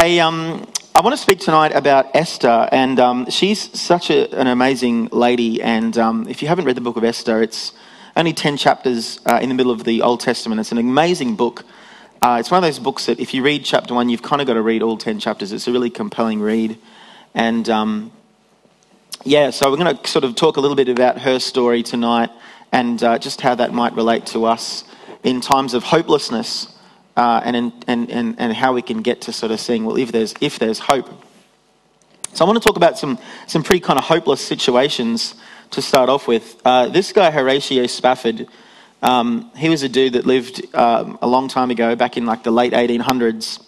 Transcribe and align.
Hey, 0.00 0.20
um, 0.20 0.64
I 0.94 1.00
want 1.00 1.14
to 1.14 1.20
speak 1.20 1.40
tonight 1.40 1.72
about 1.74 2.14
Esther, 2.14 2.68
and 2.70 3.00
um, 3.00 3.28
she's 3.30 3.76
such 3.76 4.10
a, 4.10 4.32
an 4.38 4.46
amazing 4.46 5.06
lady. 5.06 5.60
And 5.60 5.98
um, 5.98 6.28
if 6.28 6.40
you 6.40 6.46
haven't 6.46 6.66
read 6.66 6.76
the 6.76 6.80
book 6.80 6.96
of 6.96 7.02
Esther, 7.02 7.42
it's 7.42 7.72
only 8.14 8.32
10 8.32 8.56
chapters 8.58 9.18
uh, 9.26 9.40
in 9.42 9.48
the 9.48 9.56
middle 9.56 9.72
of 9.72 9.82
the 9.82 10.02
Old 10.02 10.20
Testament. 10.20 10.60
It's 10.60 10.70
an 10.70 10.78
amazing 10.78 11.34
book. 11.34 11.64
Uh, 12.22 12.36
it's 12.38 12.48
one 12.48 12.58
of 12.58 12.62
those 12.62 12.78
books 12.78 13.06
that 13.06 13.18
if 13.18 13.34
you 13.34 13.42
read 13.42 13.64
chapter 13.64 13.92
one, 13.92 14.08
you've 14.08 14.22
kind 14.22 14.40
of 14.40 14.46
got 14.46 14.54
to 14.54 14.62
read 14.62 14.84
all 14.84 14.96
10 14.96 15.18
chapters. 15.18 15.50
It's 15.50 15.66
a 15.66 15.72
really 15.72 15.90
compelling 15.90 16.40
read. 16.40 16.78
And 17.34 17.68
um, 17.68 18.12
yeah, 19.24 19.50
so 19.50 19.68
we're 19.68 19.78
going 19.78 19.96
to 19.96 20.08
sort 20.08 20.24
of 20.24 20.36
talk 20.36 20.58
a 20.58 20.60
little 20.60 20.76
bit 20.76 20.88
about 20.88 21.18
her 21.22 21.40
story 21.40 21.82
tonight 21.82 22.30
and 22.70 23.02
uh, 23.02 23.18
just 23.18 23.40
how 23.40 23.56
that 23.56 23.74
might 23.74 23.94
relate 23.94 24.26
to 24.26 24.44
us 24.44 24.84
in 25.24 25.40
times 25.40 25.74
of 25.74 25.82
hopelessness 25.82 26.77
uh, 27.18 27.40
and, 27.44 27.56
in, 27.56 27.72
and, 27.88 28.10
and, 28.10 28.38
and 28.38 28.52
how 28.52 28.72
we 28.72 28.80
can 28.80 29.02
get 29.02 29.20
to 29.22 29.32
sort 29.32 29.50
of 29.50 29.58
seeing, 29.58 29.84
well, 29.84 29.98
if 29.98 30.12
there's, 30.12 30.34
if 30.40 30.60
there's 30.60 30.78
hope. 30.78 31.08
So 32.32 32.44
I 32.44 32.48
want 32.48 32.62
to 32.62 32.66
talk 32.66 32.76
about 32.76 32.96
some, 32.96 33.18
some 33.48 33.64
pretty 33.64 33.80
kind 33.80 33.98
of 33.98 34.04
hopeless 34.04 34.40
situations 34.40 35.34
to 35.72 35.82
start 35.82 36.08
off 36.08 36.28
with. 36.28 36.62
Uh, 36.64 36.88
this 36.88 37.12
guy, 37.12 37.32
Horatio 37.32 37.88
Spafford, 37.88 38.46
um, 39.02 39.50
he 39.56 39.68
was 39.68 39.82
a 39.82 39.88
dude 39.88 40.12
that 40.12 40.26
lived 40.26 40.72
um, 40.76 41.18
a 41.20 41.26
long 41.26 41.48
time 41.48 41.72
ago, 41.72 41.96
back 41.96 42.16
in 42.16 42.24
like 42.24 42.44
the 42.44 42.52
late 42.52 42.72
1800s. 42.72 43.64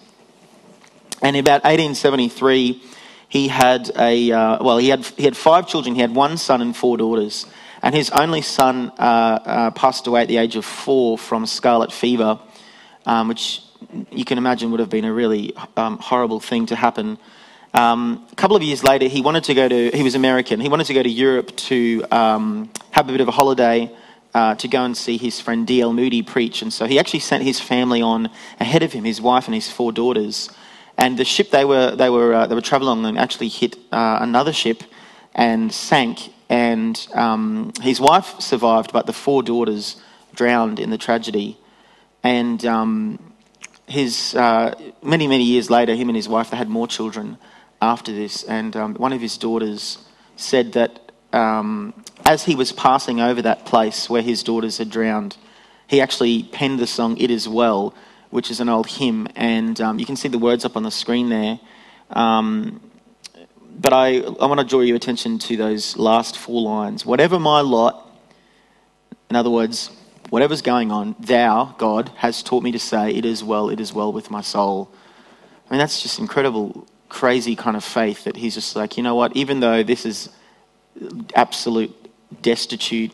And 1.20 1.34
in 1.34 1.40
about 1.40 1.64
1873, 1.64 2.80
he 3.28 3.48
had 3.48 3.90
a 3.98 4.30
uh, 4.30 4.62
well, 4.62 4.78
he 4.78 4.88
had 4.88 5.04
he 5.04 5.24
had 5.24 5.36
five 5.36 5.68
children. 5.68 5.94
He 5.94 6.00
had 6.00 6.14
one 6.14 6.36
son 6.36 6.62
and 6.62 6.76
four 6.76 6.96
daughters, 6.96 7.46
and 7.82 7.94
his 7.94 8.10
only 8.10 8.42
son 8.42 8.90
uh, 8.98 9.02
uh, 9.02 9.70
passed 9.72 10.06
away 10.06 10.22
at 10.22 10.28
the 10.28 10.38
age 10.38 10.56
of 10.56 10.64
four 10.64 11.18
from 11.18 11.46
scarlet 11.46 11.92
fever, 11.92 12.38
um, 13.06 13.28
which 13.28 13.62
you 14.10 14.24
can 14.24 14.38
imagine 14.38 14.70
would 14.70 14.80
have 14.80 14.90
been 14.90 15.04
a 15.04 15.12
really 15.12 15.54
um, 15.76 15.98
horrible 15.98 16.40
thing 16.40 16.66
to 16.66 16.76
happen. 16.76 17.18
Um, 17.72 18.26
a 18.32 18.34
couple 18.34 18.56
of 18.56 18.62
years 18.62 18.82
later, 18.82 19.06
he 19.06 19.22
wanted 19.22 19.44
to 19.44 19.54
go 19.54 19.68
to. 19.68 19.90
He 19.90 20.02
was 20.02 20.14
American. 20.14 20.60
He 20.60 20.68
wanted 20.68 20.86
to 20.86 20.94
go 20.94 21.02
to 21.02 21.08
Europe 21.08 21.54
to 21.56 22.04
um, 22.10 22.70
have 22.90 23.08
a 23.08 23.12
bit 23.12 23.20
of 23.20 23.28
a 23.28 23.32
holiday. 23.32 23.90
Uh, 24.32 24.54
to 24.54 24.68
go 24.68 24.84
and 24.84 24.96
see 24.96 25.16
his 25.16 25.40
friend 25.40 25.66
D.L. 25.66 25.92
Moody 25.92 26.22
preach. 26.22 26.62
And 26.62 26.72
so 26.72 26.86
he 26.86 27.00
actually 27.00 27.18
sent 27.18 27.42
his 27.42 27.58
family 27.58 28.00
on 28.00 28.30
ahead 28.60 28.84
of 28.84 28.92
him, 28.92 29.02
his 29.02 29.20
wife 29.20 29.46
and 29.46 29.54
his 29.56 29.68
four 29.68 29.90
daughters. 29.90 30.48
And 30.96 31.18
the 31.18 31.24
ship 31.24 31.50
they 31.50 31.64
were, 31.64 31.96
they 31.96 32.08
were, 32.10 32.32
uh, 32.34 32.46
they 32.46 32.54
were 32.54 32.60
traveling 32.60 33.04
on 33.04 33.16
actually 33.16 33.48
hit 33.48 33.74
uh, 33.90 34.18
another 34.20 34.52
ship 34.52 34.84
and 35.34 35.72
sank. 35.72 36.32
And 36.48 37.08
um, 37.12 37.72
his 37.82 38.00
wife 38.00 38.40
survived, 38.40 38.92
but 38.92 39.06
the 39.06 39.12
four 39.12 39.42
daughters 39.42 40.00
drowned 40.32 40.78
in 40.78 40.90
the 40.90 40.98
tragedy. 40.98 41.58
And 42.22 42.64
um, 42.66 43.32
his, 43.86 44.34
uh, 44.34 44.74
many, 45.02 45.26
many 45.26 45.44
years 45.44 45.70
later, 45.70 45.94
him 45.94 46.08
and 46.08 46.16
his 46.16 46.28
wife, 46.28 46.50
they 46.50 46.56
had 46.56 46.68
more 46.68 46.86
children 46.86 47.38
after 47.80 48.12
this. 48.12 48.42
And 48.44 48.76
um, 48.76 48.94
one 48.94 49.12
of 49.12 49.20
his 49.20 49.38
daughters 49.38 49.98
said 50.36 50.72
that 50.72 51.12
um, 51.32 51.94
as 52.24 52.44
he 52.44 52.54
was 52.54 52.72
passing 52.72 53.20
over 53.20 53.42
that 53.42 53.66
place 53.66 54.10
where 54.10 54.22
his 54.22 54.42
daughters 54.42 54.78
had 54.78 54.90
drowned, 54.90 55.36
he 55.86 56.00
actually 56.00 56.44
penned 56.44 56.78
the 56.78 56.86
song 56.86 57.16
It 57.16 57.30
Is 57.30 57.48
Well, 57.48 57.94
which 58.30 58.50
is 58.50 58.60
an 58.60 58.68
old 58.68 58.86
hymn. 58.86 59.26
And 59.34 59.80
um, 59.80 59.98
you 59.98 60.06
can 60.06 60.16
see 60.16 60.28
the 60.28 60.38
words 60.38 60.64
up 60.64 60.76
on 60.76 60.82
the 60.82 60.90
screen 60.90 61.28
there. 61.28 61.58
Um, 62.10 62.80
but 63.80 63.92
I, 63.92 64.18
I 64.18 64.46
want 64.46 64.60
to 64.60 64.66
draw 64.66 64.80
your 64.80 64.96
attention 64.96 65.38
to 65.40 65.56
those 65.56 65.96
last 65.96 66.36
four 66.36 66.60
lines. 66.60 67.06
Whatever 67.06 67.38
my 67.38 67.60
lot, 67.60 68.06
in 69.30 69.36
other 69.36 69.50
words, 69.50 69.90
whatever's 70.30 70.62
going 70.62 70.90
on, 70.90 71.14
thou, 71.20 71.74
God, 71.78 72.10
has 72.16 72.42
taught 72.42 72.62
me 72.62 72.72
to 72.72 72.78
say, 72.78 73.10
It 73.10 73.24
is 73.24 73.44
well, 73.44 73.68
it 73.68 73.80
is 73.80 73.92
well 73.92 74.12
with 74.12 74.30
my 74.30 74.40
soul. 74.40 74.90
I 75.68 75.74
mean, 75.74 75.78
that's 75.78 76.02
just 76.02 76.18
incredible, 76.18 76.86
crazy 77.08 77.54
kind 77.54 77.76
of 77.76 77.84
faith 77.84 78.24
that 78.24 78.36
he's 78.36 78.54
just 78.54 78.74
like, 78.74 78.96
you 78.96 79.02
know 79.02 79.14
what, 79.14 79.36
even 79.36 79.60
though 79.60 79.82
this 79.82 80.06
is 80.06 80.30
absolute 81.34 81.94
destitute, 82.42 83.12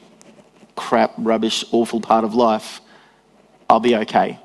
crap, 0.74 1.12
rubbish, 1.18 1.64
awful 1.72 2.00
part 2.00 2.24
of 2.24 2.34
life, 2.34 2.80
I'll 3.68 3.80
be 3.80 3.96
okay 3.96 4.38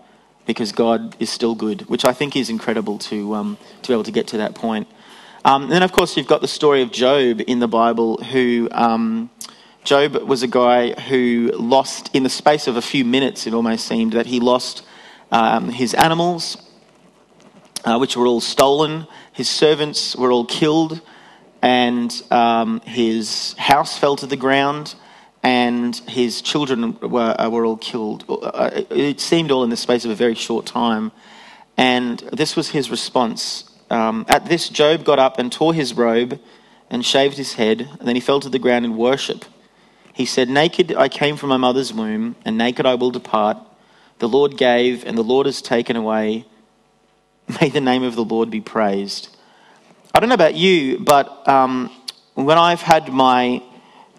because 0.45 0.71
God 0.71 1.15
is 1.19 1.29
still 1.29 1.55
good, 1.55 1.81
which 1.83 2.03
I 2.03 2.13
think 2.13 2.35
is 2.35 2.49
incredible 2.49 2.97
to, 2.99 3.35
um, 3.35 3.57
to 3.83 3.87
be 3.87 3.93
able 3.93 4.03
to 4.03 4.11
get 4.11 4.27
to 4.29 4.37
that 4.37 4.55
point. 4.55 4.87
Um, 5.45 5.63
and 5.63 5.71
then, 5.71 5.83
of 5.83 5.91
course, 5.91 6.17
you've 6.17 6.27
got 6.27 6.41
the 6.41 6.47
story 6.47 6.81
of 6.81 6.91
Job 6.91 7.41
in 7.47 7.59
the 7.59 7.67
Bible, 7.67 8.17
who 8.17 8.67
um, 8.71 9.29
Job 9.83 10.15
was 10.15 10.43
a 10.43 10.47
guy 10.47 10.91
who 10.93 11.51
lost, 11.55 12.15
in 12.15 12.23
the 12.23 12.29
space 12.29 12.67
of 12.67 12.77
a 12.77 12.81
few 12.81 13.03
minutes, 13.03 13.47
it 13.47 13.53
almost 13.53 13.87
seemed, 13.87 14.13
that 14.13 14.27
he 14.27 14.39
lost 14.39 14.83
um, 15.31 15.69
his 15.69 15.93
animals, 15.93 16.57
uh, 17.83 17.97
which 17.97 18.15
were 18.15 18.27
all 18.27 18.41
stolen, 18.41 19.07
his 19.33 19.49
servants 19.49 20.15
were 20.15 20.31
all 20.31 20.45
killed, 20.45 21.01
and 21.61 22.21
um, 22.31 22.79
his 22.81 23.53
house 23.57 23.97
fell 23.97 24.15
to 24.15 24.27
the 24.27 24.35
ground 24.35 24.95
and 25.43 25.95
his 26.07 26.41
children 26.41 26.97
were, 26.99 27.35
uh, 27.39 27.49
were 27.49 27.65
all 27.65 27.77
killed. 27.77 28.25
Uh, 28.29 28.69
it 28.91 29.19
seemed 29.19 29.51
all 29.51 29.63
in 29.63 29.69
the 29.69 29.77
space 29.77 30.05
of 30.05 30.11
a 30.11 30.15
very 30.15 30.35
short 30.35 30.65
time. 30.65 31.11
And 31.77 32.19
this 32.31 32.55
was 32.55 32.69
his 32.69 32.91
response. 32.91 33.69
Um, 33.89 34.25
at 34.27 34.45
this, 34.45 34.69
Job 34.69 35.03
got 35.03 35.17
up 35.17 35.39
and 35.39 35.51
tore 35.51 35.73
his 35.73 35.95
robe 35.95 36.39
and 36.89 37.03
shaved 37.03 37.37
his 37.37 37.55
head, 37.55 37.81
and 37.99 38.07
then 38.07 38.15
he 38.15 38.21
fell 38.21 38.39
to 38.39 38.49
the 38.49 38.59
ground 38.59 38.85
in 38.85 38.97
worship. 38.97 39.45
He 40.13 40.25
said, 40.25 40.49
Naked 40.49 40.93
I 40.95 41.09
came 41.09 41.37
from 41.37 41.49
my 41.49 41.57
mother's 41.57 41.93
womb, 41.93 42.35
and 42.45 42.57
naked 42.57 42.85
I 42.85 42.95
will 42.95 43.11
depart. 43.11 43.57
The 44.19 44.29
Lord 44.29 44.57
gave, 44.57 45.05
and 45.05 45.17
the 45.17 45.23
Lord 45.23 45.45
has 45.45 45.61
taken 45.61 45.95
away. 45.95 46.45
May 47.61 47.69
the 47.69 47.81
name 47.81 48.03
of 48.03 48.15
the 48.15 48.23
Lord 48.23 48.49
be 48.49 48.61
praised. 48.61 49.35
I 50.13 50.19
don't 50.19 50.29
know 50.29 50.35
about 50.35 50.55
you, 50.55 50.99
but 50.99 51.47
um, 51.47 51.89
when 52.35 52.57
I've 52.57 52.81
had 52.81 53.11
my 53.11 53.63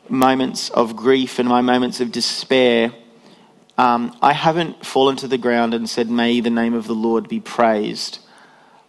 moments 0.08 0.70
of 0.70 0.96
grief 0.96 1.38
and 1.38 1.48
my 1.48 1.60
moments 1.60 2.00
of 2.00 2.10
despair, 2.12 2.92
um, 3.78 4.16
I 4.20 4.32
haven't 4.32 4.84
fallen 4.84 5.16
to 5.16 5.28
the 5.28 5.38
ground 5.38 5.74
and 5.74 5.88
said, 5.88 6.10
May 6.10 6.40
the 6.40 6.50
name 6.50 6.74
of 6.74 6.86
the 6.86 6.94
Lord 6.94 7.28
be 7.28 7.40
praised. 7.40 8.18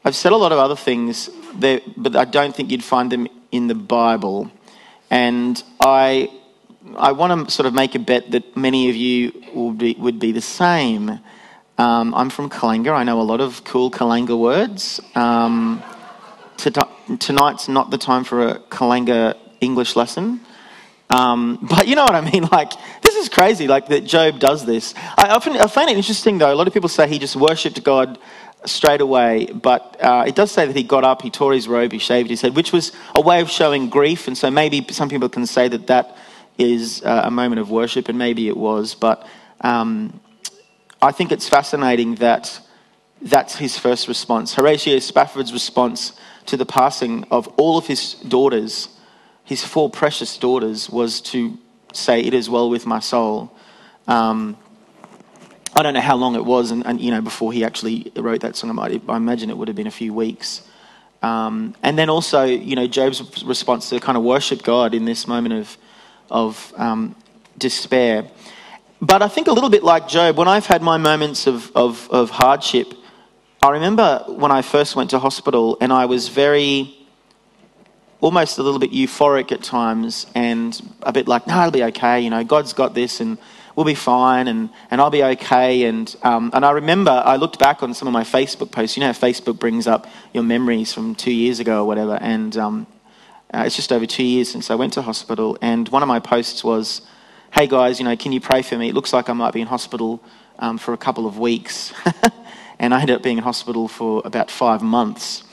I've 0.05 0.15
said 0.15 0.33
a 0.33 0.37
lot 0.37 0.51
of 0.51 0.59
other 0.59 0.75
things, 0.75 1.29
there, 1.55 1.79
but 1.95 2.15
I 2.15 2.25
don't 2.25 2.55
think 2.55 2.71
you'd 2.71 2.83
find 2.83 3.11
them 3.11 3.27
in 3.51 3.67
the 3.67 3.75
Bible. 3.75 4.51
And 5.09 5.61
I, 5.79 6.29
I 6.97 7.13
want 7.13 7.47
to 7.47 7.51
sort 7.53 7.65
of 7.65 7.73
make 7.73 7.95
a 7.95 7.99
bet 7.99 8.31
that 8.31 8.57
many 8.57 8.89
of 8.89 8.95
you 8.95 9.31
would 9.53 9.77
be, 9.77 9.95
would 9.97 10.19
be 10.19 10.31
the 10.31 10.41
same. 10.41 11.19
Um, 11.77 12.13
I'm 12.13 12.29
from 12.29 12.49
Kalanga. 12.49 12.91
I 12.91 13.03
know 13.03 13.21
a 13.21 13.23
lot 13.23 13.39
of 13.39 13.63
cool 13.63 13.89
Kalanga 13.89 14.37
words. 14.37 14.99
Um, 15.15 15.81
tonight's 16.57 17.67
not 17.67 17.89
the 17.89 17.97
time 17.97 18.23
for 18.23 18.47
a 18.47 18.59
Kalanga 18.59 19.37
English 19.61 19.95
lesson. 19.95 20.41
Um, 21.09 21.57
but 21.69 21.87
you 21.87 21.95
know 21.95 22.03
what 22.03 22.15
I 22.15 22.21
mean? 22.21 22.43
Like, 22.51 22.73
this 23.01 23.15
is 23.15 23.29
crazy, 23.29 23.67
like 23.67 23.87
that 23.87 24.03
Job 24.03 24.39
does 24.39 24.65
this. 24.65 24.93
I 25.17 25.29
often 25.29 25.53
I 25.53 25.67
find 25.67 25.89
it 25.89 25.95
interesting, 25.95 26.37
though. 26.37 26.53
A 26.53 26.55
lot 26.55 26.67
of 26.67 26.73
people 26.73 26.89
say 26.89 27.07
he 27.07 27.17
just 27.17 27.37
worshipped 27.37 27.81
God 27.83 28.19
straight 28.65 29.01
away, 29.01 29.45
but 29.45 29.97
uh, 30.01 30.25
it 30.27 30.35
does 30.35 30.51
say 30.51 30.65
that 30.65 30.75
he 30.75 30.83
got 30.83 31.03
up, 31.03 31.21
he 31.21 31.29
tore 31.29 31.53
his 31.53 31.67
robe, 31.67 31.91
he 31.91 31.99
shaved 31.99 32.29
his 32.29 32.41
head, 32.41 32.55
which 32.55 32.71
was 32.73 32.91
a 33.15 33.21
way 33.21 33.41
of 33.41 33.49
showing 33.49 33.89
grief. 33.89 34.27
And 34.27 34.37
so 34.37 34.51
maybe 34.51 34.85
some 34.91 35.09
people 35.09 35.29
can 35.29 35.45
say 35.45 35.67
that 35.69 35.87
that 35.87 36.17
is 36.57 37.01
uh, 37.03 37.23
a 37.25 37.31
moment 37.31 37.59
of 37.59 37.69
worship, 37.69 38.09
and 38.09 38.17
maybe 38.17 38.47
it 38.47 38.57
was. 38.57 38.95
But 38.95 39.27
um, 39.61 40.19
I 41.01 41.11
think 41.11 41.31
it's 41.31 41.49
fascinating 41.49 42.15
that 42.15 42.59
that's 43.21 43.55
his 43.55 43.77
first 43.77 44.07
response. 44.07 44.53
Horatio 44.53 44.99
Spafford's 44.99 45.53
response 45.53 46.13
to 46.45 46.57
the 46.57 46.65
passing 46.65 47.23
of 47.31 47.47
all 47.57 47.77
of 47.77 47.87
his 47.87 48.15
daughters 48.15 48.89
his 49.43 49.63
four 49.63 49.89
precious 49.89 50.37
daughters 50.37 50.89
was 50.89 51.21
to 51.21 51.57
say, 51.91 52.21
It 52.21 52.33
is 52.33 52.49
well 52.49 52.69
with 52.69 52.85
my 52.85 52.99
soul. 52.99 53.51
Um, 54.07 54.57
I 55.75 55.81
don't 55.81 55.93
know 55.93 56.01
how 56.01 56.15
long 56.15 56.35
it 56.35 56.45
was, 56.45 56.71
and, 56.71 56.85
and, 56.85 57.01
you 57.01 57.11
know, 57.11 57.21
before 57.21 57.51
he 57.51 57.65
actually 57.65 58.11
wrote 58.15 58.41
that 58.41 58.55
song. 58.55 58.77
I, 58.77 59.01
I 59.09 59.17
imagine 59.17 59.49
it 59.49 59.57
would 59.57 59.67
have 59.67 59.75
been 59.75 59.87
a 59.87 59.91
few 59.91 60.13
weeks. 60.13 60.67
Um, 61.21 61.75
and 61.81 61.97
then 61.97 62.09
also, 62.09 62.43
you 62.43 62.75
know, 62.75 62.85
Job's 62.85 63.43
response 63.43 63.89
to 63.89 63.99
kind 63.99 64.17
of 64.17 64.23
worship 64.23 64.61
God 64.61 64.93
in 64.93 65.05
this 65.05 65.27
moment 65.27 65.55
of 65.55 65.77
of 66.33 66.73
um, 66.75 67.15
despair. 67.57 68.27
But 69.01 69.21
I 69.21 69.29
think 69.29 69.47
a 69.47 69.53
little 69.53 69.69
bit 69.69 69.83
like 69.83 70.07
Job, 70.07 70.37
when 70.37 70.47
I've 70.47 70.65
had 70.65 70.81
my 70.81 70.97
moments 70.97 71.47
of, 71.47 71.71
of, 71.75 72.09
of 72.09 72.29
hardship, 72.29 72.93
I 73.61 73.69
remember 73.69 74.25
when 74.27 74.51
I 74.51 74.61
first 74.61 74.95
went 74.95 75.11
to 75.11 75.19
hospital 75.19 75.77
and 75.79 75.93
I 75.93 76.05
was 76.05 76.27
very 76.27 76.97
almost 78.19 78.57
a 78.57 78.63
little 78.63 78.79
bit 78.79 78.91
euphoric 78.91 79.51
at 79.51 79.61
times 79.61 80.27
and 80.33 80.81
a 81.03 81.11
bit 81.11 81.27
like, 81.27 81.45
no, 81.45 81.59
it'll 81.59 81.71
be 81.71 81.83
okay, 81.83 82.21
you 82.21 82.29
know, 82.29 82.43
God's 82.43 82.73
got 82.73 82.93
this 82.93 83.19
and 83.19 83.37
we'll 83.75 83.85
be 83.85 83.95
fine 83.95 84.47
and, 84.47 84.69
and 84.89 85.01
I'll 85.01 85.09
be 85.09 85.23
okay. 85.23 85.83
And, 85.83 86.13
um, 86.23 86.51
and 86.53 86.65
I 86.65 86.71
remember 86.71 87.11
I 87.11 87.35
looked 87.35 87.59
back 87.59 87.83
on 87.83 87.93
some 87.93 88.07
of 88.07 88.13
my 88.13 88.23
Facebook 88.23 88.71
posts. 88.71 88.97
You 88.97 89.01
know 89.01 89.11
Facebook 89.11 89.59
brings 89.59 89.87
up 89.87 90.07
your 90.33 90.43
memories 90.43 90.93
from 90.93 91.15
two 91.15 91.33
years 91.33 91.59
ago 91.59 91.81
or 91.81 91.87
whatever. 91.87 92.17
And 92.21 92.55
um, 92.57 92.87
uh, 93.53 93.63
it's 93.65 93.75
just 93.75 93.91
over 93.91 94.05
two 94.05 94.23
years 94.23 94.49
since 94.49 94.71
I 94.71 94.75
went 94.75 94.93
to 94.93 95.01
hospital. 95.01 95.57
And 95.61 95.87
one 95.89 96.01
of 96.01 96.07
my 96.07 96.19
posts 96.19 96.63
was, 96.63 97.01
hey 97.53 97.67
guys, 97.67 97.99
you 97.99 98.05
know, 98.05 98.15
can 98.15 98.31
you 98.31 98.41
pray 98.41 98.61
for 98.61 98.77
me? 98.77 98.89
It 98.89 98.95
looks 98.95 99.13
like 99.13 99.29
I 99.29 99.33
might 99.33 99.53
be 99.53 99.61
in 99.61 99.67
hospital 99.67 100.21
um, 100.59 100.77
for 100.77 100.93
a 100.93 100.97
couple 100.97 101.25
of 101.27 101.37
weeks. 101.37 101.93
and 102.79 102.93
I 102.93 103.01
ended 103.01 103.15
up 103.15 103.23
being 103.23 103.37
in 103.37 103.43
hospital 103.43 103.87
for 103.87 104.21
about 104.25 104.49
five 104.49 104.81
months. 104.81 105.43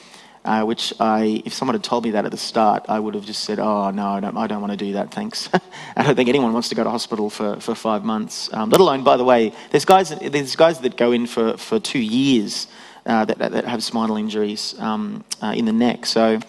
uh, 0.45 0.63
which 0.63 0.93
I, 0.99 1.43
if 1.45 1.53
someone 1.53 1.75
had 1.75 1.85
told 1.85 2.05
me 2.05 2.13
that 2.13 2.25
at 2.25 2.31
the 2.31 2.37
start, 2.39 2.87
I 2.89 2.99
would 2.99 3.15
have 3.15 3.25
just 3.25 3.45
said, 3.45 3.59
oh, 3.59 3.91
no, 3.91 4.09
I 4.09 4.21
don't, 4.21 4.37
I 4.37 4.47
don't 4.47 4.61
want 4.61 4.73
to 4.73 4.77
do 4.77 4.95
that, 4.95 5.11
thanks. 5.11 5.49
I 5.97 6.03
don't 6.03 6.17
think 6.17 6.29
anyone 6.29 6.53
wants 6.53 6.71
to 6.71 6.75
go 6.75 6.85
to 6.85 6.91
hospital 6.91 7.29
for, 7.29 7.61
for 7.61 7.75
five 7.75 8.05
months. 8.05 8.53
Um, 8.53 8.71
let 8.71 8.81
alone, 8.81 9.05
by 9.05 9.17
the 9.17 9.25
way, 9.25 9.53
there's 9.71 9.85
guys, 9.85 10.09
there's 10.19 10.57
guys 10.57 10.81
that 10.81 10.97
go 10.97 11.13
in 11.13 11.27
for, 11.27 11.57
for 11.57 11.79
two 11.79 11.99
years 11.99 12.69
uh, 13.05 13.25
that, 13.27 13.39
that, 13.39 13.65
have 13.65 13.83
spinal 13.83 14.17
injuries 14.17 14.75
um, 14.79 15.25
uh, 15.43 15.53
in 15.55 15.67
the 15.67 15.73
neck. 15.73 16.07
So 16.07 16.41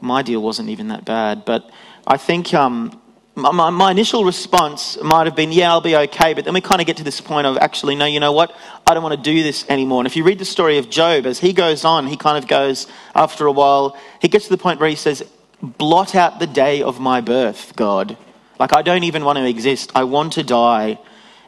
my 0.00 0.22
deal 0.22 0.40
wasn't 0.40 0.68
even 0.68 0.88
that 0.88 1.04
bad. 1.04 1.44
But 1.44 1.70
I 2.06 2.16
think 2.16 2.52
um, 2.54 3.00
my, 3.34 3.70
my, 3.70 3.90
initial 3.90 4.24
response 4.24 5.00
might 5.02 5.26
have 5.26 5.34
been, 5.34 5.52
yeah, 5.52 5.70
I'll 5.70 5.80
be 5.80 5.96
okay. 5.96 6.34
But 6.34 6.44
then 6.44 6.54
we 6.54 6.60
kind 6.60 6.80
of 6.80 6.86
get 6.86 6.98
to 6.98 7.04
this 7.04 7.20
point 7.20 7.46
of 7.46 7.56
actually, 7.58 7.94
no, 7.94 8.06
you 8.06 8.20
know 8.20 8.32
what? 8.32 8.54
I 8.86 8.94
don't 8.94 9.02
want 9.02 9.16
to 9.16 9.22
do 9.22 9.42
this 9.42 9.64
anymore. 9.68 10.00
And 10.00 10.06
if 10.06 10.16
you 10.16 10.24
read 10.24 10.38
the 10.38 10.44
story 10.44 10.78
of 10.78 10.90
Job, 10.90 11.26
as 11.26 11.38
he 11.38 11.52
goes 11.52 11.84
on, 11.84 12.06
he 12.06 12.16
kind 12.16 12.38
of 12.38 12.48
goes, 12.48 12.86
after 13.14 13.46
a 13.46 13.52
while, 13.52 13.96
he 14.20 14.28
gets 14.28 14.44
to 14.46 14.50
the 14.50 14.58
point 14.58 14.80
where 14.80 14.88
he 14.88 14.96
says, 14.96 15.24
blot 15.60 16.14
out 16.14 16.38
the 16.38 16.46
day 16.46 16.82
of 16.82 17.00
my 17.00 17.20
birth, 17.20 17.74
God. 17.76 18.16
Like, 18.58 18.74
I 18.74 18.82
don't 18.82 19.04
even 19.04 19.24
want 19.24 19.38
to 19.38 19.48
exist. 19.48 19.90
I 19.94 20.04
want 20.04 20.34
to 20.34 20.42
die. 20.42 20.98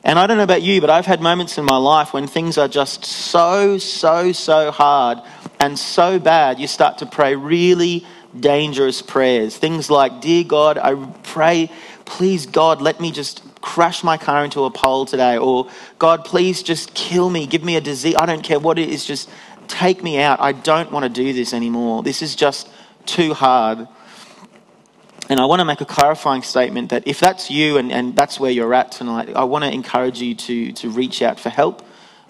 And 0.03 0.19
I 0.19 0.27
don't 0.27 0.37
know 0.37 0.45
about 0.45 0.63
you, 0.63 0.81
but 0.81 0.89
I've 0.89 1.07
had 1.07 1.21
moments 1.21 1.59
in 1.59 1.65
my 1.65 1.77
life 1.77 2.13
when 2.13 2.27
things 2.27 2.59
are 2.59 2.69
just 2.69 3.05
so, 3.05 3.79
so, 3.79 4.33
so 4.33 4.71
hard 4.71 5.19
and 5.59 5.79
so 5.79 6.19
bad, 6.19 6.61
you 6.61 6.67
start 6.67 6.99
to 6.99 7.07
pray 7.07 7.35
really 7.35 8.07
dangerous 8.41 9.03
prayers. 9.03 9.57
Things 9.57 9.91
like, 9.91 10.21
Dear 10.21 10.45
God, 10.45 10.79
I 10.79 10.95
pray, 11.23 11.71
please, 12.05 12.47
God, 12.47 12.81
let 12.81 13.01
me 13.01 13.13
just 13.13 13.43
crash 13.61 14.05
my 14.05 14.17
car 14.17 14.45
into 14.45 14.65
a 14.65 14.71
pole 14.71 15.07
today. 15.07 15.37
Or, 15.37 15.69
God, 15.99 16.25
please 16.25 16.63
just 16.63 16.95
kill 16.95 17.29
me. 17.31 17.47
Give 17.47 17.65
me 17.65 17.77
a 17.77 17.81
disease. 17.81 18.15
I 18.17 18.27
don't 18.27 18.43
care 18.43 18.59
what 18.59 18.79
it 18.79 18.89
is. 18.89 19.05
Just 19.05 19.29
take 19.69 20.03
me 20.03 20.19
out. 20.19 20.41
I 20.41 20.53
don't 20.53 20.91
want 20.93 21.03
to 21.03 21.09
do 21.09 21.33
this 21.33 21.53
anymore. 21.53 22.03
This 22.03 22.23
is 22.23 22.37
just 22.37 22.69
too 23.07 23.35
hard. 23.35 23.89
And 25.29 25.41
I 25.41 25.47
want 25.47 25.59
to 25.59 25.65
make 25.65 25.81
a 25.81 25.85
clarifying 25.85 26.43
statement 26.43 26.91
that 26.91 27.07
if 27.07 27.19
that's 27.19 27.51
you 27.51 27.79
and, 27.79 27.91
and 27.91 28.15
that's 28.15 28.39
where 28.39 28.51
you're 28.51 28.73
at 28.75 28.93
tonight, 28.93 29.35
I 29.35 29.43
want 29.45 29.65
to 29.65 29.73
encourage 29.73 30.21
you 30.21 30.37
to, 30.37 30.73
to 30.73 30.91
reach 30.91 31.21
out 31.21 31.41
for 31.41 31.51
help, 31.51 31.83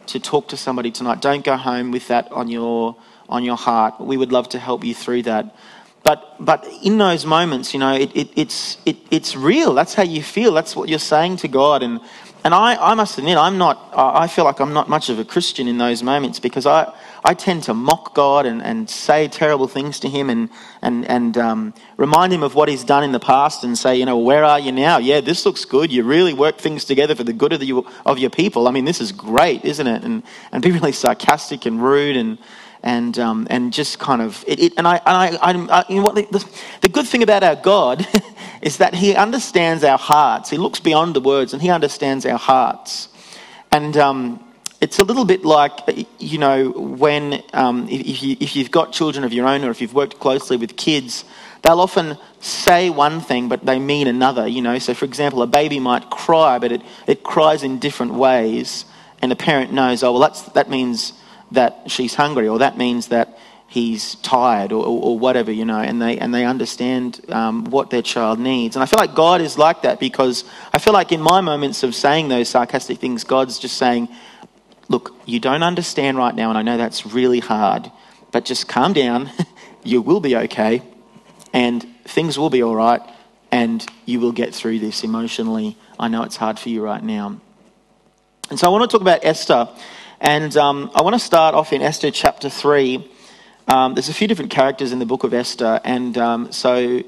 to 0.06 0.18
talk 0.18 0.48
to 0.48 0.56
somebody 0.56 0.90
tonight. 0.90 1.20
Don't 1.20 1.44
go 1.44 1.56
home 1.56 1.90
with 1.90 2.08
that 2.08 2.32
on 2.32 2.48
your, 2.48 2.96
on 3.28 3.44
your 3.44 3.56
heart. 3.56 4.00
We 4.00 4.16
would 4.16 4.32
love 4.32 4.48
to 4.50 4.58
help 4.58 4.82
you 4.82 4.94
through 4.94 5.24
that. 5.24 5.54
But, 6.06 6.36
but 6.38 6.64
in 6.84 6.98
those 6.98 7.26
moments, 7.26 7.74
you 7.74 7.80
know, 7.80 7.92
it, 7.92 8.14
it, 8.14 8.28
it's, 8.36 8.78
it, 8.86 8.96
it's 9.10 9.34
real. 9.34 9.74
That's 9.74 9.92
how 9.92 10.04
you 10.04 10.22
feel. 10.22 10.54
That's 10.54 10.76
what 10.76 10.88
you're 10.88 11.00
saying 11.00 11.38
to 11.38 11.48
God. 11.48 11.82
And, 11.82 12.00
and 12.44 12.54
I, 12.54 12.76
I 12.76 12.94
must 12.94 13.18
admit, 13.18 13.36
I'm 13.36 13.58
not, 13.58 13.92
I 13.92 14.28
feel 14.28 14.44
like 14.44 14.60
I'm 14.60 14.72
not 14.72 14.88
much 14.88 15.08
of 15.08 15.18
a 15.18 15.24
Christian 15.24 15.66
in 15.66 15.78
those 15.78 16.04
moments 16.04 16.38
because 16.38 16.64
I, 16.64 16.94
I 17.24 17.34
tend 17.34 17.64
to 17.64 17.74
mock 17.74 18.14
God 18.14 18.46
and, 18.46 18.62
and 18.62 18.88
say 18.88 19.26
terrible 19.26 19.66
things 19.66 19.98
to 19.98 20.08
Him 20.08 20.30
and, 20.30 20.48
and, 20.80 21.04
and 21.06 21.36
um, 21.38 21.74
remind 21.96 22.32
Him 22.32 22.44
of 22.44 22.54
what 22.54 22.68
He's 22.68 22.84
done 22.84 23.02
in 23.02 23.10
the 23.10 23.18
past 23.18 23.64
and 23.64 23.76
say, 23.76 23.96
you 23.96 24.06
know, 24.06 24.16
where 24.16 24.44
are 24.44 24.60
you 24.60 24.70
now? 24.70 24.98
Yeah, 24.98 25.20
this 25.20 25.44
looks 25.44 25.64
good. 25.64 25.90
You 25.90 26.04
really 26.04 26.34
work 26.34 26.58
things 26.58 26.84
together 26.84 27.16
for 27.16 27.24
the 27.24 27.32
good 27.32 27.52
of, 27.52 27.58
the, 27.58 27.82
of 28.04 28.20
your 28.20 28.30
people. 28.30 28.68
I 28.68 28.70
mean, 28.70 28.84
this 28.84 29.00
is 29.00 29.10
great, 29.10 29.64
isn't 29.64 29.86
it? 29.88 30.04
And, 30.04 30.22
and 30.52 30.62
be 30.62 30.70
really 30.70 30.92
sarcastic 30.92 31.66
and 31.66 31.82
rude 31.82 32.16
and, 32.16 32.38
and 32.86 33.18
um, 33.18 33.48
and 33.50 33.72
just 33.72 33.98
kind 33.98 34.22
of 34.22 34.44
it, 34.46 34.60
it 34.60 34.72
and 34.76 34.86
I, 34.86 35.00
I, 35.04 35.36
I, 35.42 35.52
I 35.52 35.84
you 35.88 35.96
know 35.96 36.02
what 36.02 36.14
the, 36.14 36.22
the, 36.30 36.48
the, 36.82 36.88
good 36.88 37.06
thing 37.06 37.24
about 37.24 37.42
our 37.42 37.56
God 37.56 38.06
is 38.62 38.76
that 38.76 38.94
He 38.94 39.16
understands 39.16 39.82
our 39.82 39.98
hearts. 39.98 40.50
He 40.50 40.56
looks 40.56 40.78
beyond 40.78 41.16
the 41.16 41.20
words 41.20 41.52
and 41.52 41.60
He 41.60 41.68
understands 41.68 42.24
our 42.24 42.38
hearts, 42.38 43.08
and 43.72 43.96
um, 43.96 44.54
it's 44.80 45.00
a 45.00 45.04
little 45.04 45.24
bit 45.24 45.44
like 45.44 46.06
you 46.20 46.38
know 46.38 46.70
when 46.70 47.42
um, 47.52 47.88
if, 47.88 48.22
you, 48.22 48.36
if 48.38 48.54
you've 48.54 48.70
got 48.70 48.92
children 48.92 49.24
of 49.24 49.32
your 49.32 49.48
own 49.48 49.64
or 49.64 49.70
if 49.70 49.80
you've 49.80 49.94
worked 49.94 50.20
closely 50.20 50.56
with 50.56 50.76
kids. 50.76 51.24
They'll 51.62 51.80
often 51.80 52.16
say 52.38 52.90
one 52.90 53.20
thing, 53.20 53.48
but 53.48 53.66
they 53.66 53.80
mean 53.80 54.06
another. 54.06 54.46
You 54.46 54.62
know, 54.62 54.78
so 54.78 54.94
for 54.94 55.04
example, 55.04 55.42
a 55.42 55.48
baby 55.48 55.80
might 55.80 56.10
cry, 56.10 56.60
but 56.60 56.70
it, 56.70 56.82
it 57.08 57.24
cries 57.24 57.64
in 57.64 57.80
different 57.80 58.14
ways, 58.14 58.84
and 59.20 59.32
a 59.32 59.36
parent 59.36 59.72
knows, 59.72 60.04
oh 60.04 60.12
well, 60.12 60.20
that's 60.20 60.42
that 60.52 60.70
means 60.70 61.12
that 61.52 61.90
she's 61.90 62.14
hungry, 62.14 62.48
or 62.48 62.58
that 62.58 62.76
means 62.76 63.08
that 63.08 63.38
he's 63.68 64.14
tired, 64.16 64.72
or, 64.72 64.84
or, 64.84 65.02
or 65.02 65.18
whatever, 65.18 65.50
you 65.50 65.64
know, 65.64 65.80
and 65.80 66.00
they, 66.00 66.18
and 66.18 66.32
they 66.32 66.44
understand 66.44 67.20
um, 67.28 67.64
what 67.64 67.90
their 67.90 68.02
child 68.02 68.38
needs. 68.38 68.76
And 68.76 68.82
I 68.82 68.86
feel 68.86 68.98
like 68.98 69.14
God 69.14 69.40
is 69.40 69.58
like 69.58 69.82
that 69.82 69.98
because 69.98 70.44
I 70.72 70.78
feel 70.78 70.92
like 70.92 71.12
in 71.12 71.20
my 71.20 71.40
moments 71.40 71.82
of 71.82 71.94
saying 71.94 72.28
those 72.28 72.48
sarcastic 72.48 72.98
things, 72.98 73.24
God's 73.24 73.58
just 73.58 73.76
saying, 73.76 74.08
Look, 74.88 75.14
you 75.24 75.40
don't 75.40 75.64
understand 75.64 76.16
right 76.16 76.34
now, 76.34 76.48
and 76.48 76.56
I 76.56 76.62
know 76.62 76.76
that's 76.76 77.04
really 77.06 77.40
hard, 77.40 77.90
but 78.30 78.44
just 78.44 78.68
calm 78.68 78.92
down. 78.92 79.30
you 79.82 80.00
will 80.00 80.20
be 80.20 80.36
okay, 80.36 80.80
and 81.52 81.84
things 82.04 82.38
will 82.38 82.50
be 82.50 82.62
all 82.62 82.76
right, 82.76 83.02
and 83.50 83.84
you 84.04 84.20
will 84.20 84.30
get 84.30 84.54
through 84.54 84.78
this 84.78 85.02
emotionally. 85.02 85.76
I 85.98 86.06
know 86.06 86.22
it's 86.22 86.36
hard 86.36 86.58
for 86.58 86.68
you 86.68 86.84
right 86.84 87.02
now. 87.02 87.40
And 88.48 88.58
so 88.60 88.68
I 88.68 88.70
want 88.70 88.88
to 88.88 88.94
talk 88.94 89.00
about 89.00 89.24
Esther. 89.24 89.68
And 90.20 90.56
um, 90.56 90.90
I 90.94 91.02
want 91.02 91.14
to 91.14 91.18
start 91.18 91.54
off 91.54 91.72
in 91.72 91.82
Esther 91.82 92.10
chapter 92.10 92.48
3. 92.48 93.06
Um, 93.68 93.94
there's 93.94 94.08
a 94.08 94.14
few 94.14 94.26
different 94.26 94.50
characters 94.50 94.92
in 94.92 94.98
the 94.98 95.04
book 95.04 95.24
of 95.24 95.34
Esther. 95.34 95.78
And 95.84 96.16
um, 96.16 96.52
so 96.52 97.02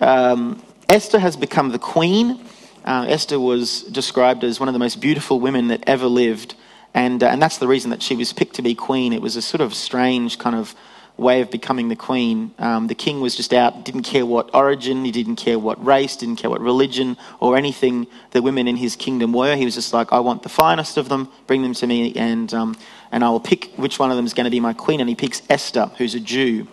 um, 0.00 0.62
Esther 0.88 1.18
has 1.18 1.36
become 1.36 1.70
the 1.70 1.78
queen. 1.78 2.44
Uh, 2.84 3.06
Esther 3.08 3.40
was 3.40 3.84
described 3.84 4.44
as 4.44 4.60
one 4.60 4.68
of 4.68 4.74
the 4.74 4.78
most 4.78 5.00
beautiful 5.00 5.40
women 5.40 5.68
that 5.68 5.82
ever 5.86 6.06
lived. 6.06 6.54
And, 6.92 7.22
uh, 7.22 7.28
and 7.28 7.40
that's 7.40 7.56
the 7.56 7.68
reason 7.68 7.90
that 7.90 8.02
she 8.02 8.16
was 8.16 8.34
picked 8.34 8.56
to 8.56 8.62
be 8.62 8.74
queen. 8.74 9.14
It 9.14 9.22
was 9.22 9.36
a 9.36 9.42
sort 9.42 9.62
of 9.62 9.72
strange 9.72 10.38
kind 10.38 10.54
of 10.54 10.74
way 11.16 11.40
of 11.40 11.50
becoming 11.50 11.88
the 11.88 11.96
queen. 11.96 12.52
Um, 12.58 12.86
the 12.86 12.94
king 12.94 13.20
was 13.20 13.36
just 13.36 13.52
out, 13.52 13.84
didn't 13.84 14.02
care 14.02 14.24
what 14.24 14.54
origin, 14.54 15.04
he 15.04 15.12
didn't 15.12 15.36
care 15.36 15.58
what 15.58 15.84
race, 15.84 16.16
didn't 16.16 16.36
care 16.36 16.50
what 16.50 16.60
religion 16.60 17.16
or 17.40 17.56
anything 17.56 18.06
the 18.30 18.42
women 18.42 18.66
in 18.66 18.76
his 18.76 18.96
kingdom 18.96 19.32
were. 19.32 19.54
He 19.54 19.64
was 19.64 19.74
just 19.74 19.92
like, 19.92 20.12
I 20.12 20.20
want 20.20 20.42
the 20.42 20.48
finest 20.48 20.96
of 20.96 21.08
them, 21.08 21.28
bring 21.46 21.62
them 21.62 21.74
to 21.74 21.86
me, 21.86 22.14
and, 22.16 22.52
um, 22.54 22.76
and 23.10 23.22
I 23.22 23.30
will 23.30 23.40
pick 23.40 23.72
which 23.76 23.98
one 23.98 24.10
of 24.10 24.16
them 24.16 24.26
is 24.26 24.34
going 24.34 24.44
to 24.44 24.50
be 24.50 24.60
my 24.60 24.72
queen. 24.72 25.00
And 25.00 25.08
he 25.08 25.14
picks 25.14 25.42
Esther, 25.48 25.90
who's 25.98 26.14
a 26.14 26.20
Jew, 26.20 26.66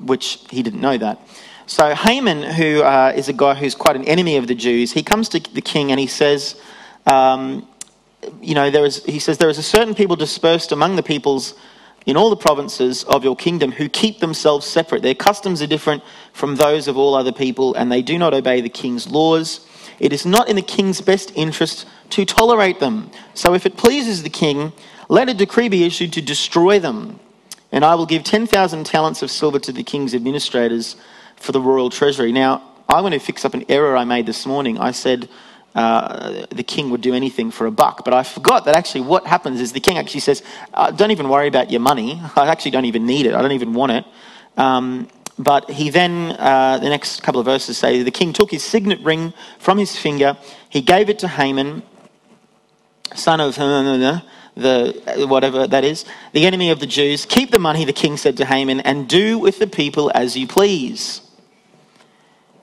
which 0.00 0.40
he 0.50 0.62
didn't 0.62 0.80
know 0.80 0.96
that. 0.96 1.20
So 1.66 1.94
Haman, 1.94 2.42
who 2.42 2.82
uh, 2.82 3.12
is 3.16 3.28
a 3.28 3.32
guy 3.32 3.54
who's 3.54 3.74
quite 3.74 3.96
an 3.96 4.04
enemy 4.04 4.36
of 4.36 4.46
the 4.46 4.54
Jews, 4.54 4.92
he 4.92 5.02
comes 5.02 5.28
to 5.30 5.40
the 5.40 5.62
king 5.62 5.90
and 5.90 5.98
he 5.98 6.06
says, 6.06 6.60
um, 7.06 7.66
you 8.40 8.54
know, 8.54 8.70
there 8.70 8.84
is, 8.84 9.04
he 9.04 9.18
says, 9.18 9.38
there 9.38 9.48
is 9.48 9.58
a 9.58 9.62
certain 9.62 9.94
people 9.94 10.16
dispersed 10.16 10.72
among 10.72 10.96
the 10.96 11.02
peoples 11.02 11.54
in 12.06 12.16
all 12.16 12.30
the 12.30 12.36
provinces 12.36 13.04
of 13.04 13.24
your 13.24 13.36
kingdom 13.36 13.72
who 13.72 13.88
keep 13.88 14.20
themselves 14.20 14.66
separate. 14.66 15.02
Their 15.02 15.14
customs 15.14 15.62
are 15.62 15.66
different 15.66 16.02
from 16.32 16.56
those 16.56 16.88
of 16.88 16.96
all 16.96 17.14
other 17.14 17.32
people, 17.32 17.74
and 17.74 17.90
they 17.90 18.02
do 18.02 18.18
not 18.18 18.34
obey 18.34 18.60
the 18.60 18.68
king's 18.68 19.08
laws. 19.08 19.66
It 19.98 20.12
is 20.12 20.26
not 20.26 20.48
in 20.48 20.56
the 20.56 20.62
king's 20.62 21.00
best 21.00 21.32
interest 21.34 21.86
to 22.10 22.24
tolerate 22.24 22.80
them. 22.80 23.10
So 23.32 23.54
if 23.54 23.64
it 23.64 23.76
pleases 23.76 24.22
the 24.22 24.30
king, 24.30 24.72
let 25.08 25.28
a 25.28 25.34
decree 25.34 25.68
be 25.68 25.84
issued 25.84 26.12
to 26.14 26.20
destroy 26.20 26.78
them. 26.78 27.20
And 27.72 27.84
I 27.84 27.94
will 27.94 28.06
give 28.06 28.22
10,000 28.22 28.84
talents 28.84 29.22
of 29.22 29.30
silver 29.30 29.58
to 29.60 29.72
the 29.72 29.82
king's 29.82 30.14
administrators 30.14 30.96
for 31.36 31.52
the 31.52 31.60
royal 31.60 31.90
treasury. 31.90 32.32
Now, 32.32 32.62
I 32.88 33.00
want 33.00 33.14
to 33.14 33.20
fix 33.20 33.44
up 33.44 33.54
an 33.54 33.64
error 33.68 33.96
I 33.96 34.04
made 34.04 34.26
this 34.26 34.46
morning. 34.46 34.78
I 34.78 34.92
said, 34.92 35.28
uh, 35.74 36.46
the 36.50 36.62
king 36.62 36.90
would 36.90 37.00
do 37.00 37.14
anything 37.14 37.50
for 37.50 37.66
a 37.66 37.70
buck. 37.70 38.04
But 38.04 38.14
I 38.14 38.22
forgot 38.22 38.64
that 38.66 38.76
actually 38.76 39.02
what 39.02 39.26
happens 39.26 39.60
is 39.60 39.72
the 39.72 39.80
king 39.80 39.98
actually 39.98 40.20
says, 40.20 40.42
uh, 40.72 40.90
Don't 40.90 41.10
even 41.10 41.28
worry 41.28 41.48
about 41.48 41.70
your 41.70 41.80
money. 41.80 42.20
I 42.36 42.46
actually 42.46 42.70
don't 42.70 42.84
even 42.84 43.06
need 43.06 43.26
it. 43.26 43.34
I 43.34 43.42
don't 43.42 43.52
even 43.52 43.74
want 43.74 43.92
it. 43.92 44.04
Um, 44.56 45.08
but 45.36 45.68
he 45.68 45.90
then, 45.90 46.36
uh, 46.38 46.78
the 46.78 46.88
next 46.88 47.24
couple 47.24 47.40
of 47.40 47.46
verses 47.46 47.76
say, 47.76 48.02
The 48.02 48.10
king 48.12 48.32
took 48.32 48.52
his 48.52 48.62
signet 48.62 49.00
ring 49.00 49.32
from 49.58 49.78
his 49.78 49.96
finger, 49.96 50.36
he 50.68 50.80
gave 50.80 51.08
it 51.10 51.18
to 51.20 51.28
Haman, 51.28 51.82
son 53.14 53.40
of 53.40 53.56
the 54.56 55.26
whatever 55.28 55.66
that 55.66 55.82
is, 55.82 56.04
the 56.32 56.46
enemy 56.46 56.70
of 56.70 56.78
the 56.78 56.86
Jews. 56.86 57.26
Keep 57.26 57.50
the 57.50 57.58
money, 57.58 57.84
the 57.84 57.92
king 57.92 58.16
said 58.16 58.36
to 58.36 58.44
Haman, 58.44 58.78
and 58.80 59.08
do 59.08 59.40
with 59.40 59.58
the 59.58 59.66
people 59.66 60.12
as 60.14 60.36
you 60.36 60.46
please. 60.46 61.20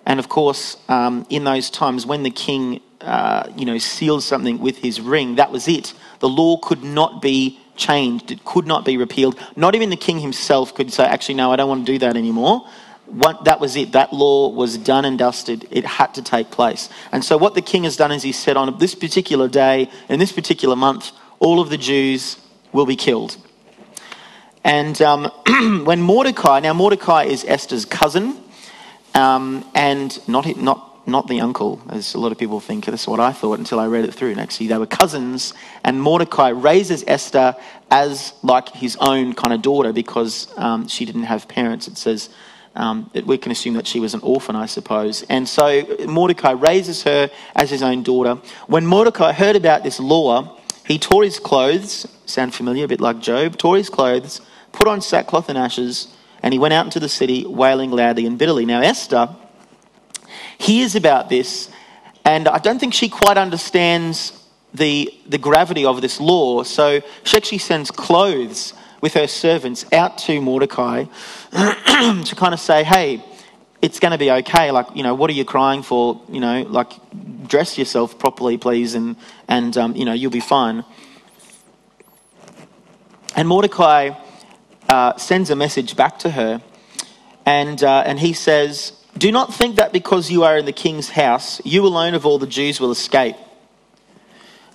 And 0.05 0.17
of 0.17 0.29
course, 0.29 0.77
um, 0.87 1.25
in 1.29 1.43
those 1.43 1.69
times 1.69 2.05
when 2.05 2.23
the 2.23 2.31
king 2.31 2.81
uh, 3.03 3.51
you 3.55 3.65
know, 3.65 3.77
sealed 3.77 4.23
something 4.23 4.59
with 4.59 4.77
his 4.77 5.01
ring, 5.01 5.35
that 5.35 5.51
was 5.51 5.67
it. 5.67 5.93
The 6.19 6.29
law 6.29 6.57
could 6.57 6.83
not 6.83 7.21
be 7.21 7.59
changed. 7.75 8.31
It 8.31 8.45
could 8.45 8.67
not 8.67 8.85
be 8.85 8.97
repealed. 8.97 9.39
Not 9.55 9.75
even 9.75 9.89
the 9.89 9.97
king 9.97 10.19
himself 10.19 10.75
could 10.75 10.91
say, 10.91 11.03
actually, 11.03 11.35
no, 11.35 11.51
I 11.51 11.55
don't 11.55 11.69
want 11.69 11.85
to 11.85 11.91
do 11.91 11.99
that 11.99 12.15
anymore. 12.15 12.67
What, 13.07 13.43
that 13.45 13.59
was 13.59 13.75
it. 13.75 13.91
That 13.91 14.13
law 14.13 14.49
was 14.49 14.77
done 14.77 15.03
and 15.03 15.17
dusted. 15.17 15.67
It 15.69 15.85
had 15.85 16.13
to 16.13 16.21
take 16.21 16.49
place. 16.49 16.89
And 17.11 17.25
so, 17.25 17.37
what 17.37 17.55
the 17.55 17.61
king 17.61 17.83
has 17.83 17.97
done 17.97 18.11
is 18.11 18.23
he 18.23 18.31
said, 18.31 18.55
on 18.55 18.77
this 18.79 18.95
particular 18.95 19.49
day, 19.49 19.89
in 20.07 20.19
this 20.19 20.31
particular 20.31 20.77
month, 20.77 21.11
all 21.39 21.59
of 21.59 21.69
the 21.69 21.77
Jews 21.77 22.37
will 22.71 22.85
be 22.85 22.95
killed. 22.95 23.35
And 24.63 25.01
um, 25.01 25.25
when 25.85 26.01
Mordecai, 26.01 26.59
now 26.61 26.73
Mordecai 26.73 27.23
is 27.23 27.43
Esther's 27.45 27.83
cousin, 27.83 28.37
um, 29.13 29.69
and 29.75 30.17
not, 30.29 30.55
not 30.57 30.90
not, 31.05 31.27
the 31.27 31.41
uncle, 31.41 31.81
as 31.89 32.13
a 32.13 32.19
lot 32.19 32.31
of 32.31 32.37
people 32.37 32.59
think. 32.59 32.85
That's 32.85 33.07
what 33.07 33.19
I 33.19 33.31
thought 33.31 33.59
until 33.59 33.79
I 33.79 33.87
read 33.87 34.05
it 34.05 34.13
through. 34.13 34.31
And 34.31 34.39
actually, 34.39 34.67
they 34.67 34.77
were 34.77 34.85
cousins, 34.85 35.53
and 35.83 36.01
Mordecai 36.01 36.49
raises 36.49 37.03
Esther 37.07 37.55
as 37.89 38.33
like 38.43 38.69
his 38.69 38.95
own 38.97 39.33
kind 39.33 39.53
of 39.53 39.61
daughter 39.61 39.91
because 39.91 40.47
um, 40.57 40.87
she 40.87 41.05
didn't 41.05 41.23
have 41.23 41.47
parents. 41.47 41.87
It 41.87 41.97
says 41.97 42.29
um, 42.75 43.11
we 43.25 43.37
can 43.37 43.51
assume 43.51 43.73
that 43.73 43.87
she 43.87 43.99
was 43.99 44.13
an 44.13 44.21
orphan, 44.21 44.55
I 44.55 44.65
suppose. 44.65 45.23
And 45.23 45.47
so 45.47 45.83
Mordecai 46.07 46.51
raises 46.51 47.03
her 47.03 47.29
as 47.55 47.69
his 47.69 47.83
own 47.83 48.03
daughter. 48.03 48.35
When 48.67 48.85
Mordecai 48.85 49.33
heard 49.33 49.55
about 49.55 49.83
this 49.83 49.99
law, 49.99 50.57
he 50.85 50.97
tore 50.97 51.23
his 51.23 51.39
clothes, 51.39 52.07
sound 52.25 52.53
familiar, 52.53 52.85
a 52.85 52.87
bit 52.87 53.01
like 53.01 53.19
Job, 53.19 53.57
tore 53.57 53.77
his 53.77 53.89
clothes, 53.89 54.41
put 54.71 54.87
on 54.87 55.01
sackcloth 55.01 55.49
and 55.49 55.57
ashes, 55.57 56.07
and 56.43 56.53
he 56.53 56.59
went 56.59 56.73
out 56.73 56.85
into 56.85 56.99
the 56.99 57.09
city 57.09 57.45
wailing 57.45 57.91
loudly 57.91 58.25
and 58.25 58.37
bitterly. 58.37 58.65
Now, 58.65 58.81
Esther 58.81 59.35
hears 60.61 60.95
about 60.95 61.29
this, 61.29 61.69
and 62.23 62.47
I 62.47 62.59
don't 62.59 62.79
think 62.79 62.93
she 62.93 63.09
quite 63.09 63.37
understands 63.37 64.37
the, 64.73 65.13
the 65.27 65.37
gravity 65.37 65.85
of 65.85 66.01
this 66.01 66.19
law. 66.19 66.63
So 66.63 67.01
she 67.23 67.37
actually 67.37 67.57
sends 67.57 67.91
clothes 67.91 68.73
with 69.01 69.13
her 69.15 69.27
servants 69.27 69.85
out 69.91 70.17
to 70.19 70.39
Mordecai 70.39 71.05
to 71.51 72.35
kind 72.35 72.53
of 72.53 72.59
say, 72.59 72.83
hey, 72.83 73.23
it's 73.81 73.99
going 73.99 74.11
to 74.11 74.17
be 74.17 74.29
okay. 74.29 74.71
Like, 74.71 74.95
you 74.95 75.01
know, 75.01 75.15
what 75.15 75.29
are 75.29 75.33
you 75.33 75.43
crying 75.43 75.81
for? 75.81 76.21
You 76.29 76.39
know, 76.39 76.61
like, 76.69 76.93
dress 77.47 77.77
yourself 77.77 78.19
properly, 78.19 78.57
please, 78.57 78.93
and, 78.93 79.15
and 79.47 79.75
um, 79.75 79.95
you 79.95 80.05
know, 80.05 80.13
you'll 80.13 80.31
be 80.31 80.39
fine. 80.39 80.85
And 83.35 83.47
Mordecai 83.47 84.11
uh, 84.87 85.17
sends 85.17 85.49
a 85.49 85.55
message 85.55 85.95
back 85.95 86.19
to 86.19 86.29
her, 86.29 86.61
and, 87.45 87.83
uh, 87.83 88.03
and 88.05 88.19
he 88.19 88.33
says, 88.33 88.93
Do 89.17 89.31
not 89.31 89.53
think 89.53 89.75
that 89.75 89.93
because 89.93 90.31
you 90.31 90.43
are 90.43 90.57
in 90.57 90.65
the 90.65 90.71
king's 90.71 91.09
house, 91.09 91.61
you 91.65 91.85
alone 91.85 92.13
of 92.13 92.25
all 92.25 92.39
the 92.39 92.47
Jews 92.47 92.79
will 92.79 92.91
escape. 92.91 93.35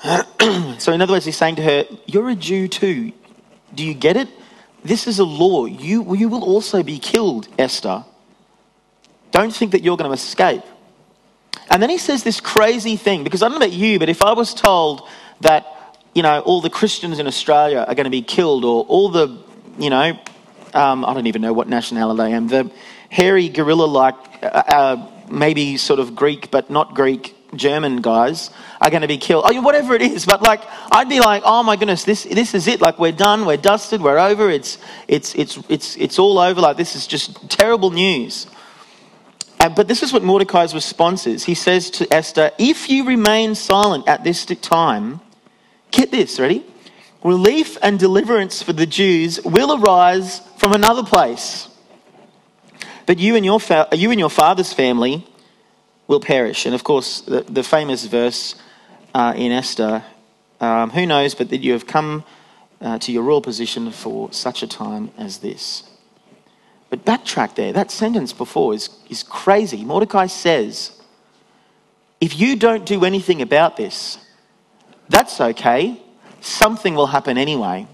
so, 0.78 0.93
in 0.93 1.00
other 1.00 1.14
words, 1.14 1.25
he's 1.25 1.37
saying 1.37 1.57
to 1.57 1.62
her, 1.62 1.85
You're 2.07 2.28
a 2.28 2.35
Jew 2.35 2.69
too. 2.69 3.12
Do 3.75 3.85
you 3.85 3.95
get 3.95 4.16
it? 4.16 4.28
This 4.85 5.07
is 5.07 5.19
a 5.19 5.25
law. 5.25 5.64
You, 5.64 6.14
you 6.14 6.28
will 6.28 6.45
also 6.45 6.83
be 6.83 6.99
killed, 6.99 7.49
Esther. 7.59 8.05
Don't 9.33 9.55
think 9.55 9.73
that 9.73 9.83
you're 9.83 9.97
going 9.97 10.09
to 10.09 10.14
escape. 10.14 10.62
And 11.71 11.83
then 11.83 11.90
he 11.90 11.99
says 11.99 12.23
this 12.23 12.40
crazy 12.40 12.97
thing, 12.97 13.25
because 13.25 13.43
I 13.43 13.49
don't 13.49 13.59
know 13.59 13.66
about 13.66 13.76
you, 13.76 13.99
but 13.99 14.09
if 14.09 14.23
I 14.23 14.33
was 14.33 14.55
told 14.55 15.09
that, 15.40 15.66
you 16.14 16.23
know, 16.23 16.40
all 16.40 16.61
the 16.61 16.71
Christians 16.71 17.19
in 17.19 17.26
Australia 17.26 17.85
are 17.87 17.95
going 17.95 18.05
to 18.05 18.11
be 18.11 18.23
killed, 18.23 18.64
or 18.64 18.85
all 18.85 19.09
the, 19.09 19.37
you 19.78 19.90
know, 19.90 20.19
um, 20.73 21.05
I 21.05 21.14
don't 21.14 21.26
even 21.26 21.43
know 21.43 21.52
what 21.52 21.69
nationality 21.69 22.23
I 22.23 22.28
am, 22.28 22.47
the 22.49 22.71
hairy 23.11 23.49
gorilla 23.49 23.87
like, 23.87 24.15
uh, 24.43 24.47
uh, 24.47 25.11
maybe 25.31 25.77
sort 25.77 26.01
of 26.01 26.15
Greek, 26.15 26.51
but 26.51 26.71
not 26.71 26.95
Greek, 26.95 27.35
German 27.55 28.03
guys 28.03 28.51
are 28.81 28.91
going 28.91 29.03
to 29.03 29.09
be 29.09 29.19
killed. 29.19 29.45
Oh, 29.47 29.61
whatever 29.63 29.95
it 29.95 30.03
is. 30.03 30.27
But 30.27 30.43
like, 30.43 30.63
I'd 30.91 31.09
be 31.09 31.21
like, 31.21 31.43
oh 31.45 31.63
my 31.63 31.77
goodness, 31.77 32.05
this, 32.05 32.25
this 32.25 32.55
is 32.55 32.67
it. 32.67 32.81
Like, 32.81 32.99
we're 32.99 33.13
done. 33.13 33.47
We're 33.47 33.57
dusted. 33.57 34.03
We're 34.03 34.19
over. 34.19 34.51
It's, 34.51 34.79
it's, 35.09 35.35
it's, 35.35 35.59
it's, 35.69 35.97
it's 35.97 36.19
all 36.19 36.39
over. 36.39 36.61
Like, 36.61 36.77
this 36.77 36.97
is 36.97 37.07
just 37.07 37.49
terrible 37.49 37.91
news. 37.91 38.47
But 39.59 39.89
this 39.89 40.03
is 40.03 40.13
what 40.13 40.23
Mordecai's 40.23 40.75
response 40.75 41.27
is. 41.27 41.45
He 41.45 41.55
says 41.55 41.91
to 41.91 42.13
Esther, 42.13 42.53
if 42.59 42.89
you 42.89 43.05
remain 43.05 43.55
silent 43.55 44.07
at 44.07 44.23
this 44.23 44.45
time, 44.45 45.21
get 45.91 46.11
this, 46.11 46.39
ready? 46.39 46.65
Relief 47.25 47.77
and 47.83 47.99
deliverance 47.99 48.63
for 48.63 48.73
the 48.73 48.87
Jews 48.87 49.41
will 49.43 49.83
arise 49.83 50.41
from 50.59 50.73
another 50.73 51.03
place. 51.03 51.69
But 53.07 53.19
you 53.19 53.37
and 53.37 53.45
your, 53.45 53.61
fa- 53.61 53.89
you 53.93 54.11
and 54.11 54.21
your 54.21 54.31
father's 54.31 54.73
family 54.73 55.27
will 56.09 56.21
perish. 56.21 56.67
And 56.67 56.75
of 56.75 56.85
course, 56.85 57.21
the, 57.21 57.43
the 57.43 57.63
famous 57.63 58.05
verse 58.07 58.55
uh, 59.15 59.33
in 59.37 59.53
Esther 59.53 60.05
um, 60.61 60.91
who 60.91 61.07
knows 61.07 61.35
but 61.35 61.51
that 61.51 61.63
you 61.63 61.73
have 61.73 61.87
come 61.87 62.25
uh, 62.81 62.99
to 62.99 63.13
your 63.13 63.23
royal 63.23 63.41
position 63.41 63.91
for 63.91 64.33
such 64.33 64.63
a 64.63 64.67
time 64.67 65.11
as 65.17 65.39
this. 65.39 65.85
But 66.91 67.05
backtrack 67.05 67.55
there. 67.55 67.73
That 67.73 67.91
sentence 67.91 68.33
before 68.33 68.75
is, 68.75 68.91
is 69.09 69.23
crazy. 69.23 69.85
Mordecai 69.85 70.27
says, 70.27 71.01
if 72.21 72.39
you 72.39 72.57
don't 72.57 72.87
do 72.87 73.05
anything 73.05 73.43
about 73.43 73.77
this, 73.77 74.19
that's 75.09 75.41
okay. 75.41 76.01
Something 76.41 76.95
will 76.95 77.09
happen 77.09 77.39
anyway. 77.39 77.87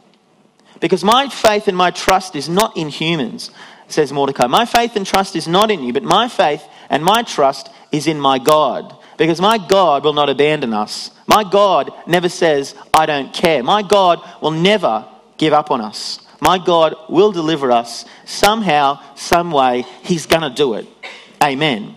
Because 0.80 1.04
my 1.04 1.28
faith 1.28 1.68
and 1.68 1.76
my 1.76 1.90
trust 1.90 2.34
is 2.36 2.48
not 2.48 2.76
in 2.76 2.88
humans, 2.88 3.50
says 3.92 4.12
Mordecai. 4.12 4.46
My 4.46 4.64
faith 4.64 4.96
and 4.96 5.06
trust 5.06 5.36
is 5.36 5.46
not 5.46 5.70
in 5.70 5.82
you, 5.82 5.92
but 5.92 6.02
my 6.02 6.28
faith 6.28 6.64
and 6.90 7.04
my 7.04 7.22
trust 7.22 7.70
is 7.90 8.06
in 8.06 8.18
my 8.20 8.38
God. 8.38 8.96
Because 9.18 9.40
my 9.40 9.58
God 9.58 10.04
will 10.04 10.14
not 10.14 10.28
abandon 10.28 10.72
us. 10.72 11.10
My 11.26 11.44
God 11.44 11.92
never 12.06 12.28
says, 12.28 12.74
I 12.92 13.06
don't 13.06 13.32
care. 13.32 13.62
My 13.62 13.82
God 13.82 14.20
will 14.40 14.50
never 14.50 15.06
give 15.36 15.52
up 15.52 15.70
on 15.70 15.80
us. 15.80 16.20
My 16.40 16.58
God 16.58 16.96
will 17.08 17.30
deliver 17.30 17.70
us 17.70 18.04
somehow, 18.24 19.00
some 19.14 19.52
way. 19.52 19.84
He's 20.02 20.26
going 20.26 20.42
to 20.42 20.50
do 20.50 20.74
it. 20.74 20.88
Amen. 21.42 21.94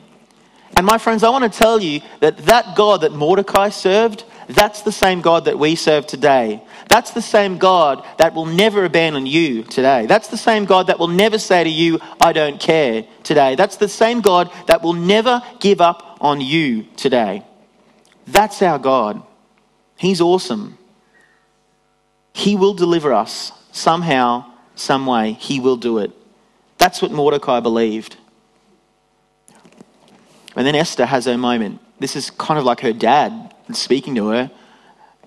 And 0.77 0.85
my 0.85 0.97
friends, 0.97 1.23
I 1.23 1.29
want 1.29 1.51
to 1.51 1.57
tell 1.57 1.81
you 1.81 2.01
that 2.19 2.37
that 2.39 2.75
God 2.75 3.01
that 3.01 3.13
Mordecai 3.13 3.69
served, 3.69 4.23
that's 4.47 4.81
the 4.81 4.91
same 4.91 5.21
God 5.21 5.45
that 5.45 5.57
we 5.57 5.75
serve 5.75 6.05
today. 6.05 6.61
That's 6.89 7.11
the 7.11 7.21
same 7.21 7.57
God 7.57 8.05
that 8.17 8.33
will 8.33 8.45
never 8.45 8.85
abandon 8.85 9.25
you 9.25 9.63
today. 9.63 10.05
That's 10.05 10.27
the 10.27 10.37
same 10.37 10.65
God 10.65 10.87
that 10.87 10.99
will 10.99 11.07
never 11.07 11.37
say 11.37 11.63
to 11.63 11.69
you, 11.69 11.99
I 12.21 12.31
don't 12.31 12.59
care 12.59 13.05
today. 13.23 13.55
That's 13.55 13.77
the 13.77 13.89
same 13.89 14.21
God 14.21 14.51
that 14.67 14.81
will 14.81 14.93
never 14.93 15.41
give 15.59 15.81
up 15.81 16.17
on 16.21 16.41
you 16.41 16.83
today. 16.95 17.43
That's 18.27 18.61
our 18.61 18.79
God. 18.79 19.21
He's 19.97 20.21
awesome. 20.21 20.77
He 22.33 22.55
will 22.55 22.73
deliver 22.73 23.13
us 23.13 23.51
somehow, 23.71 24.45
some 24.75 25.05
way. 25.05 25.33
He 25.33 25.59
will 25.59 25.77
do 25.77 25.99
it. 25.99 26.11
That's 26.77 27.01
what 27.01 27.11
Mordecai 27.11 27.59
believed. 27.59 28.17
And 30.55 30.65
then 30.65 30.75
Esther 30.75 31.05
has 31.05 31.25
her 31.25 31.37
moment. 31.37 31.81
This 31.99 32.15
is 32.15 32.29
kind 32.29 32.57
of 32.57 32.65
like 32.65 32.81
her 32.81 32.93
dad 32.93 33.53
speaking 33.73 34.15
to 34.15 34.27
her, 34.29 34.51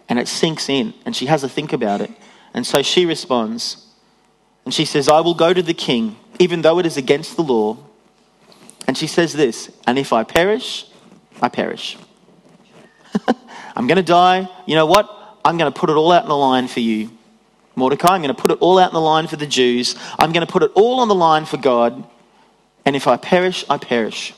and 0.08 0.18
it 0.18 0.28
sinks 0.28 0.68
in, 0.68 0.94
and 1.04 1.14
she 1.14 1.26
has 1.26 1.42
to 1.42 1.48
think 1.48 1.72
about 1.72 2.00
it. 2.00 2.10
And 2.54 2.66
so 2.66 2.82
she 2.82 3.04
responds, 3.06 3.86
and 4.64 4.72
she 4.72 4.84
says, 4.84 5.08
I 5.08 5.20
will 5.20 5.34
go 5.34 5.52
to 5.52 5.62
the 5.62 5.74
king, 5.74 6.16
even 6.38 6.62
though 6.62 6.78
it 6.78 6.86
is 6.86 6.96
against 6.96 7.36
the 7.36 7.42
law. 7.42 7.76
And 8.86 8.96
she 8.96 9.06
says 9.06 9.32
this, 9.32 9.70
and 9.86 9.98
if 9.98 10.12
I 10.12 10.24
perish, 10.24 10.86
I 11.40 11.48
perish. 11.48 11.96
I'm 13.76 13.86
going 13.86 13.96
to 13.96 14.02
die. 14.02 14.48
You 14.66 14.74
know 14.74 14.86
what? 14.86 15.38
I'm 15.44 15.56
going 15.56 15.72
to 15.72 15.78
put 15.78 15.90
it 15.90 15.94
all 15.94 16.12
out 16.12 16.22
in 16.22 16.28
the 16.28 16.36
line 16.36 16.68
for 16.68 16.80
you, 16.80 17.10
Mordecai. 17.76 18.14
I'm 18.14 18.22
going 18.22 18.34
to 18.34 18.40
put 18.40 18.50
it 18.50 18.58
all 18.60 18.78
out 18.78 18.90
in 18.90 18.94
the 18.94 19.00
line 19.00 19.26
for 19.26 19.36
the 19.36 19.46
Jews. 19.46 19.94
I'm 20.18 20.32
going 20.32 20.46
to 20.46 20.52
put 20.52 20.62
it 20.62 20.72
all 20.74 21.00
on 21.00 21.08
the 21.08 21.14
line 21.14 21.44
for 21.44 21.56
God. 21.58 22.04
And 22.84 22.96
if 22.96 23.06
I 23.06 23.16
perish, 23.16 23.64
I 23.68 23.78
perish. 23.78 24.34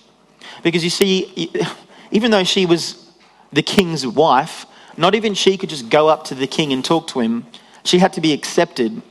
Because 0.62 0.84
you 0.84 0.90
see, 0.90 1.50
even 2.10 2.30
though 2.30 2.44
she 2.44 2.66
was 2.66 3.10
the 3.52 3.62
king's 3.62 4.06
wife, 4.06 4.66
not 4.96 5.14
even 5.14 5.34
she 5.34 5.56
could 5.56 5.68
just 5.68 5.88
go 5.88 6.08
up 6.08 6.24
to 6.24 6.34
the 6.34 6.46
king 6.46 6.72
and 6.72 6.84
talk 6.84 7.06
to 7.08 7.20
him. 7.20 7.46
She 7.84 7.98
had 7.98 8.12
to 8.14 8.20
be 8.20 8.32
accepted. 8.32 9.02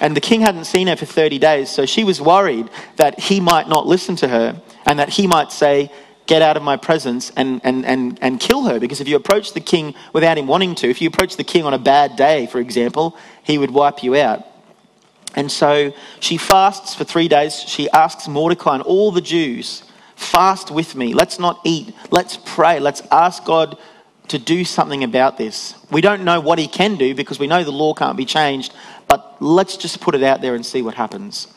And 0.00 0.16
the 0.16 0.20
king 0.20 0.40
hadn't 0.40 0.64
seen 0.64 0.88
her 0.88 0.96
for 0.96 1.06
30 1.06 1.38
days, 1.38 1.70
so 1.70 1.86
she 1.86 2.04
was 2.04 2.20
worried 2.20 2.68
that 2.96 3.20
he 3.20 3.40
might 3.40 3.68
not 3.68 3.86
listen 3.86 4.16
to 4.16 4.28
her 4.28 4.60
and 4.86 4.98
that 4.98 5.10
he 5.10 5.26
might 5.26 5.52
say, 5.52 5.90
Get 6.26 6.40
out 6.40 6.56
of 6.56 6.62
my 6.62 6.76
presence 6.76 7.32
and, 7.36 7.60
and, 7.64 7.84
and, 7.84 8.16
and 8.22 8.38
kill 8.38 8.62
her. 8.64 8.78
Because 8.78 9.00
if 9.00 9.08
you 9.08 9.16
approach 9.16 9.54
the 9.54 9.60
king 9.60 9.94
without 10.12 10.38
him 10.38 10.46
wanting 10.46 10.76
to, 10.76 10.88
if 10.88 11.02
you 11.02 11.08
approach 11.08 11.36
the 11.36 11.44
king 11.44 11.64
on 11.64 11.74
a 11.74 11.78
bad 11.78 12.14
day, 12.14 12.46
for 12.46 12.60
example, 12.60 13.16
he 13.42 13.58
would 13.58 13.72
wipe 13.72 14.04
you 14.04 14.14
out. 14.14 14.46
And 15.34 15.50
so 15.50 15.92
she 16.20 16.36
fasts 16.36 16.94
for 16.94 17.04
three 17.04 17.26
days. 17.26 17.60
She 17.60 17.90
asks 17.90 18.28
Mordecai 18.28 18.74
and 18.74 18.82
all 18.82 19.10
the 19.10 19.20
Jews, 19.20 19.82
fast 20.14 20.70
with 20.70 20.94
me. 20.94 21.12
Let's 21.12 21.38
not 21.38 21.60
eat. 21.64 21.94
Let's 22.10 22.36
pray. 22.36 22.78
Let's 22.78 23.02
ask 23.10 23.44
God 23.44 23.76
to 24.28 24.38
do 24.38 24.64
something 24.64 25.04
about 25.04 25.36
this. 25.36 25.74
We 25.90 26.00
don't 26.00 26.24
know 26.24 26.40
what 26.40 26.58
he 26.58 26.68
can 26.68 26.96
do 26.96 27.14
because 27.14 27.38
we 27.38 27.46
know 27.46 27.64
the 27.64 27.72
law 27.72 27.94
can't 27.94 28.16
be 28.16 28.24
changed, 28.24 28.72
but 29.08 29.36
let's 29.40 29.76
just 29.76 30.00
put 30.00 30.14
it 30.14 30.22
out 30.22 30.40
there 30.40 30.54
and 30.54 30.64
see 30.64 30.82
what 30.82 30.94
happens. 30.94 31.48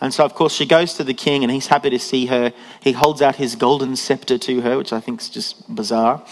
And 0.00 0.12
so, 0.12 0.24
of 0.24 0.34
course, 0.34 0.52
she 0.52 0.66
goes 0.66 0.94
to 0.94 1.04
the 1.04 1.14
king 1.14 1.44
and 1.44 1.52
he's 1.52 1.68
happy 1.68 1.90
to 1.90 1.98
see 1.98 2.26
her. 2.26 2.52
He 2.80 2.92
holds 2.92 3.22
out 3.22 3.36
his 3.36 3.54
golden 3.54 3.94
scepter 3.96 4.36
to 4.38 4.60
her, 4.62 4.76
which 4.76 4.92
I 4.92 5.00
think 5.00 5.20
is 5.20 5.30
just 5.30 5.72
bizarre. 5.72 6.24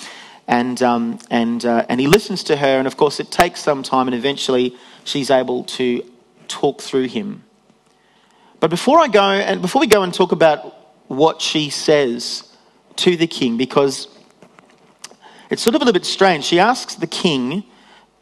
And, 0.48 0.82
um, 0.82 1.20
and, 1.30 1.64
uh, 1.64 1.86
and 1.88 2.00
he 2.00 2.08
listens 2.08 2.42
to 2.44 2.56
her, 2.56 2.78
and 2.78 2.88
of 2.88 2.96
course, 2.96 3.20
it 3.20 3.30
takes 3.30 3.60
some 3.60 3.84
time, 3.84 4.08
and 4.08 4.14
eventually 4.16 4.76
she's 5.04 5.30
able 5.30 5.62
to 5.64 6.02
talk 6.48 6.82
through 6.82 7.06
him. 7.06 7.44
But 8.58 8.70
before 8.70 8.98
I 8.98 9.06
go, 9.06 9.22
and 9.22 9.62
before 9.62 9.80
we 9.80 9.86
go 9.86 10.02
and 10.02 10.12
talk 10.12 10.32
about 10.32 10.76
what 11.06 11.40
she 11.40 11.70
says 11.70 12.48
to 12.96 13.16
the 13.16 13.28
king, 13.28 13.56
because 13.56 14.08
it's 15.50 15.62
sort 15.62 15.74
of 15.74 15.82
a 15.82 15.84
little 15.84 15.98
bit 15.98 16.06
strange. 16.06 16.44
She 16.44 16.58
asks 16.58 16.94
the 16.94 17.06
king 17.08 17.64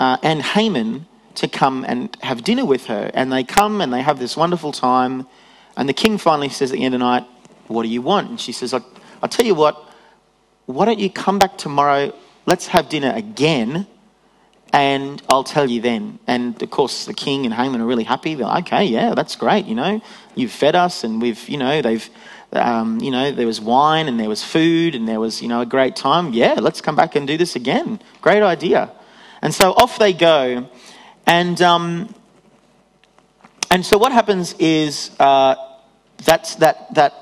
uh, 0.00 0.16
and 0.22 0.42
Haman 0.42 1.06
to 1.36 1.46
come 1.46 1.84
and 1.86 2.16
have 2.22 2.42
dinner 2.42 2.64
with 2.64 2.86
her. 2.86 3.10
And 3.14 3.30
they 3.32 3.44
come 3.44 3.80
and 3.80 3.92
they 3.92 4.02
have 4.02 4.18
this 4.18 4.36
wonderful 4.36 4.72
time. 4.72 5.26
And 5.76 5.88
the 5.88 5.92
king 5.92 6.18
finally 6.18 6.48
says 6.48 6.72
at 6.72 6.78
the 6.78 6.84
end 6.84 6.94
of 6.94 7.00
the 7.00 7.04
night, 7.04 7.24
What 7.68 7.84
do 7.84 7.88
you 7.88 8.02
want? 8.02 8.30
And 8.30 8.40
she 8.40 8.52
says, 8.52 8.74
I'll, 8.74 8.84
I'll 9.22 9.28
tell 9.28 9.46
you 9.46 9.54
what, 9.54 9.84
why 10.66 10.84
don't 10.84 10.98
you 10.98 11.10
come 11.10 11.38
back 11.38 11.56
tomorrow? 11.56 12.14
Let's 12.44 12.66
have 12.68 12.88
dinner 12.88 13.12
again, 13.14 13.86
and 14.72 15.22
I'll 15.30 15.44
tell 15.44 15.70
you 15.70 15.80
then. 15.80 16.18
And 16.26 16.60
of 16.62 16.70
course, 16.70 17.06
the 17.06 17.14
king 17.14 17.46
and 17.46 17.54
Haman 17.54 17.80
are 17.80 17.86
really 17.86 18.04
happy. 18.04 18.34
They're 18.34 18.46
like, 18.46 18.66
okay, 18.66 18.84
yeah, 18.84 19.14
that's 19.14 19.34
great. 19.36 19.66
You 19.66 19.74
know, 19.74 20.02
you've 20.34 20.52
fed 20.52 20.74
us, 20.74 21.04
and 21.04 21.22
we've, 21.22 21.48
you 21.48 21.56
know, 21.56 21.80
they've, 21.80 22.08
um, 22.52 23.00
you 23.00 23.10
know, 23.10 23.30
there 23.30 23.46
was 23.46 23.60
wine 23.60 24.08
and 24.08 24.18
there 24.18 24.28
was 24.28 24.42
food 24.42 24.94
and 24.94 25.06
there 25.06 25.20
was, 25.20 25.42
you 25.42 25.48
know, 25.48 25.60
a 25.60 25.66
great 25.66 25.96
time. 25.96 26.32
Yeah, 26.32 26.54
let's 26.54 26.80
come 26.80 26.96
back 26.96 27.14
and 27.14 27.26
do 27.26 27.36
this 27.36 27.56
again. 27.56 28.00
Great 28.20 28.42
idea. 28.42 28.90
And 29.42 29.54
so 29.54 29.72
off 29.72 29.98
they 29.98 30.12
go, 30.12 30.68
and 31.26 31.60
um, 31.62 32.14
and 33.70 33.84
so 33.84 33.98
what 33.98 34.12
happens 34.12 34.54
is 34.58 35.10
uh, 35.20 35.54
that's 36.24 36.56
that 36.56 36.94
that 36.94 37.14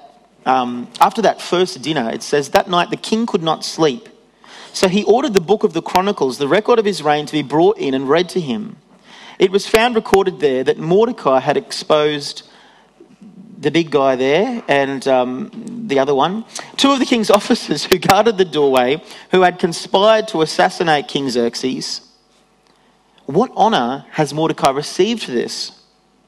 um, 0.46 0.88
after 1.00 1.22
that 1.22 1.42
first 1.42 1.82
dinner, 1.82 2.08
it 2.10 2.22
says 2.22 2.50
that 2.50 2.68
night 2.68 2.90
the 2.90 2.96
king 2.96 3.26
could 3.26 3.42
not 3.42 3.64
sleep. 3.64 4.08
So 4.72 4.88
he 4.88 5.04
ordered 5.04 5.34
the 5.34 5.40
book 5.40 5.64
of 5.64 5.72
the 5.72 5.82
Chronicles, 5.82 6.38
the 6.38 6.48
record 6.48 6.78
of 6.78 6.84
his 6.84 7.02
reign, 7.02 7.26
to 7.26 7.32
be 7.32 7.42
brought 7.42 7.78
in 7.78 7.94
and 7.94 8.08
read 8.08 8.28
to 8.30 8.40
him. 8.40 8.76
It 9.38 9.50
was 9.50 9.66
found 9.66 9.94
recorded 9.94 10.40
there 10.40 10.64
that 10.64 10.78
Mordecai 10.78 11.40
had 11.40 11.56
exposed 11.56 12.48
the 13.58 13.70
big 13.70 13.90
guy 13.90 14.16
there 14.16 14.62
and 14.68 15.06
um, 15.08 15.50
the 15.88 15.98
other 15.98 16.14
one, 16.14 16.44
two 16.76 16.92
of 16.92 16.98
the 16.98 17.06
king's 17.06 17.30
officers 17.38 17.84
who 17.84 17.98
guarded 17.98 18.38
the 18.38 18.44
doorway, 18.44 19.02
who 19.30 19.42
had 19.42 19.58
conspired 19.58 20.28
to 20.28 20.42
assassinate 20.42 21.08
King 21.08 21.30
Xerxes. 21.30 22.00
What 23.26 23.50
honor 23.56 24.06
has 24.12 24.32
Mordecai 24.32 24.70
received 24.70 25.24
for 25.24 25.32
this? 25.32 25.82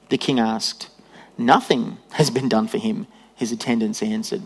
The 0.09 0.19
king 0.19 0.41
asked. 0.41 0.89
Nothing 1.37 1.99
has 2.13 2.31
been 2.31 2.49
done 2.49 2.67
for 2.67 2.79
him 2.79 3.07
his 3.39 3.53
attendants 3.53 4.03
answered. 4.03 4.43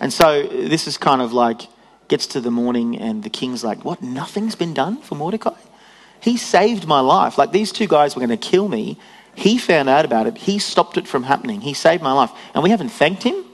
And 0.00 0.12
so 0.12 0.42
this 0.42 0.88
is 0.88 0.98
kind 0.98 1.22
of 1.22 1.32
like, 1.32 1.62
gets 2.08 2.26
to 2.28 2.40
the 2.40 2.50
morning 2.50 2.98
and 2.98 3.22
the 3.22 3.30
king's 3.30 3.62
like, 3.62 3.84
What? 3.84 4.02
Nothing's 4.02 4.56
been 4.56 4.74
done 4.74 5.00
for 5.00 5.14
Mordecai? 5.14 5.56
He 6.20 6.36
saved 6.36 6.86
my 6.86 7.00
life. 7.00 7.38
Like 7.38 7.52
these 7.52 7.70
two 7.70 7.86
guys 7.86 8.16
were 8.16 8.20
going 8.20 8.36
to 8.36 8.48
kill 8.50 8.68
me. 8.68 8.98
He 9.34 9.58
found 9.58 9.88
out 9.88 10.04
about 10.04 10.26
it. 10.26 10.38
He 10.38 10.58
stopped 10.58 10.96
it 10.96 11.08
from 11.08 11.24
happening. 11.24 11.60
He 11.60 11.74
saved 11.74 12.02
my 12.02 12.12
life. 12.12 12.30
And 12.54 12.62
we 12.62 12.70
haven't 12.70 12.90
thanked 12.90 13.22
him? 13.22 13.44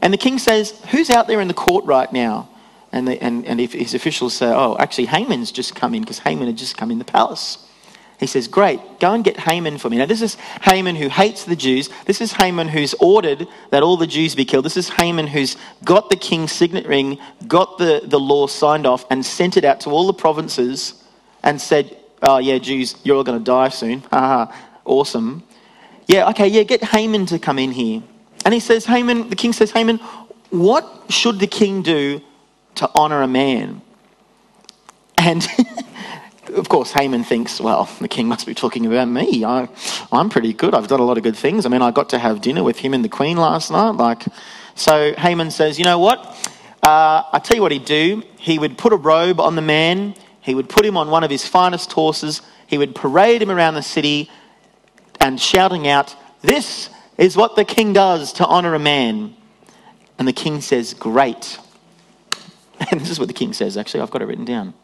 And 0.00 0.12
the 0.12 0.18
king 0.18 0.38
says, 0.38 0.78
Who's 0.90 1.10
out 1.10 1.26
there 1.26 1.40
in 1.40 1.48
the 1.48 1.54
court 1.54 1.84
right 1.84 2.12
now? 2.12 2.48
And, 2.92 3.08
the, 3.08 3.22
and, 3.22 3.44
and 3.46 3.60
if 3.60 3.72
his 3.72 3.94
officials 3.94 4.34
say, 4.34 4.46
Oh, 4.46 4.76
actually, 4.78 5.06
Haman's 5.06 5.50
just 5.50 5.74
come 5.74 5.94
in 5.94 6.02
because 6.02 6.20
Haman 6.20 6.46
had 6.46 6.56
just 6.56 6.76
come 6.76 6.90
in 6.90 6.98
the 6.98 7.04
palace. 7.04 7.58
He 8.20 8.26
says, 8.26 8.48
Great, 8.48 8.80
go 9.00 9.12
and 9.12 9.24
get 9.24 9.38
Haman 9.38 9.78
for 9.78 9.90
me. 9.90 9.98
Now, 9.98 10.06
this 10.06 10.22
is 10.22 10.36
Haman 10.62 10.96
who 10.96 11.08
hates 11.08 11.44
the 11.44 11.56
Jews. 11.56 11.90
This 12.06 12.20
is 12.20 12.32
Haman 12.32 12.68
who's 12.68 12.94
ordered 12.94 13.48
that 13.70 13.82
all 13.82 13.96
the 13.96 14.06
Jews 14.06 14.34
be 14.34 14.44
killed. 14.44 14.64
This 14.64 14.76
is 14.76 14.88
Haman 14.88 15.26
who's 15.26 15.56
got 15.84 16.10
the 16.10 16.16
king's 16.16 16.52
signet 16.52 16.86
ring, 16.86 17.18
got 17.46 17.78
the, 17.78 18.02
the 18.04 18.20
law 18.20 18.46
signed 18.46 18.86
off, 18.86 19.04
and 19.10 19.24
sent 19.24 19.56
it 19.56 19.64
out 19.64 19.80
to 19.80 19.90
all 19.90 20.06
the 20.06 20.14
provinces 20.14 21.02
and 21.42 21.60
said, 21.60 21.96
Oh, 22.26 22.38
yeah, 22.38 22.56
Jews, 22.56 22.96
you're 23.04 23.16
all 23.16 23.24
going 23.24 23.38
to 23.38 23.44
die 23.44 23.68
soon. 23.68 24.02
awesome. 24.10 25.42
Yeah, 26.06 26.30
okay, 26.30 26.48
yeah, 26.48 26.62
get 26.62 26.82
Haman 26.82 27.26
to 27.26 27.38
come 27.38 27.58
in 27.58 27.70
here. 27.70 28.02
And 28.46 28.54
he 28.54 28.60
says, 28.60 28.86
Haman, 28.86 29.28
the 29.28 29.36
king 29.36 29.52
says, 29.52 29.70
Haman, 29.72 29.98
what 30.48 30.86
should 31.10 31.38
the 31.38 31.46
king 31.46 31.82
do 31.82 32.22
to 32.76 32.90
honor 32.94 33.22
a 33.22 33.26
man? 33.26 33.82
And 35.18 35.46
of 36.54 36.70
course, 36.70 36.92
Haman 36.92 37.24
thinks, 37.24 37.60
well, 37.60 37.90
the 38.00 38.08
king 38.08 38.26
must 38.26 38.46
be 38.46 38.54
talking 38.54 38.86
about 38.86 39.08
me. 39.08 39.44
I, 39.44 39.68
I'm 40.10 40.30
pretty 40.30 40.54
good. 40.54 40.74
I've 40.74 40.88
done 40.88 41.00
a 41.00 41.04
lot 41.04 41.18
of 41.18 41.22
good 41.22 41.36
things. 41.36 41.66
I 41.66 41.68
mean, 41.68 41.82
I 41.82 41.90
got 41.90 42.08
to 42.10 42.18
have 42.18 42.40
dinner 42.40 42.62
with 42.62 42.78
him 42.78 42.94
and 42.94 43.04
the 43.04 43.10
queen 43.10 43.36
last 43.36 43.70
night. 43.70 43.90
Like, 43.90 44.24
so 44.74 45.12
Haman 45.18 45.50
says, 45.50 45.78
you 45.78 45.84
know 45.84 45.98
what? 45.98 46.18
Uh, 46.82 47.22
I 47.32 47.38
tell 47.42 47.56
you 47.56 47.62
what 47.62 47.72
he'd 47.72 47.84
do. 47.84 48.22
He 48.38 48.58
would 48.58 48.78
put 48.78 48.94
a 48.94 48.96
robe 48.96 49.40
on 49.40 49.56
the 49.56 49.62
man. 49.62 50.14
He 50.44 50.54
would 50.54 50.68
put 50.68 50.84
him 50.84 50.96
on 50.96 51.08
one 51.08 51.24
of 51.24 51.30
his 51.30 51.48
finest 51.48 51.90
horses. 51.92 52.42
He 52.66 52.76
would 52.76 52.94
parade 52.94 53.40
him 53.40 53.50
around 53.50 53.74
the 53.74 53.82
city 53.82 54.30
and 55.18 55.40
shouting 55.40 55.88
out, 55.88 56.14
"This 56.42 56.90
is 57.16 57.34
what 57.34 57.56
the 57.56 57.64
king 57.64 57.94
does 57.94 58.32
to 58.34 58.46
honor 58.46 58.74
a 58.74 58.78
man." 58.78 59.34
And 60.18 60.28
the 60.28 60.34
king 60.34 60.60
says, 60.60 60.94
"Great." 60.94 61.58
And 62.90 63.00
this 63.00 63.08
is 63.08 63.18
what 63.18 63.28
the 63.28 63.34
king 63.34 63.54
says. 63.54 63.76
Actually, 63.76 64.00
I've 64.00 64.10
got 64.10 64.20
it 64.20 64.26
written 64.26 64.44
down. 64.44 64.74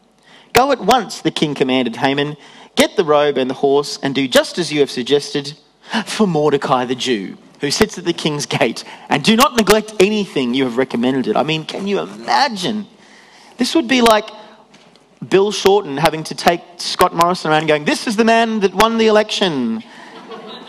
Go 0.53 0.71
at 0.71 0.79
once, 0.79 1.21
the 1.21 1.29
king 1.29 1.53
commanded 1.53 1.97
Haman. 1.97 2.37
Get 2.75 2.95
the 2.95 3.03
robe 3.03 3.37
and 3.37 3.49
the 3.49 3.55
horse 3.55 3.99
and 4.01 4.15
do 4.15 4.27
just 4.27 4.57
as 4.57 4.71
you 4.71 4.79
have 4.79 4.89
suggested 4.89 5.57
for 6.05 6.25
Mordecai 6.25 6.85
the 6.85 6.95
Jew, 6.95 7.37
who 7.59 7.69
sits 7.69 7.97
at 7.97 8.05
the 8.05 8.13
king's 8.13 8.45
gate. 8.45 8.83
And 9.09 9.23
do 9.23 9.35
not 9.35 9.55
neglect 9.55 9.93
anything 9.99 10.53
you 10.53 10.63
have 10.63 10.77
recommended. 10.77 11.35
I 11.35 11.43
mean, 11.43 11.65
can 11.65 11.85
you 11.85 11.99
imagine? 11.99 12.87
This 13.57 13.75
would 13.75 13.87
be 13.87 14.01
like 14.01 14.29
Bill 15.27 15.51
Shorten 15.51 15.97
having 15.97 16.23
to 16.25 16.35
take 16.35 16.61
Scott 16.77 17.13
Morrison 17.13 17.51
around 17.51 17.67
going, 17.67 17.85
This 17.85 18.07
is 18.07 18.15
the 18.15 18.25
man 18.25 18.59
that 18.61 18.73
won 18.73 18.97
the 18.97 19.07
election. 19.07 19.83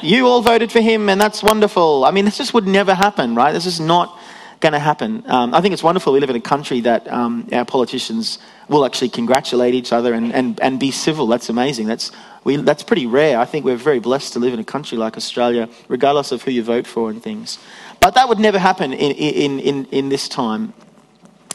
You 0.03 0.27
all 0.27 0.43
voted 0.43 0.71
for 0.71 0.81
him, 0.81 1.09
and 1.09 1.21
that's 1.21 1.43
wonderful. 1.43 2.05
I 2.05 2.11
mean, 2.11 2.25
this 2.25 2.37
just 2.37 2.53
would 2.55 2.67
never 2.67 2.95
happen, 2.95 3.35
right? 3.35 3.53
This 3.53 3.67
is 3.67 3.81
not 3.81 4.19
going 4.61 4.73
to 4.73 4.79
happen. 4.79 5.25
Um, 5.27 5.55
I 5.55 5.61
think 5.61 5.73
it's 5.73 5.83
wonderful 5.83 6.13
we 6.13 6.21
live 6.21 6.31
in 6.31 6.37
a 6.37 6.41
country 6.41 6.81
that 6.83 7.11
um, 7.11 7.49
our 7.53 7.65
politicians 7.65 8.39
will 8.69 8.85
actually 8.85 9.09
congratulate 9.09 9.75
each 9.75 9.93
other 9.93 10.13
and, 10.13 10.33
and, 10.33 10.61
and 10.61 10.79
be 10.79 10.91
civil. 10.91 11.27
That's 11.27 11.49
amazing. 11.49 11.87
That's, 11.87 12.13
we, 12.45 12.57
that's 12.57 12.83
pretty 12.83 13.07
rare. 13.07 13.39
I 13.39 13.45
think 13.45 13.65
we're 13.65 13.77
very 13.77 14.01
blessed 14.01 14.35
to 14.35 14.39
live 14.39 14.55
in 14.55 14.61
a 14.61 14.65
country 14.65 14.99
like 14.99 15.17
Australia, 15.17 15.69
regardless 15.89 16.31
of 16.31 16.43
who 16.43 16.51
you 16.51 16.63
vote 16.63 16.87
for 16.87 17.11
and 17.11 17.23
things. 17.23 17.59
But 18.01 18.15
that 18.15 18.29
would 18.29 18.39
never 18.39 18.59
happen 18.59 18.93
in, 18.93 19.13
in, 19.13 19.61
in, 19.61 19.85
in 19.87 20.09
this 20.09 20.29
time 20.29 20.75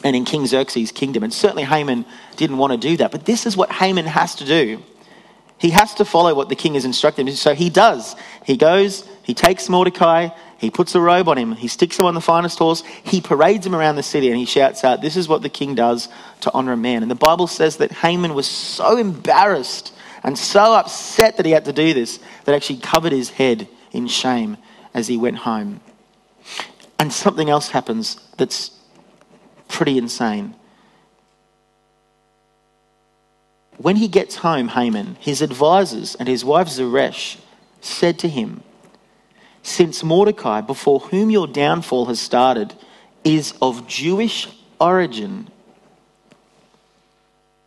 and 0.04 0.14
in 0.14 0.24
King 0.24 0.46
Xerxes' 0.46 0.92
kingdom. 0.92 1.22
And 1.22 1.32
certainly 1.32 1.64
Haman 1.64 2.04
didn't 2.36 2.58
want 2.58 2.72
to 2.72 2.78
do 2.78 2.96
that. 2.98 3.10
But 3.10 3.24
this 3.24 3.46
is 3.46 3.56
what 3.56 3.72
Haman 3.72 4.06
has 4.06 4.34
to 4.36 4.44
do. 4.44 4.82
He 5.58 5.70
has 5.70 5.94
to 5.94 6.04
follow 6.04 6.34
what 6.34 6.48
the 6.48 6.54
king 6.54 6.74
has 6.74 6.84
instructed 6.84 7.28
him. 7.28 7.34
So 7.34 7.54
he 7.54 7.68
does. 7.68 8.14
He 8.44 8.56
goes, 8.56 9.08
he 9.24 9.34
takes 9.34 9.68
Mordecai, 9.68 10.28
he 10.58 10.70
puts 10.70 10.94
a 10.94 11.00
robe 11.00 11.28
on 11.28 11.36
him. 11.36 11.52
He 11.52 11.68
sticks 11.68 11.98
him 11.98 12.06
on 12.06 12.14
the 12.14 12.20
finest 12.20 12.58
horse. 12.58 12.82
He 13.04 13.20
parades 13.20 13.64
him 13.64 13.74
around 13.74 13.96
the 13.96 14.02
city 14.02 14.28
and 14.28 14.36
he 14.36 14.44
shouts 14.44 14.82
out, 14.84 15.00
This 15.00 15.16
is 15.16 15.28
what 15.28 15.42
the 15.42 15.48
king 15.48 15.74
does 15.74 16.08
to 16.40 16.52
honor 16.52 16.72
a 16.72 16.76
man. 16.76 17.02
And 17.02 17.10
the 17.10 17.16
Bible 17.16 17.46
says 17.46 17.76
that 17.76 17.92
Haman 17.92 18.34
was 18.34 18.46
so 18.46 18.96
embarrassed 18.96 19.94
and 20.24 20.36
so 20.36 20.74
upset 20.74 21.36
that 21.36 21.46
he 21.46 21.52
had 21.52 21.64
to 21.66 21.72
do 21.72 21.94
this 21.94 22.18
that 22.44 22.54
actually 22.54 22.80
covered 22.80 23.12
his 23.12 23.30
head 23.30 23.68
in 23.92 24.08
shame 24.08 24.56
as 24.94 25.06
he 25.06 25.16
went 25.16 25.38
home. 25.38 25.80
And 26.98 27.12
something 27.12 27.48
else 27.48 27.68
happens 27.68 28.16
that's 28.36 28.70
pretty 29.68 29.98
insane. 29.98 30.54
When 33.76 33.96
he 33.96 34.08
gets 34.08 34.36
home, 34.36 34.68
Haman, 34.68 35.16
his 35.20 35.40
advisors 35.40 36.16
and 36.16 36.26
his 36.26 36.44
wife 36.44 36.68
Zeresh 36.68 37.38
said 37.80 38.18
to 38.20 38.28
him, 38.28 38.62
since 39.62 40.02
Mordecai, 40.02 40.60
before 40.60 41.00
whom 41.00 41.30
your 41.30 41.46
downfall 41.46 42.06
has 42.06 42.18
started, 42.18 42.74
is 43.22 43.54
of 43.62 43.86
Jewish 43.86 44.48
origin, 44.80 45.48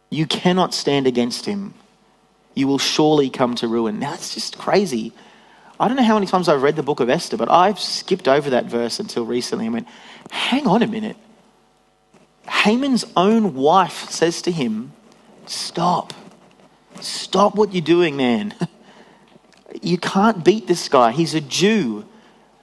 you 0.10 0.26
cannot 0.26 0.74
stand 0.74 1.08
against 1.08 1.46
him. 1.46 1.74
You 2.56 2.68
will 2.68 2.80
surely 2.80 3.30
come 3.30 3.56
to 3.56 3.68
ruin. 3.68 4.00
Now, 4.00 4.12
that's 4.12 4.34
just 4.34 4.58
crazy. 4.58 5.14
I 5.80 5.88
don't 5.88 5.96
know 5.96 6.04
how 6.04 6.16
many 6.16 6.28
times 6.28 6.50
I've 6.50 6.62
read 6.62 6.76
the 6.76 6.84
book 6.84 7.00
of 7.00 7.10
Esther, 7.10 7.38
but 7.38 7.50
I've 7.50 7.80
skipped 7.80 8.28
over 8.28 8.50
that 8.50 8.66
verse 8.66 9.00
until 9.00 9.26
recently 9.26 9.66
and 9.68 9.74
went, 9.74 9.88
hang 10.30 10.68
on 10.68 10.84
a 10.84 10.88
minute. 10.88 11.18
Haman's 12.50 13.06
own 13.16 13.54
wife 13.56 14.10
says 14.10 14.42
to 14.44 14.52
him, 14.52 14.94
Stop. 15.46 16.14
Stop 17.00 17.56
what 17.56 17.74
you're 17.74 17.82
doing, 17.82 18.16
man. 18.16 18.54
You 19.82 19.98
can't 19.98 20.44
beat 20.44 20.68
this 20.68 20.90
guy. 20.90 21.12
He's 21.12 21.34
a 21.34 21.40
Jew. 21.42 22.06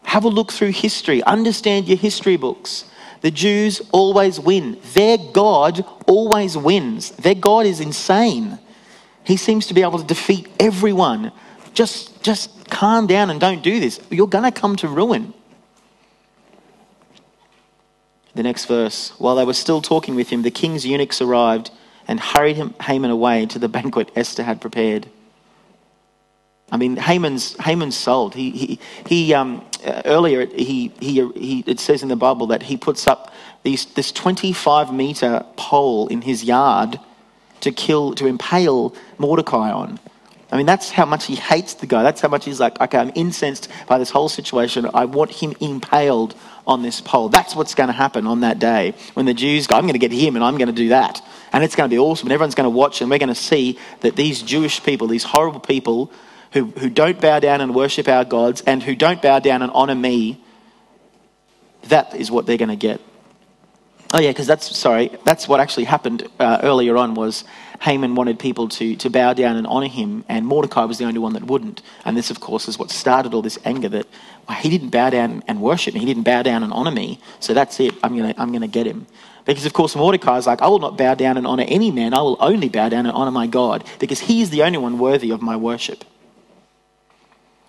Have 0.02 0.24
a 0.24 0.28
look 0.28 0.52
through 0.52 0.72
history, 0.72 1.22
understand 1.22 1.88
your 1.88 1.98
history 1.98 2.36
books. 2.36 2.84
The 3.20 3.30
Jews 3.30 3.82
always 3.92 4.38
win. 4.38 4.78
Their 4.94 5.18
God 5.18 5.84
always 6.06 6.56
wins. 6.56 7.10
Their 7.10 7.34
God 7.34 7.66
is 7.66 7.80
insane. 7.80 8.58
He 9.24 9.36
seems 9.36 9.66
to 9.66 9.74
be 9.74 9.82
able 9.82 9.98
to 9.98 10.06
defeat 10.06 10.48
everyone. 10.60 11.32
Just, 11.74 12.22
just 12.22 12.70
calm 12.70 13.06
down 13.06 13.30
and 13.30 13.40
don't 13.40 13.62
do 13.62 13.80
this. 13.80 14.00
You're 14.10 14.28
going 14.28 14.50
to 14.50 14.52
come 14.52 14.76
to 14.76 14.88
ruin. 14.88 15.34
The 18.38 18.44
next 18.44 18.66
verse. 18.66 19.10
While 19.18 19.34
they 19.34 19.44
were 19.44 19.52
still 19.52 19.82
talking 19.82 20.14
with 20.14 20.28
him, 20.28 20.42
the 20.42 20.52
king's 20.52 20.86
eunuchs 20.86 21.20
arrived 21.20 21.72
and 22.06 22.20
hurried 22.20 22.54
him, 22.54 22.72
Haman 22.80 23.10
away 23.10 23.46
to 23.46 23.58
the 23.58 23.68
banquet 23.68 24.12
Esther 24.14 24.44
had 24.44 24.60
prepared. 24.60 25.08
I 26.70 26.76
mean, 26.76 26.98
Haman's, 26.98 27.56
Haman's 27.56 27.96
sold. 27.96 28.36
He, 28.36 28.52
he, 28.52 28.78
he 29.08 29.34
um, 29.34 29.66
uh, 29.84 30.02
earlier, 30.04 30.46
he, 30.46 30.92
he, 31.00 31.28
he, 31.32 31.64
it 31.66 31.80
says 31.80 32.04
in 32.04 32.08
the 32.08 32.14
Bible 32.14 32.46
that 32.46 32.62
he 32.62 32.76
puts 32.76 33.08
up 33.08 33.34
these, 33.64 33.86
this 33.86 34.12
25 34.12 34.94
meter 34.94 35.44
pole 35.56 36.06
in 36.06 36.22
his 36.22 36.44
yard 36.44 37.00
to 37.62 37.72
kill, 37.72 38.14
to 38.14 38.28
impale 38.28 38.94
Mordecai 39.18 39.72
on. 39.72 39.98
I 40.52 40.56
mean, 40.56 40.66
that's 40.66 40.90
how 40.90 41.06
much 41.06 41.26
he 41.26 41.34
hates 41.34 41.74
the 41.74 41.88
guy. 41.88 42.04
That's 42.04 42.20
how 42.20 42.28
much 42.28 42.44
he's 42.44 42.60
like, 42.60 42.80
okay, 42.80 42.98
I'm 42.98 43.10
incensed 43.16 43.68
by 43.88 43.98
this 43.98 44.10
whole 44.10 44.28
situation. 44.28 44.88
I 44.94 45.06
want 45.06 45.32
him 45.32 45.54
impaled 45.60 46.36
on 46.68 46.82
this 46.82 47.00
pole. 47.00 47.30
That's 47.30 47.56
what's 47.56 47.74
going 47.74 47.86
to 47.88 47.94
happen 47.94 48.26
on 48.26 48.40
that 48.40 48.58
day 48.58 48.94
when 49.14 49.26
the 49.26 49.34
Jews 49.34 49.66
go, 49.66 49.74
I'm 49.74 49.82
going 49.82 49.94
to 49.94 49.98
get 49.98 50.12
him 50.12 50.36
and 50.36 50.44
I'm 50.44 50.58
going 50.58 50.68
to 50.68 50.74
do 50.74 50.90
that. 50.90 51.20
And 51.52 51.64
it's 51.64 51.74
going 51.74 51.88
to 51.88 51.94
be 51.94 51.98
awesome. 51.98 52.26
And 52.26 52.32
everyone's 52.32 52.54
going 52.54 52.66
to 52.66 52.76
watch 52.76 53.00
and 53.00 53.10
we're 53.10 53.18
going 53.18 53.30
to 53.30 53.34
see 53.34 53.78
that 54.00 54.14
these 54.14 54.42
Jewish 54.42 54.84
people, 54.84 55.08
these 55.08 55.24
horrible 55.24 55.60
people 55.60 56.12
who, 56.52 56.66
who 56.66 56.90
don't 56.90 57.20
bow 57.20 57.40
down 57.40 57.62
and 57.62 57.74
worship 57.74 58.06
our 58.06 58.24
gods 58.24 58.60
and 58.66 58.82
who 58.82 58.94
don't 58.94 59.22
bow 59.22 59.38
down 59.38 59.62
and 59.62 59.72
honor 59.72 59.94
me, 59.94 60.44
that 61.84 62.14
is 62.14 62.30
what 62.30 62.44
they're 62.44 62.58
going 62.58 62.68
to 62.68 62.76
get. 62.76 63.00
Oh 64.12 64.20
yeah, 64.20 64.30
because 64.30 64.46
that's 64.46 64.76
sorry, 64.76 65.10
that's 65.24 65.48
what 65.48 65.60
actually 65.60 65.84
happened 65.84 66.26
uh, 66.38 66.60
earlier 66.62 66.96
on 66.96 67.14
was 67.14 67.44
Haman 67.80 68.14
wanted 68.14 68.38
people 68.38 68.68
to, 68.70 68.96
to 68.96 69.10
bow 69.10 69.34
down 69.34 69.56
and 69.56 69.66
honor 69.66 69.86
him, 69.86 70.24
and 70.28 70.46
Mordecai 70.46 70.84
was 70.84 70.98
the 70.98 71.04
only 71.04 71.18
one 71.18 71.34
that 71.34 71.44
wouldn't. 71.44 71.80
And 72.04 72.16
this, 72.16 72.30
of 72.30 72.40
course, 72.40 72.66
is 72.66 72.78
what 72.78 72.90
started 72.90 73.34
all 73.34 73.42
this 73.42 73.58
anger 73.64 73.88
that 73.90 74.06
well, 74.48 74.58
he 74.58 74.68
didn't 74.68 74.90
bow 74.90 75.10
down 75.10 75.44
and 75.46 75.60
worship 75.60 75.94
me, 75.94 76.00
he 76.00 76.06
didn't 76.06 76.24
bow 76.24 76.42
down 76.42 76.62
and 76.62 76.72
honor 76.72 76.90
me, 76.90 77.20
so 77.40 77.54
that's 77.54 77.78
it, 77.80 77.94
I'm 78.02 78.16
going 78.16 78.34
to 78.34 78.40
I'm 78.40 78.52
gonna 78.52 78.66
get 78.66 78.86
him. 78.86 79.06
Because, 79.44 79.64
of 79.64 79.72
course, 79.72 79.96
Mordecai 79.96 80.36
is 80.36 80.46
like, 80.46 80.60
I 80.60 80.68
will 80.68 80.78
not 80.78 80.98
bow 80.98 81.14
down 81.14 81.38
and 81.38 81.46
honor 81.46 81.64
any 81.66 81.90
man, 81.90 82.14
I 82.14 82.20
will 82.20 82.36
only 82.40 82.68
bow 82.68 82.88
down 82.88 83.06
and 83.06 83.14
honor 83.14 83.30
my 83.30 83.46
God, 83.46 83.84
because 83.98 84.20
he 84.20 84.42
is 84.42 84.50
the 84.50 84.62
only 84.62 84.78
one 84.78 84.98
worthy 84.98 85.30
of 85.30 85.40
my 85.40 85.56
worship. 85.56 86.04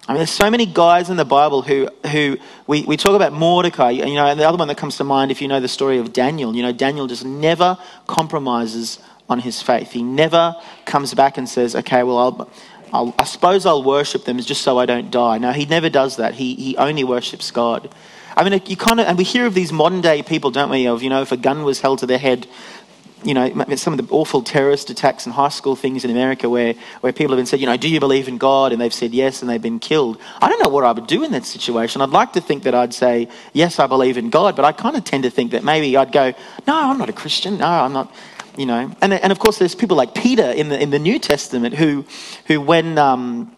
I 0.07 0.13
mean, 0.13 0.21
there's 0.21 0.31
so 0.31 0.49
many 0.49 0.65
guys 0.65 1.11
in 1.11 1.17
the 1.17 1.25
Bible 1.25 1.61
who, 1.61 1.87
who 2.11 2.39
we, 2.65 2.83
we 2.83 2.97
talk 2.97 3.13
about 3.13 3.31
Mordecai, 3.31 3.91
you 3.91 4.15
know, 4.15 4.25
and 4.25 4.39
the 4.39 4.47
other 4.47 4.57
one 4.57 4.67
that 4.67 4.77
comes 4.77 4.97
to 4.97 5.03
mind, 5.03 5.29
if 5.29 5.39
you 5.39 5.47
know 5.47 5.59
the 5.59 5.67
story 5.67 5.99
of 5.99 6.11
Daniel, 6.11 6.55
you 6.55 6.63
know, 6.63 6.71
Daniel 6.71 7.05
just 7.05 7.23
never 7.23 7.77
compromises 8.07 8.97
on 9.29 9.39
his 9.39 9.61
faith. 9.61 9.91
He 9.91 10.03
never 10.03 10.55
comes 10.85 11.13
back 11.13 11.37
and 11.37 11.47
says, 11.47 11.75
okay, 11.75 12.03
well, 12.03 12.17
I'll, 12.17 12.49
I'll, 12.91 13.15
i 13.19 13.23
suppose 13.23 13.65
I'll 13.65 13.83
worship 13.83 14.25
them 14.25 14.39
just 14.39 14.63
so 14.63 14.79
I 14.79 14.85
don't 14.85 15.11
die. 15.11 15.37
No, 15.37 15.51
he 15.51 15.65
never 15.65 15.89
does 15.89 16.17
that. 16.17 16.33
He, 16.35 16.55
he 16.55 16.77
only 16.77 17.03
worships 17.03 17.51
God. 17.51 17.93
I 18.35 18.47
mean, 18.47 18.61
you 18.65 18.77
kind 18.77 18.99
of, 18.99 19.07
and 19.07 19.17
we 19.17 19.23
hear 19.23 19.45
of 19.45 19.53
these 19.53 19.71
modern 19.71 20.01
day 20.01 20.23
people, 20.23 20.49
don't 20.49 20.69
we? 20.69 20.87
Of, 20.87 21.03
you 21.03 21.09
know, 21.09 21.21
if 21.21 21.31
a 21.31 21.37
gun 21.37 21.63
was 21.63 21.81
held 21.81 21.99
to 21.99 22.05
their 22.05 22.17
head, 22.17 22.47
you 23.23 23.33
know, 23.33 23.65
some 23.75 23.99
of 23.99 24.07
the 24.07 24.13
awful 24.13 24.41
terrorist 24.41 24.89
attacks 24.89 25.25
and 25.25 25.35
high 25.35 25.49
school 25.49 25.75
things 25.75 26.05
in 26.05 26.11
America 26.11 26.49
where, 26.49 26.73
where 27.01 27.11
people 27.11 27.35
have 27.35 27.37
been 27.37 27.45
said, 27.45 27.59
you 27.59 27.65
know, 27.65 27.75
do 27.75 27.89
you 27.89 27.99
believe 27.99 28.29
in 28.29 28.37
God? 28.37 28.71
And 28.71 28.79
they've 28.79 28.93
said 28.93 29.13
yes 29.13 29.41
and 29.41 29.49
they've 29.49 29.61
been 29.61 29.79
killed. 29.79 30.17
I 30.41 30.47
don't 30.47 30.63
know 30.63 30.69
what 30.69 30.85
I 30.85 30.93
would 30.93 31.07
do 31.07 31.23
in 31.23 31.31
that 31.33 31.43
situation. 31.43 32.01
I'd 32.01 32.09
like 32.09 32.33
to 32.33 32.41
think 32.41 32.63
that 32.63 32.73
I'd 32.73 32.93
say, 32.93 33.27
yes, 33.51 33.77
I 33.77 33.87
believe 33.87 34.17
in 34.17 34.29
God, 34.29 34.55
but 34.55 34.63
I 34.63 34.71
kind 34.71 34.95
of 34.95 35.03
tend 35.03 35.23
to 35.23 35.29
think 35.29 35.51
that 35.51 35.63
maybe 35.63 35.97
I'd 35.97 36.13
go, 36.13 36.33
no, 36.65 36.89
I'm 36.91 36.97
not 36.97 37.09
a 37.09 37.13
Christian. 37.13 37.57
No, 37.57 37.67
I'm 37.67 37.93
not 37.93 38.13
you 38.59 38.65
know. 38.65 38.91
And, 39.01 39.13
and 39.13 39.31
of 39.31 39.39
course, 39.39 39.57
there's 39.57 39.73
people 39.73 39.95
like 39.95 40.13
Peter 40.13 40.43
in 40.43 40.67
the, 40.67 40.79
in 40.79 40.89
the 40.89 40.99
New 40.99 41.17
Testament 41.17 41.75
who, 41.75 42.05
who 42.45 42.59
when, 42.59 42.97
um, 42.97 43.55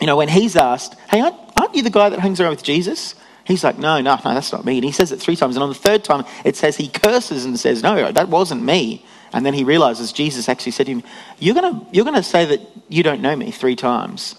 you 0.00 0.06
know, 0.06 0.16
when 0.16 0.28
he's 0.28 0.54
asked, 0.54 0.94
hey, 1.10 1.20
aren't, 1.20 1.34
aren't 1.60 1.74
you 1.74 1.82
the 1.82 1.90
guy 1.90 2.08
that 2.08 2.20
hangs 2.20 2.40
around 2.40 2.50
with 2.50 2.62
Jesus? 2.62 3.16
He's 3.44 3.64
like, 3.64 3.78
no, 3.78 4.00
no, 4.00 4.14
no, 4.14 4.34
that's 4.34 4.52
not 4.52 4.64
me. 4.64 4.76
And 4.76 4.84
he 4.84 4.92
says 4.92 5.10
it 5.10 5.20
three 5.20 5.34
times. 5.34 5.56
And 5.56 5.62
on 5.64 5.70
the 5.70 5.74
third 5.74 6.04
time, 6.04 6.24
it 6.44 6.54
says 6.54 6.76
he 6.76 6.86
curses 6.86 7.44
and 7.44 7.58
says, 7.58 7.82
no, 7.82 8.12
that 8.12 8.28
wasn't 8.28 8.62
me. 8.62 9.04
And 9.32 9.44
then 9.44 9.54
he 9.54 9.64
realizes 9.64 10.12
Jesus 10.12 10.48
actually 10.48 10.72
said 10.72 10.86
to 10.86 10.92
him, 10.92 11.02
you're 11.38 11.54
going 11.54 11.86
you're 11.92 12.04
gonna 12.04 12.22
say 12.22 12.44
that 12.44 12.60
you 12.88 13.02
don't 13.02 13.20
know 13.20 13.34
me 13.34 13.50
three 13.50 13.74
times. 13.74 14.36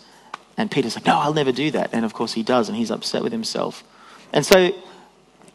And 0.58 0.72
Peter's 0.72 0.96
like, 0.96 1.06
no, 1.06 1.18
I'll 1.18 1.34
never 1.34 1.52
do 1.52 1.72
that. 1.72 1.90
And 1.92 2.06
of 2.06 2.14
course 2.14 2.34
he 2.34 2.44
does. 2.44 2.70
And 2.70 2.78
he's 2.78 2.90
upset 2.90 3.22
with 3.22 3.32
himself. 3.32 3.84
And 4.32 4.46
so 4.46 4.72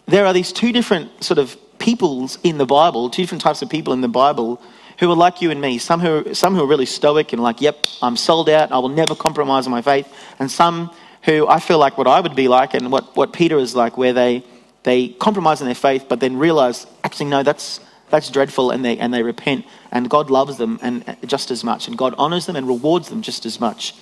there 0.07 0.26
are 0.26 0.33
these 0.33 0.52
two 0.52 0.72
different 0.72 1.24
sort 1.24 1.38
of 1.38 1.57
peoples 1.85 2.38
in 2.42 2.57
the 2.57 2.64
Bible, 2.64 3.11
two 3.11 3.23
different 3.23 3.42
types 3.42 3.61
of 3.61 3.68
people 3.68 3.92
in 3.92 4.01
the 4.01 4.09
Bible 4.09 4.61
who 4.99 5.11
are 5.11 5.16
like 5.16 5.42
you 5.42 5.51
and 5.51 5.61
me. 5.61 5.77
Some 5.77 6.01
who, 6.01 6.33
some 6.33 6.55
who 6.55 6.62
are 6.64 6.66
really 6.66 6.87
stoic 6.87 7.35
and 7.35 7.42
like, 7.42 7.61
yep, 7.61 7.87
I'm 8.01 8.16
sold 8.16 8.49
out, 8.49 8.73
I 8.73 8.79
will 8.79 8.88
never 8.88 9.14
compromise 9.14 9.66
on 9.66 9.70
my 9.70 9.83
faith. 9.83 10.11
And 10.38 10.51
some 10.51 10.90
who 11.25 11.47
I 11.47 11.61
feel 11.61 11.79
like 11.79 11.99
what 11.99 12.07
I 12.07 12.20
would 12.20 12.35
be 12.35 12.49
like 12.49 12.73
and 12.73 12.90
what, 12.90 13.14
what 13.16 13.35
Peter 13.35 13.59
is 13.59 13.77
like, 13.77 13.99
where 13.99 14.14
they, 14.14 14.42
they 14.83 15.09
compromise 15.09 15.61
on 15.61 15.66
their 15.66 15.75
faith, 15.75 16.07
but 16.09 16.20
then 16.20 16.38
realize, 16.38 16.87
actually, 17.03 17.27
no, 17.27 17.42
that's, 17.42 17.81
that's 18.09 18.31
dreadful, 18.31 18.70
and 18.70 18.83
they, 18.83 18.97
and 18.99 19.12
they 19.12 19.23
repent. 19.23 19.66
And 19.92 20.09
God 20.09 20.31
loves 20.31 20.57
them 20.57 20.79
and 20.81 21.07
uh, 21.07 21.14
just 21.27 21.51
as 21.51 21.62
much, 21.64 21.87
and 21.87 21.99
God 21.99 22.14
honors 22.16 22.47
them 22.47 22.57
and 22.57 22.66
rewards 22.66 23.11
them 23.11 23.20
just 23.20 23.44
as 23.44 23.61
much. 23.61 23.94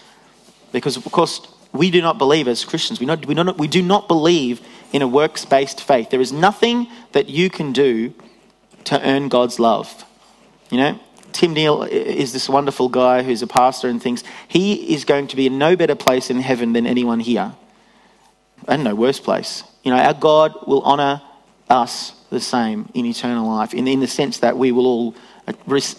Because, 0.70 0.96
of 0.96 1.04
course, 1.10 1.40
we 1.72 1.90
do 1.90 2.00
not 2.00 2.18
believe 2.18 2.46
as 2.46 2.64
Christians, 2.64 3.00
we, 3.00 3.06
not, 3.06 3.26
we, 3.26 3.34
not, 3.34 3.58
we 3.58 3.66
do 3.66 3.82
not 3.82 4.06
believe 4.06 4.60
in 4.92 5.02
a 5.02 5.08
works 5.08 5.44
based 5.44 5.82
faith. 5.82 6.10
There 6.10 6.20
is 6.20 6.32
nothing 6.32 6.88
that 7.12 7.28
you 7.28 7.50
can 7.50 7.72
do 7.72 8.14
to 8.84 9.00
earn 9.06 9.28
God's 9.28 9.58
love. 9.58 10.04
You 10.70 10.78
know, 10.78 11.00
Tim 11.32 11.54
Neal 11.54 11.82
is 11.82 12.32
this 12.32 12.48
wonderful 12.48 12.88
guy 12.88 13.22
who's 13.22 13.42
a 13.42 13.46
pastor 13.46 13.88
and 13.88 14.02
thinks 14.02 14.22
he 14.48 14.94
is 14.94 15.04
going 15.04 15.28
to 15.28 15.36
be 15.36 15.46
in 15.46 15.58
no 15.58 15.76
better 15.76 15.94
place 15.94 16.30
in 16.30 16.40
heaven 16.40 16.72
than 16.72 16.86
anyone 16.86 17.20
here. 17.20 17.54
And 18.68 18.84
no 18.84 18.94
worse 18.94 19.18
place. 19.18 19.64
You 19.82 19.90
know, 19.90 19.98
our 19.98 20.14
God 20.14 20.54
will 20.66 20.82
honor 20.82 21.20
us 21.68 22.12
the 22.30 22.40
same 22.40 22.88
in 22.94 23.06
eternal 23.06 23.46
life, 23.48 23.74
in, 23.74 23.88
in 23.88 24.00
the 24.00 24.06
sense 24.06 24.38
that 24.38 24.56
we 24.56 24.72
will 24.72 24.86
all, 24.86 25.14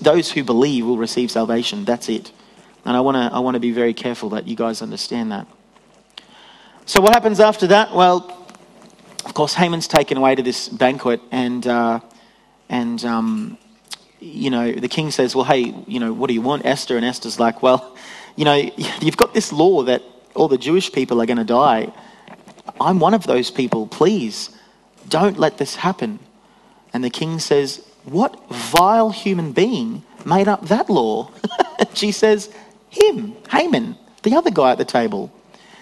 those 0.01 0.31
who 0.31 0.43
believe 0.43 0.85
will 0.85 0.97
receive 0.97 1.29
salvation. 1.29 1.83
That's 1.83 2.09
it. 2.09 2.31
And 2.85 2.95
I 2.95 3.01
want 3.01 3.15
to 3.15 3.35
I 3.35 3.39
wanna 3.39 3.59
be 3.59 3.71
very 3.71 3.93
careful 3.93 4.29
that 4.29 4.47
you 4.47 4.55
guys 4.55 4.81
understand 4.81 5.31
that. 5.31 5.47
So, 6.85 7.01
what 7.01 7.13
happens 7.13 7.39
after 7.39 7.67
that? 7.67 7.93
Well, 7.93 8.42
of 9.33 9.35
course, 9.35 9.55
Haman's 9.55 9.87
taken 9.87 10.15
away 10.15 10.35
to 10.35 10.43
this 10.43 10.69
banquet, 10.69 11.19
and 11.31 11.65
uh, 11.65 12.01
and 12.69 13.03
um, 13.03 13.57
you 14.19 14.51
know 14.51 14.71
the 14.71 14.87
king 14.87 15.09
says, 15.09 15.35
"Well, 15.35 15.45
hey, 15.45 15.73
you 15.87 15.99
know, 15.99 16.13
what 16.13 16.27
do 16.27 16.35
you 16.35 16.41
want, 16.43 16.67
Esther?" 16.67 16.97
And 16.97 17.03
Esther's 17.03 17.39
like, 17.39 17.63
"Well, 17.63 17.97
you 18.35 18.45
know, 18.45 18.53
you've 19.01 19.17
got 19.17 19.33
this 19.33 19.51
law 19.51 19.81
that 19.85 20.03
all 20.35 20.47
the 20.47 20.59
Jewish 20.59 20.91
people 20.91 21.19
are 21.19 21.25
going 21.25 21.39
to 21.39 21.43
die. 21.43 21.91
I'm 22.79 22.99
one 22.99 23.15
of 23.15 23.25
those 23.25 23.49
people. 23.49 23.87
Please, 23.87 24.51
don't 25.09 25.39
let 25.39 25.57
this 25.57 25.77
happen." 25.77 26.19
And 26.93 27.03
the 27.03 27.09
king 27.09 27.39
says, 27.39 27.83
"What 28.03 28.39
vile 28.51 29.09
human 29.09 29.51
being 29.51 30.03
made 30.27 30.47
up 30.47 30.67
that 30.67 30.91
law?" 30.91 31.31
she 31.95 32.11
says, 32.11 32.53
"Him, 32.91 33.35
Haman, 33.49 33.97
the 34.21 34.35
other 34.35 34.51
guy 34.51 34.73
at 34.73 34.77
the 34.77 34.85
table." 34.85 35.31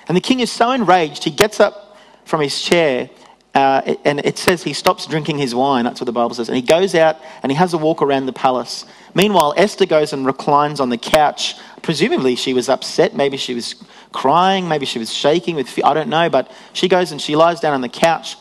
And 0.08 0.16
the 0.16 0.22
king 0.22 0.40
is 0.40 0.50
so 0.50 0.72
enraged, 0.72 1.26
he 1.26 1.32
gets 1.32 1.60
up 1.60 1.98
from 2.24 2.40
his 2.40 2.62
chair 2.62 3.10
uh, 3.54 3.96
and 4.06 4.20
it 4.20 4.38
says 4.38 4.64
he 4.64 4.72
stops 4.72 5.06
drinking 5.06 5.38
his 5.38 5.54
wine. 5.54 5.84
That's 5.84 6.00
what 6.00 6.06
the 6.06 6.14
Bible 6.14 6.34
says. 6.34 6.48
And 6.48 6.56
he 6.56 6.62
goes 6.62 6.96
out 6.96 7.18
and 7.44 7.52
he 7.52 7.58
has 7.58 7.74
a 7.74 7.78
walk 7.78 8.02
around 8.02 8.26
the 8.26 8.34
palace. 8.34 8.86
Meanwhile, 9.14 9.56
Esther 9.58 9.86
goes 9.86 10.14
and 10.14 10.26
reclines 10.26 10.80
on 10.80 10.90
the 10.90 10.98
couch. 10.98 11.56
Presumably, 11.82 12.36
she 12.36 12.54
was 12.54 12.70
upset. 12.70 13.14
Maybe 13.14 13.36
she 13.36 13.54
was 13.54 13.76
crying. 14.14 14.70
Maybe 14.70 14.86
she 14.86 15.00
was 15.00 15.14
shaking 15.14 15.58
with 15.58 15.68
fear. 15.68 15.84
I 15.86 15.94
don't 15.94 16.08
know. 16.08 16.30
But 16.30 16.50
she 16.72 16.88
goes 16.88 17.12
and 17.12 17.22
she 17.22 17.36
lies 17.36 17.60
down 17.60 17.74
on 17.74 17.82
the 17.82 17.90
couch. 17.90 18.38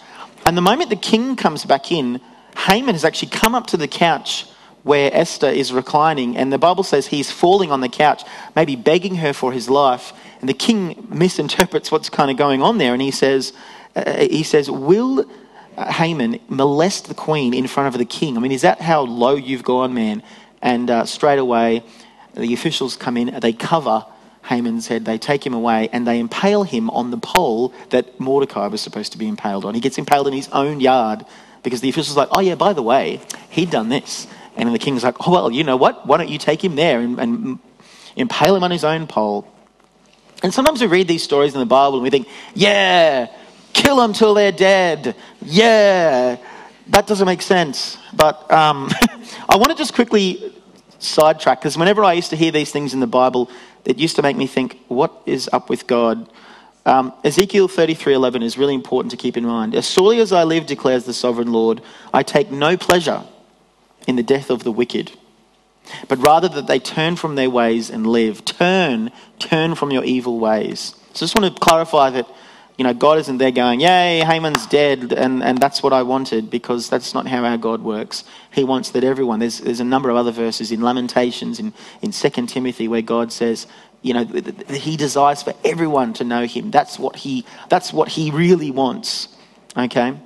And 0.47 0.57
the 0.57 0.63
moment 0.63 0.91
the 0.91 0.97
king 0.97 1.35
comes 1.35 1.65
back 1.65 1.91
in, 1.91 2.21
Haman 2.57 2.95
has 2.95 3.05
actually 3.05 3.31
come 3.31 3.57
up 3.57 3.67
to 3.69 3.77
the 3.77 3.89
couch 3.89 4.47
where 4.85 5.11
Esther 5.13 5.49
is 5.49 5.73
reclining. 5.73 6.37
And 6.37 6.53
the 6.53 6.59
Bible 6.59 6.85
says 6.85 7.09
he's 7.09 7.33
falling 7.33 7.73
on 7.73 7.81
the 7.81 7.89
couch, 7.89 8.23
maybe 8.55 8.77
begging 8.77 9.17
her 9.17 9.33
for 9.33 9.53
his 9.53 9.69
life. 9.69 10.13
And 10.41 10.49
the 10.49 10.55
king 10.55 11.09
misinterprets 11.11 11.91
what's 11.91 12.09
kind 12.09 12.31
of 12.31 12.37
going 12.37 12.63
on 12.63 12.79
there. 12.79 12.93
And 12.93 13.03
he 13.03 13.11
says, 13.11 13.53
uh, 13.97 14.19
he 14.19 14.43
says, 14.43 14.71
Will 14.71 15.25
Haman 15.77 16.41
molest 16.49 17.09
the 17.09 17.15
queen 17.15 17.55
in 17.55 17.67
front 17.67 17.95
of 17.95 17.99
the 17.99 18.05
king? 18.05 18.37
I 18.37 18.41
mean, 18.41 18.53
is 18.53 18.63
that 18.63 18.81
how 18.81 19.03
low 19.03 19.35
you've 19.35 19.63
gone, 19.63 19.95
man? 19.95 20.23
And 20.63 20.91
uh, 20.91 21.07
straight 21.07 21.39
away, 21.39 21.83
the 22.35 22.53
officials 22.55 22.97
come 22.97 23.17
in, 23.17 23.39
they 23.41 23.53
cover 23.53 24.05
Haman's 24.45 24.89
head, 24.89 25.05
they 25.05 25.19
take 25.19 25.45
him 25.45 25.55
away, 25.55 25.89
and 25.93 26.07
they 26.07 26.19
impale 26.19 26.65
him 26.65 26.91
on 26.91 27.11
the 27.11 27.19
pole 27.19 27.73
that 27.91 28.19
Mordecai 28.21 28.67
was 28.67 28.81
supposed 28.81 29.13
to 29.13 29.19
be 29.19 29.29
impaled 29.29 29.65
on. 29.65 29.75
He 29.75 29.81
gets 29.81 29.99
impaled 29.99 30.27
in 30.27 30.33
his 30.33 30.49
own 30.49 30.81
yard 30.81 31.25
because 31.63 31.81
the 31.81 31.89
official's 31.89 32.17
like, 32.17 32.29
oh, 32.33 32.41
yeah, 32.41 32.55
by 32.55 32.73
the 32.73 32.83
way, 32.83 33.21
he'd 33.51 33.71
done 33.71 33.89
this. 33.89 34.27
And 34.57 34.75
the 34.75 34.79
king's 34.79 35.05
like, 35.05 35.27
oh, 35.27 35.33
well, 35.33 35.51
you 35.51 35.65
know 35.65 35.77
what? 35.77 36.07
Why 36.07 36.17
don't 36.17 36.29
you 36.29 36.39
take 36.39 36.63
him 36.63 36.77
there 36.77 37.01
and, 37.01 37.19
and 37.19 37.59
impale 38.17 38.57
him 38.57 38.65
on 38.65 38.71
his 38.71 38.85
own 38.85 39.07
pole? 39.07 39.47
And 40.43 40.53
sometimes 40.53 40.81
we 40.81 40.87
read 40.87 41.07
these 41.07 41.23
stories 41.23 41.55
in 41.55 41.61
the 41.61 41.67
Bible 41.67 41.97
and 41.97 42.03
we 42.03 42.11
think, 42.11 42.27
yeah, 42.55 43.29
kill 43.73 43.97
them 43.97 44.13
till 44.13 44.35
they're 44.35 44.53
dead. 44.53 45.17
Yeah, 45.43 46.37
that 46.89 47.07
doesn't 47.07 47.27
make 47.27 47.43
sense. 47.43 47.99
But 48.15 48.51
um, 48.53 48.91
I 49.49 49.57
want 49.57 49.71
to 49.71 49.77
just 49.77 49.95
quickly 49.95 50.53
sidetrack 50.99 51.61
because 51.61 51.77
whenever 51.77 52.05
I 52.05 52.13
used 52.13 52.31
to 52.31 52.37
hear 52.37 52.53
these 52.53 52.71
things 52.71 52.95
in 52.95 53.01
the 53.01 53.07
Bible, 53.07 53.51
it 53.85 53.99
used 53.99 54.17
to 54.17 54.23
make 54.23 54.37
me 54.37 54.47
think, 54.47 54.79
what 54.89 55.13
is 55.27 55.49
up 55.53 55.71
with 55.71 55.87
God? 55.87 56.31
Um, 56.87 57.13
Ezekiel 57.25 57.69
33:11 57.69 58.43
is 58.43 58.57
really 58.57 58.75
important 58.75 59.11
to 59.11 59.17
keep 59.17 59.37
in 59.37 59.45
mind. 59.45 59.75
As 59.75 59.89
surely 59.89 60.19
as 60.21 60.33
I 60.33 60.45
live, 60.45 60.67
declares 60.67 61.05
the 61.05 61.13
sovereign 61.13 61.53
Lord, 61.53 61.83
I 62.13 62.23
take 62.23 62.51
no 62.51 62.77
pleasure 62.77 63.23
in 64.07 64.17
the 64.17 64.23
death 64.23 64.51
of 64.51 64.65
the 64.65 64.73
wicked, 64.73 65.13
but 66.09 66.19
rather 66.19 66.49
that 66.49 66.67
they 66.67 66.79
turn 66.79 67.17
from 67.17 67.35
their 67.35 67.51
ways 67.51 67.91
and 67.91 68.07
live. 68.07 68.45
Turn, 68.45 69.13
turn 69.39 69.75
from 69.75 69.91
your 69.91 70.05
evil 70.05 70.39
ways. 70.39 70.95
So 71.13 71.25
I 71.25 71.27
just 71.27 71.39
want 71.39 71.55
to 71.55 71.61
clarify 71.61 72.11
that 72.11 72.27
you 72.81 72.85
know, 72.85 72.95
God 72.95 73.19
isn't 73.19 73.37
there 73.37 73.51
going, 73.51 73.79
yay, 73.81 74.21
Haman's 74.21 74.67
dead, 74.67 75.13
and, 75.13 75.43
and 75.43 75.59
that's 75.59 75.83
what 75.83 75.93
I 75.93 76.03
wanted, 76.03 76.49
because 76.49 76.89
that's 76.89 77.13
not 77.13 77.27
how 77.27 77.45
our 77.45 77.59
God 77.59 77.83
works. 77.83 78.25
He 78.55 78.65
wants 78.65 78.93
that 78.93 79.05
everyone, 79.05 79.41
there's, 79.41 79.59
there's 79.59 79.81
a 79.81 79.85
number 79.85 80.09
of 80.09 80.17
other 80.17 80.31
verses 80.31 80.73
in 80.73 80.81
Lamentations, 80.81 81.61
in, 81.61 81.75
in 82.01 82.11
2 82.11 82.47
Timothy, 82.47 82.89
where 82.89 83.03
God 83.03 83.33
says, 83.33 83.67
you 84.01 84.15
know, 84.15 84.25
he 84.71 84.97
desires 84.97 85.43
for 85.43 85.53
everyone 85.63 86.15
to 86.15 86.25
know 86.25 86.47
him. 86.47 86.71
That's 86.71 86.99
what 86.99 87.17
he, 87.17 87.45
that's 87.69 87.93
what 87.93 88.09
he 88.09 88.31
really 88.31 88.71
wants. 88.71 89.29
Okay? 89.77 90.19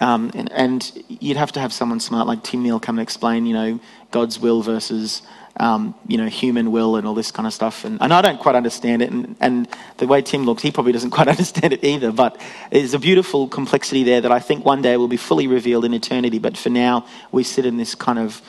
Um, 0.00 0.32
and, 0.34 0.50
and, 0.50 1.04
you'd 1.08 1.36
have 1.36 1.52
to 1.52 1.60
have 1.60 1.72
someone 1.72 2.00
smart 2.00 2.26
like 2.26 2.42
Tim 2.42 2.64
Neal 2.64 2.80
come 2.80 2.98
and 2.98 3.02
explain, 3.04 3.46
you 3.46 3.54
know, 3.54 3.80
God's 4.10 4.40
will 4.40 4.60
versus, 4.60 5.22
um, 5.58 5.94
you 6.06 6.18
know, 6.18 6.26
human 6.26 6.70
will 6.70 6.96
and 6.96 7.06
all 7.06 7.14
this 7.14 7.30
kind 7.30 7.46
of 7.46 7.52
stuff. 7.52 7.84
And, 7.84 8.00
and 8.02 8.12
I 8.12 8.20
don't 8.20 8.38
quite 8.38 8.54
understand 8.54 9.02
it. 9.02 9.10
And, 9.10 9.36
and, 9.40 9.68
the 9.96 10.06
way 10.06 10.20
Tim 10.20 10.44
looks, 10.44 10.62
he 10.62 10.70
probably 10.70 10.92
doesn't 10.92 11.10
quite 11.18 11.28
understand 11.28 11.72
it 11.72 11.82
either. 11.82 12.12
But 12.12 12.40
there's 12.70 12.92
a 12.92 12.98
beautiful 12.98 13.48
complexity 13.48 14.04
there 14.04 14.20
that 14.20 14.30
I 14.30 14.38
think 14.38 14.64
one 14.64 14.82
day 14.82 14.96
will 14.96 15.08
be 15.08 15.16
fully 15.16 15.46
revealed 15.46 15.84
in 15.84 15.94
eternity. 15.94 16.38
But 16.38 16.56
for 16.56 16.68
now, 16.68 17.06
we 17.32 17.42
sit 17.42 17.64
in 17.64 17.78
this 17.78 17.94
kind 17.94 18.18
of, 18.18 18.42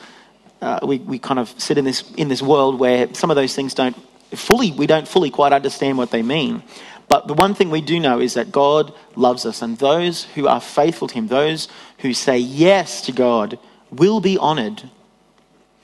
uh, 0.60 0.80
we, 0.82 0.98
we 0.98 1.18
kind 1.18 1.40
of 1.40 1.48
sit 1.58 1.78
in 1.78 1.84
this, 1.84 2.10
in 2.16 2.28
this 2.28 2.42
world 2.42 2.78
where 2.78 3.12
some 3.14 3.30
of 3.30 3.36
those 3.36 3.54
things 3.54 3.72
don't 3.72 3.96
fully, 4.36 4.72
we 4.72 4.86
don't 4.86 5.08
fully 5.08 5.30
quite 5.30 5.52
understand 5.52 5.96
what 5.96 6.10
they 6.10 6.22
mean. 6.22 6.62
But 7.08 7.26
the 7.26 7.34
one 7.34 7.54
thing 7.54 7.70
we 7.70 7.80
do 7.80 7.98
know 7.98 8.20
is 8.20 8.34
that 8.34 8.52
God 8.52 8.92
loves 9.16 9.46
us, 9.46 9.62
and 9.62 9.78
those 9.78 10.24
who 10.34 10.46
are 10.46 10.60
faithful 10.60 11.08
to 11.08 11.14
Him, 11.14 11.28
those 11.28 11.68
who 11.98 12.12
say 12.12 12.36
yes 12.36 13.00
to 13.02 13.12
God, 13.12 13.58
will 13.90 14.20
be 14.20 14.36
honored. 14.36 14.82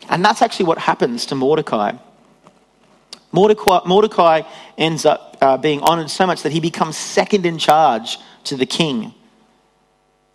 And 0.09 0.25
that's 0.25 0.43
actually 0.43 0.67
what 0.67 0.79
happens 0.79 1.27
to 1.27 1.35
Mordecai. 1.35 1.93
Mordecai, 3.33 3.81
Mordecai 3.85 4.43
ends 4.79 5.05
up 5.05 5.37
uh, 5.40 5.57
being 5.57 5.81
honored 5.81 6.09
so 6.09 6.27
much 6.27 6.43
that 6.43 6.53
he 6.53 6.61
becomes 6.61 6.97
second 6.97 7.45
in 7.45 7.59
charge 7.59 8.19
to 8.45 8.57
the 8.57 8.67
king. 8.67 9.12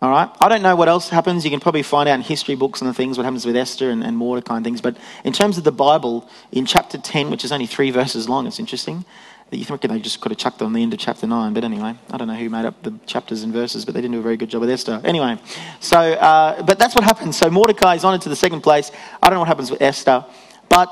All 0.02 0.10
right? 0.10 0.30
I 0.40 0.48
don't 0.48 0.62
know 0.62 0.76
what 0.76 0.88
else 0.88 1.08
happens. 1.08 1.44
You 1.44 1.50
can 1.50 1.60
probably 1.60 1.82
find 1.82 2.08
out 2.08 2.14
in 2.14 2.22
history 2.22 2.54
books 2.54 2.80
and 2.80 2.88
the 2.88 2.94
things 2.94 3.18
what 3.18 3.24
happens 3.24 3.44
with 3.44 3.56
Esther 3.56 3.90
and, 3.90 4.02
and 4.02 4.16
Mordecai 4.16 4.56
and 4.56 4.64
things. 4.64 4.80
But 4.80 4.96
in 5.24 5.32
terms 5.32 5.58
of 5.58 5.64
the 5.64 5.72
Bible, 5.72 6.28
in 6.52 6.64
chapter 6.64 6.96
10, 6.96 7.30
which 7.30 7.44
is 7.44 7.52
only 7.52 7.66
three 7.66 7.90
verses 7.90 8.28
long, 8.28 8.46
it's 8.46 8.58
interesting. 8.58 9.04
You 9.50 9.64
think 9.64 9.80
they 9.80 9.98
just 9.98 10.20
could 10.20 10.30
have 10.30 10.38
chucked 10.38 10.62
on 10.62 10.72
the 10.72 10.82
end 10.82 10.92
of 10.92 11.00
chapter 11.00 11.26
9. 11.26 11.52
But 11.54 11.64
anyway, 11.64 11.96
I 12.10 12.16
don't 12.16 12.28
know 12.28 12.34
who 12.34 12.48
made 12.48 12.64
up 12.64 12.80
the 12.82 12.94
chapters 13.04 13.42
and 13.42 13.52
verses, 13.52 13.84
but 13.84 13.94
they 13.94 14.00
didn't 14.00 14.12
do 14.12 14.20
a 14.20 14.22
very 14.22 14.36
good 14.36 14.48
job 14.48 14.60
with 14.60 14.70
Esther. 14.70 15.00
Anyway, 15.02 15.38
so, 15.80 15.98
uh, 15.98 16.62
but 16.62 16.78
that's 16.78 16.94
what 16.94 17.02
happens. 17.02 17.36
So 17.36 17.50
Mordecai 17.50 17.96
is 17.96 18.04
honored 18.04 18.22
to 18.22 18.28
the 18.28 18.36
second 18.36 18.60
place. 18.60 18.92
I 19.20 19.28
don't 19.28 19.34
know 19.34 19.40
what 19.40 19.48
happens 19.48 19.70
with 19.70 19.82
Esther. 19.82 20.24
But 20.68 20.88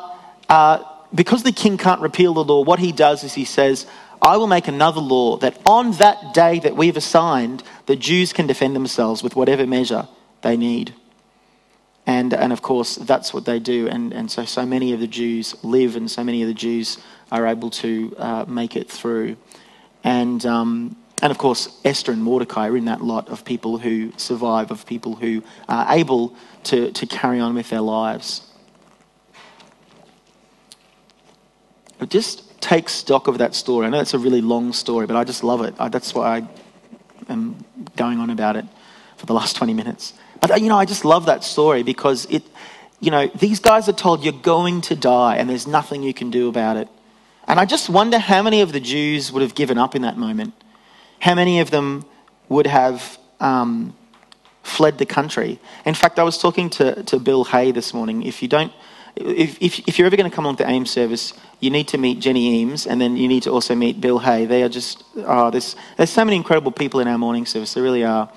uh, 0.49 0.83
because 1.15 1.45
the 1.45 1.53
king 1.53 1.79
can't 1.79 2.01
repeal 2.01 2.35
the 2.35 2.45
law, 2.45 2.63
what 2.63 2.81
he 2.81 2.91
does 2.91 3.23
is 3.23 3.35
he 3.35 3.45
says, 3.45 3.87
I 4.21 4.37
will 4.37 4.49
make 4.49 4.67
another 4.67 5.01
law 5.01 5.37
that 5.39 5.61
on 5.65 5.93
that 5.93 6.35
day 6.35 6.59
that 6.61 6.77
we've 6.77 6.97
assigned, 6.97 7.63
the 7.87 7.95
Jews 7.97 8.33
can 8.33 8.49
defend 8.49 8.75
themselves 8.75 9.23
with 9.23 9.37
whatever 9.37 9.67
measure 9.67 10.09
they 10.43 10.57
need. 10.57 10.95
And, 12.07 12.33
and 12.33 12.53
of 12.53 12.63
course, 12.63 12.97
that's 12.97 13.35
what 13.35 13.45
they 13.45 13.59
do. 13.59 13.87
And, 13.87 14.13
and 14.13 14.31
so, 14.31 14.45
so 14.45 14.65
many 14.65 14.93
of 14.93 15.01
the 15.01 15.07
Jews 15.07 15.55
live, 15.63 15.95
and 15.95 16.11
so 16.11 16.25
many 16.25 16.43
of 16.43 16.49
the 16.49 16.55
Jews 16.55 16.99
are 17.31 17.47
able 17.47 17.71
to 17.71 18.15
uh, 18.19 18.45
make 18.49 18.77
it 18.77 18.91
through. 18.91 19.37
And, 20.05 20.45
um, 20.47 20.97
and 21.21 21.31
of 21.31 21.39
course, 21.39 21.69
Esther 21.85 22.13
and 22.13 22.23
Mordecai 22.23 22.69
are 22.69 22.77
in 22.77 22.87
that 22.87 23.01
lot 23.03 23.29
of 23.29 23.45
people 23.45 23.79
who 23.79 24.13
survive, 24.17 24.71
of 24.71 24.87
people 24.87 25.17
who 25.17 25.43
are 25.69 25.87
able 25.95 26.35
to, 26.65 26.93
to 26.93 27.07
carry 27.07 27.41
on 27.41 27.55
with 27.55 27.71
their 27.71 27.81
lives. 27.81 28.43
But 31.99 32.11
just 32.11 32.61
take 32.61 32.89
stock 32.89 33.27
of 33.27 33.39
that 33.39 33.55
story. 33.55 33.87
I 33.87 33.91
know 33.91 34.01
it's 34.01 34.15
a 34.15 34.19
really 34.19 34.41
long 34.41 34.73
story, 34.73 35.07
but 35.07 35.17
I 35.17 35.25
just 35.25 35.43
love 35.43 35.63
it. 35.63 35.75
I, 35.79 35.89
that's 35.89 36.15
why 36.15 36.39
I 36.39 36.49
am 37.29 37.65
going 37.97 38.19
on 38.21 38.31
about 38.31 38.57
it 38.57 38.65
for 39.17 39.27
the 39.27 39.35
last 39.35 39.57
20 39.57 39.75
minutes. 39.75 40.15
But, 40.41 40.61
you 40.63 40.69
know, 40.69 40.79
I 40.79 40.85
just 40.85 41.05
love 41.05 41.27
that 41.27 41.43
story 41.43 41.83
because 41.83 42.27
it, 42.31 42.45
you 43.01 43.11
know, 43.11 43.27
these 43.27 43.61
guys 43.61 43.89
are 43.89 43.93
told 43.93 44.25
you're 44.25 44.33
going 44.33 44.81
to 44.83 44.97
die 44.97 45.37
and 45.37 45.51
there's 45.51 45.67
nothing 45.67 46.03
you 46.03 46.15
can 46.15 46.31
do 46.31 46.49
about 46.49 46.77
it. 46.77 46.89
And 47.49 47.59
I 47.59 47.65
just 47.65 47.89
wonder 47.89 48.19
how 48.19 48.43
many 48.43 48.61
of 48.61 48.73
the 48.73 48.81
Jews 48.81 49.33
would 49.33 49.43
have 49.43 49.55
given 49.57 49.79
up 49.79 49.97
in 49.97 50.03
that 50.03 50.17
moment. 50.17 50.55
How 51.19 51.35
many 51.35 51.59
of 51.59 51.71
them 51.71 52.05
would 52.49 52.67
have 52.67 53.19
um, 53.41 53.95
fled 54.63 54.99
the 54.99 55.07
country. 55.07 55.59
In 55.85 55.95
fact, 55.95 56.19
I 56.19 56.23
was 56.23 56.39
talking 56.39 56.71
to, 56.71 57.03
to 57.05 57.19
Bill 57.19 57.45
Hay 57.45 57.73
this 57.73 57.95
morning. 57.95 58.23
If 58.23 58.43
you 58.43 58.49
don't, 58.49 58.73
if, 59.17 59.61
if, 59.61 59.81
if 59.89 59.99
you're 59.99 60.07
ever 60.07 60.17
going 60.17 60.31
to 60.31 60.35
come 60.35 60.45
along 60.45 60.57
to 60.57 60.69
AIM 60.69 60.87
service, 60.87 61.33
you 61.61 61.71
need 61.71 61.89
to 61.89 61.99
meet 61.99 62.21
Jenny 62.21 62.61
Eames 62.61 62.87
and 62.87 63.01
then 63.01 63.17
you 63.17 63.27
need 63.27 63.43
to 63.45 63.51
also 63.51 63.75
meet 63.75 64.01
Bill 64.01 64.19
Hay. 64.19 64.47
They 64.47 64.63
are 64.63 64.69
just, 64.69 65.03
oh, 65.17 65.51
there's, 65.51 65.75
there's 65.97 66.11
so 66.11 66.25
many 66.25 66.37
incredible 66.37 66.71
people 66.71 67.01
in 67.01 67.09
our 67.09 67.19
morning 67.19 67.47
service. 67.47 67.75
There 67.75 67.83
really 67.83 68.05
are. 68.05 68.31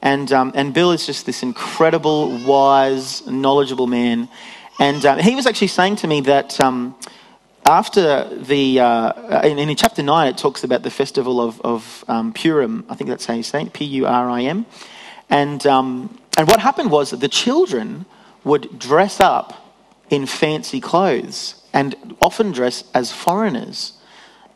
And, 0.00 0.32
um, 0.32 0.52
and 0.54 0.72
Bill 0.72 0.92
is 0.92 1.04
just 1.06 1.26
this 1.26 1.42
incredible, 1.42 2.38
wise, 2.44 3.26
knowledgeable 3.26 3.86
man. 3.86 4.28
And 4.78 5.04
uh, 5.04 5.16
he 5.16 5.36
was 5.36 5.46
actually 5.46 5.68
saying 5.68 5.96
to 5.96 6.06
me 6.06 6.22
that 6.22 6.60
um, 6.60 6.96
after 7.64 8.28
the, 8.36 8.80
uh, 8.80 9.42
in, 9.46 9.58
in, 9.58 9.74
chapter 9.76 10.02
9, 10.02 10.28
it 10.28 10.36
talks 10.36 10.64
about 10.64 10.82
the 10.82 10.90
festival 10.90 11.40
of, 11.40 11.60
of 11.60 12.04
um, 12.08 12.32
Purim. 12.32 12.84
I 12.88 12.94
think 12.94 13.08
that's 13.08 13.26
how 13.26 13.34
you 13.34 13.42
say 13.42 13.62
it, 13.62 13.72
P 13.72 13.84
U 13.84 14.06
R 14.06 14.30
I 14.30 14.42
M. 14.42 14.66
And, 15.30 15.66
um, 15.66 16.18
and 16.36 16.48
what 16.48 16.60
happened 16.60 16.90
was 16.90 17.10
that 17.10 17.20
the 17.20 17.28
children 17.28 18.04
would 18.44 18.78
dress 18.78 19.20
up 19.20 19.54
in 20.10 20.26
fancy 20.26 20.80
clothes 20.80 21.62
and 21.72 22.16
often 22.20 22.52
dress 22.52 22.84
as 22.94 23.12
foreigners. 23.12 23.94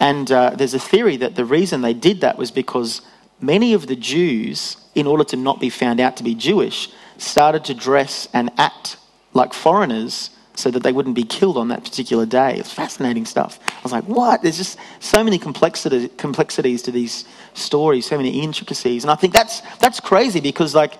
And 0.00 0.30
uh, 0.30 0.50
there's 0.50 0.74
a 0.74 0.78
theory 0.78 1.16
that 1.18 1.36
the 1.36 1.44
reason 1.44 1.80
they 1.80 1.94
did 1.94 2.20
that 2.20 2.36
was 2.36 2.50
because 2.50 3.02
many 3.40 3.72
of 3.72 3.86
the 3.86 3.96
Jews, 3.96 4.76
in 4.94 5.06
order 5.06 5.24
to 5.24 5.36
not 5.36 5.60
be 5.60 5.70
found 5.70 6.00
out 6.00 6.16
to 6.18 6.24
be 6.24 6.34
Jewish, 6.34 6.90
started 7.18 7.64
to 7.66 7.74
dress 7.74 8.28
and 8.34 8.50
act 8.58 8.98
like 9.32 9.54
foreigners 9.54 10.30
so 10.56 10.70
that 10.70 10.82
they 10.82 10.92
wouldn't 10.92 11.14
be 11.14 11.22
killed 11.22 11.56
on 11.56 11.68
that 11.68 11.84
particular 11.84 12.26
day. 12.26 12.56
It's 12.56 12.72
fascinating 12.72 13.24
stuff. 13.26 13.60
I 13.68 13.82
was 13.82 13.92
like, 13.92 14.04
what? 14.04 14.42
There's 14.42 14.56
just 14.56 14.78
so 15.00 15.22
many 15.22 15.38
complexity, 15.38 16.08
complexities 16.16 16.82
to 16.82 16.90
these 16.90 17.26
stories, 17.54 18.06
so 18.06 18.16
many 18.16 18.40
intricacies. 18.40 19.04
And 19.04 19.10
I 19.10 19.14
think 19.14 19.32
that's, 19.32 19.60
that's 19.78 20.00
crazy 20.00 20.40
because, 20.40 20.74
like, 20.74 20.94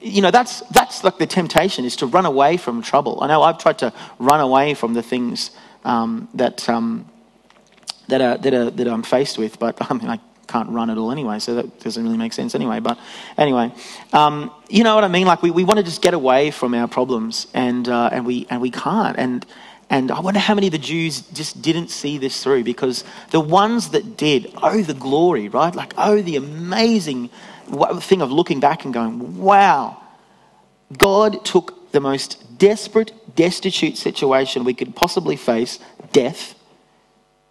you 0.00 0.20
know, 0.20 0.30
that's, 0.30 0.60
that's 0.70 1.04
like 1.04 1.18
the 1.18 1.26
temptation 1.26 1.84
is 1.84 1.94
to 1.96 2.06
run 2.06 2.26
away 2.26 2.56
from 2.56 2.82
trouble. 2.82 3.18
I 3.22 3.28
know 3.28 3.42
I've 3.42 3.58
tried 3.58 3.78
to 3.78 3.92
run 4.18 4.40
away 4.40 4.74
from 4.74 4.94
the 4.94 5.02
things 5.02 5.52
um, 5.84 6.28
that, 6.34 6.68
um, 6.68 7.06
that, 8.08 8.20
are, 8.20 8.38
that, 8.38 8.54
are, 8.54 8.70
that 8.70 8.88
I'm 8.88 9.02
faced 9.02 9.38
with, 9.38 9.58
but 9.58 9.76
I 9.90 9.94
mean, 9.94 10.08
I 10.08 10.18
can't 10.46 10.68
run 10.70 10.90
at 10.90 10.98
all 10.98 11.10
anyway, 11.10 11.38
so 11.38 11.54
that 11.54 11.80
doesn't 11.80 12.02
really 12.02 12.16
make 12.16 12.32
sense 12.32 12.54
anyway. 12.54 12.80
But 12.80 12.98
anyway, 13.38 13.72
um, 14.12 14.50
you 14.68 14.84
know 14.84 14.94
what 14.94 15.04
I 15.04 15.08
mean? 15.08 15.26
Like, 15.26 15.42
we, 15.42 15.50
we 15.50 15.64
want 15.64 15.78
to 15.78 15.84
just 15.84 16.02
get 16.02 16.14
away 16.14 16.50
from 16.50 16.74
our 16.74 16.88
problems, 16.88 17.46
and, 17.54 17.88
uh, 17.88 18.10
and, 18.12 18.26
we, 18.26 18.46
and 18.50 18.60
we 18.60 18.70
can't. 18.70 19.16
And, 19.18 19.46
and 19.88 20.10
I 20.10 20.20
wonder 20.20 20.40
how 20.40 20.54
many 20.54 20.68
of 20.68 20.72
the 20.72 20.78
Jews 20.78 21.20
just 21.20 21.60
didn't 21.60 21.88
see 21.88 22.18
this 22.18 22.42
through 22.42 22.64
because 22.64 23.04
the 23.30 23.40
ones 23.40 23.90
that 23.90 24.16
did 24.16 24.50
oh 24.62 24.80
the 24.80 24.94
glory, 24.94 25.48
right? 25.48 25.74
Like, 25.74 25.92
oh 25.98 26.22
the 26.22 26.36
amazing 26.36 27.28
thing 28.00 28.22
of 28.22 28.32
looking 28.32 28.58
back 28.58 28.84
and 28.84 28.94
going, 28.94 29.38
wow, 29.38 30.02
God 30.96 31.44
took 31.44 31.92
the 31.92 32.00
most 32.00 32.58
desperate, 32.58 33.12
destitute 33.34 33.98
situation 33.98 34.64
we 34.64 34.74
could 34.74 34.96
possibly 34.96 35.36
face, 35.36 35.78
death, 36.12 36.54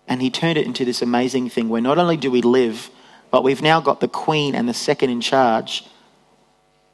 and 0.08 0.22
he 0.22 0.30
turned 0.30 0.58
it 0.58 0.66
into 0.66 0.86
this 0.86 1.02
amazing 1.02 1.50
thing 1.50 1.70
where 1.70 1.82
not 1.82 1.98
only 1.98 2.18
do 2.18 2.30
we 2.30 2.42
live, 2.42 2.90
but 3.32 3.44
we've 3.44 3.62
now 3.62 3.80
got 3.80 4.00
the 4.00 4.08
queen 4.08 4.56
and 4.56 4.68
the 4.68 4.74
second 4.74 5.10
in 5.10 5.22
charge 5.22 5.86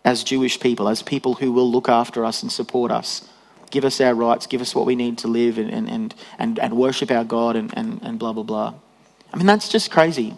as 0.06 0.24
Jewish 0.24 0.60
people, 0.60 0.88
as 0.88 1.02
people 1.02 1.34
who 1.36 1.52
will 1.52 1.70
look 1.70 1.90
after 1.90 2.24
us 2.24 2.42
and 2.42 2.52
support 2.52 2.92
us. 2.92 3.28
Give 3.72 3.84
us 3.84 4.00
our 4.00 4.14
rights, 4.14 4.48
give 4.48 4.62
us 4.62 4.74
what 4.74 4.86
we 4.86 4.96
need 4.96 5.18
to 5.20 5.28
live 5.28 5.58
and, 5.58 5.90
and, 5.90 6.16
and, 6.40 6.60
and 6.60 6.78
worship 6.78 7.12
our 7.12 7.26
God 7.26 7.56
and, 7.56 7.74
and, 7.76 8.02
and 8.02 8.18
blah, 8.18 8.32
blah, 8.32 8.44
blah. 8.44 8.74
I 9.34 9.38
mean, 9.38 9.46
that's 9.46 9.68
just 9.68 9.92
crazy. 9.92 10.38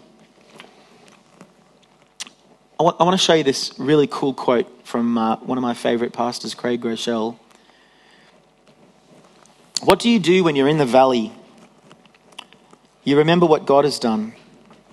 I 2.80 2.82
want, 2.82 2.96
I 2.98 3.04
want 3.04 3.12
to 3.12 3.24
show 3.24 3.34
you 3.34 3.44
this 3.44 3.72
really 3.78 4.08
cool 4.10 4.34
quote 4.34 4.86
from 4.86 5.16
uh, 5.16 5.36
one 5.36 5.58
of 5.58 5.62
my 5.62 5.74
favorite 5.74 6.12
pastors, 6.12 6.54
Craig 6.54 6.80
Groeschel. 6.80 7.38
What 9.82 10.00
do 10.00 10.08
you 10.10 10.18
do 10.18 10.42
when 10.42 10.56
you're 10.56 10.68
in 10.68 10.78
the 10.78 10.86
valley? 10.86 11.32
You 13.10 13.16
remember 13.16 13.44
what 13.44 13.66
God 13.66 13.84
has 13.84 13.98
done, 13.98 14.34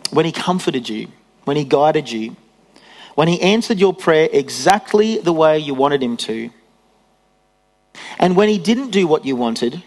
when 0.10 0.26
He 0.26 0.32
comforted 0.32 0.90
you, 0.90 1.10
when 1.44 1.56
He 1.56 1.64
guided 1.64 2.12
you, 2.12 2.36
when 3.14 3.28
He 3.28 3.40
answered 3.40 3.78
your 3.78 3.94
prayer 3.94 4.28
exactly 4.34 5.20
the 5.20 5.32
way 5.32 5.60
you 5.60 5.76
wanted 5.76 6.02
Him 6.02 6.18
to, 6.18 6.50
and 8.18 8.36
when 8.36 8.50
He 8.50 8.58
didn't 8.58 8.90
do 8.90 9.06
what 9.06 9.24
you 9.24 9.36
wanted, 9.36 9.84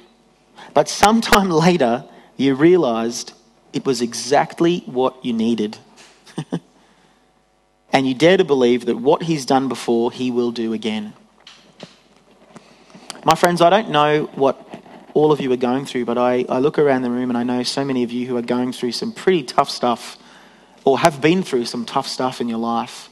but 0.75 0.89
sometime 0.89 1.51
later 1.67 2.05
you 2.37 2.55
realized 2.55 3.33
it 3.73 3.85
was 3.85 4.01
exactly 4.01 4.85
what 4.87 5.25
you 5.25 5.33
needed. 5.33 5.79
and 7.93 8.07
you 8.07 8.15
dare 8.15 8.37
to 8.37 8.45
believe 8.45 8.87
that 8.87 8.99
what 8.99 9.25
he's 9.25 9.45
done 9.45 9.67
before, 9.67 10.13
he 10.13 10.31
will 10.31 10.53
do 10.53 10.73
again. 10.73 11.15
My 13.25 13.35
friends, 13.35 13.61
I 13.61 13.71
don't 13.71 13.91
know 13.91 14.27
what 14.37 14.70
all 15.15 15.33
of 15.33 15.41
you 15.41 15.53
are 15.53 15.57
going 15.57 15.87
through, 15.87 16.05
but 16.05 16.19
I, 16.19 16.45
I 16.49 16.59
look 16.59 16.79
around 16.79 17.03
the 17.03 17.11
room 17.11 17.31
and 17.31 17.39
I 17.39 17.43
know 17.43 17.63
so 17.63 17.85
many 17.85 18.03
of 18.03 18.13
you 18.13 18.27
who 18.27 18.37
are 18.37 18.43
going 18.43 18.73
through 18.73 18.93
some 18.93 19.13
pretty 19.13 19.43
tough 19.43 19.71
stuff 19.71 20.17
or 20.85 20.99
have 20.99 21.21
been 21.21 21.43
through 21.43 21.67
some 21.67 21.85
tough 21.85 22.07
stuff 22.07 22.41
in 22.41 22.49
your 22.49 22.59
life. 22.59 23.09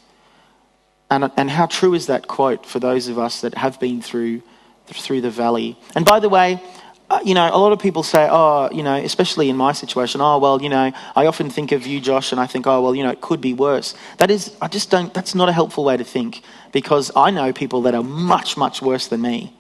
And, 1.11 1.31
and 1.37 1.51
how 1.51 1.67
true 1.67 1.95
is 1.95 2.07
that 2.07 2.29
quote 2.29 2.67
for 2.67 2.79
those 2.79 3.09
of 3.09 3.19
us 3.19 3.41
that 3.41 3.55
have 3.55 3.81
been 3.81 4.03
through, 4.03 4.43
through 4.87 5.23
the 5.23 5.31
valley? 5.31 5.79
And 5.95 6.05
by 6.05 6.21
the 6.21 6.29
way, 6.29 6.63
uh, 7.11 7.21
you 7.25 7.33
know, 7.35 7.49
a 7.51 7.57
lot 7.57 7.73
of 7.73 7.79
people 7.79 8.03
say, 8.03 8.29
oh, 8.31 8.69
you 8.71 8.83
know, 8.83 8.95
especially 8.95 9.49
in 9.49 9.57
my 9.57 9.73
situation, 9.73 10.21
oh, 10.21 10.39
well, 10.39 10.61
you 10.61 10.69
know, 10.69 10.93
I 11.17 11.27
often 11.27 11.49
think 11.49 11.73
of 11.73 11.87
you, 11.87 12.01
Josh, 12.01 12.33
and 12.33 12.41
I 12.41 12.47
think, 12.47 12.67
oh, 12.67 12.83
well, 12.83 12.95
you 12.95 13.03
know, 13.03 13.11
it 13.11 13.23
could 13.23 13.41
be 13.41 13.55
worse. 13.55 13.95
That 14.19 14.31
is, 14.31 14.55
I 14.61 14.69
just 14.69 14.91
don't, 14.91 15.13
that's 15.15 15.35
not 15.35 15.49
a 15.49 15.53
helpful 15.53 15.85
way 15.85 15.97
to 15.97 16.05
think 16.05 16.43
because 16.71 17.11
I 17.17 17.31
know 17.31 17.53
people 17.53 17.83
that 17.83 17.95
are 17.95 18.03
much, 18.03 18.59
much 18.59 18.83
worse 18.83 19.07
than 19.07 19.23
me. 19.23 19.58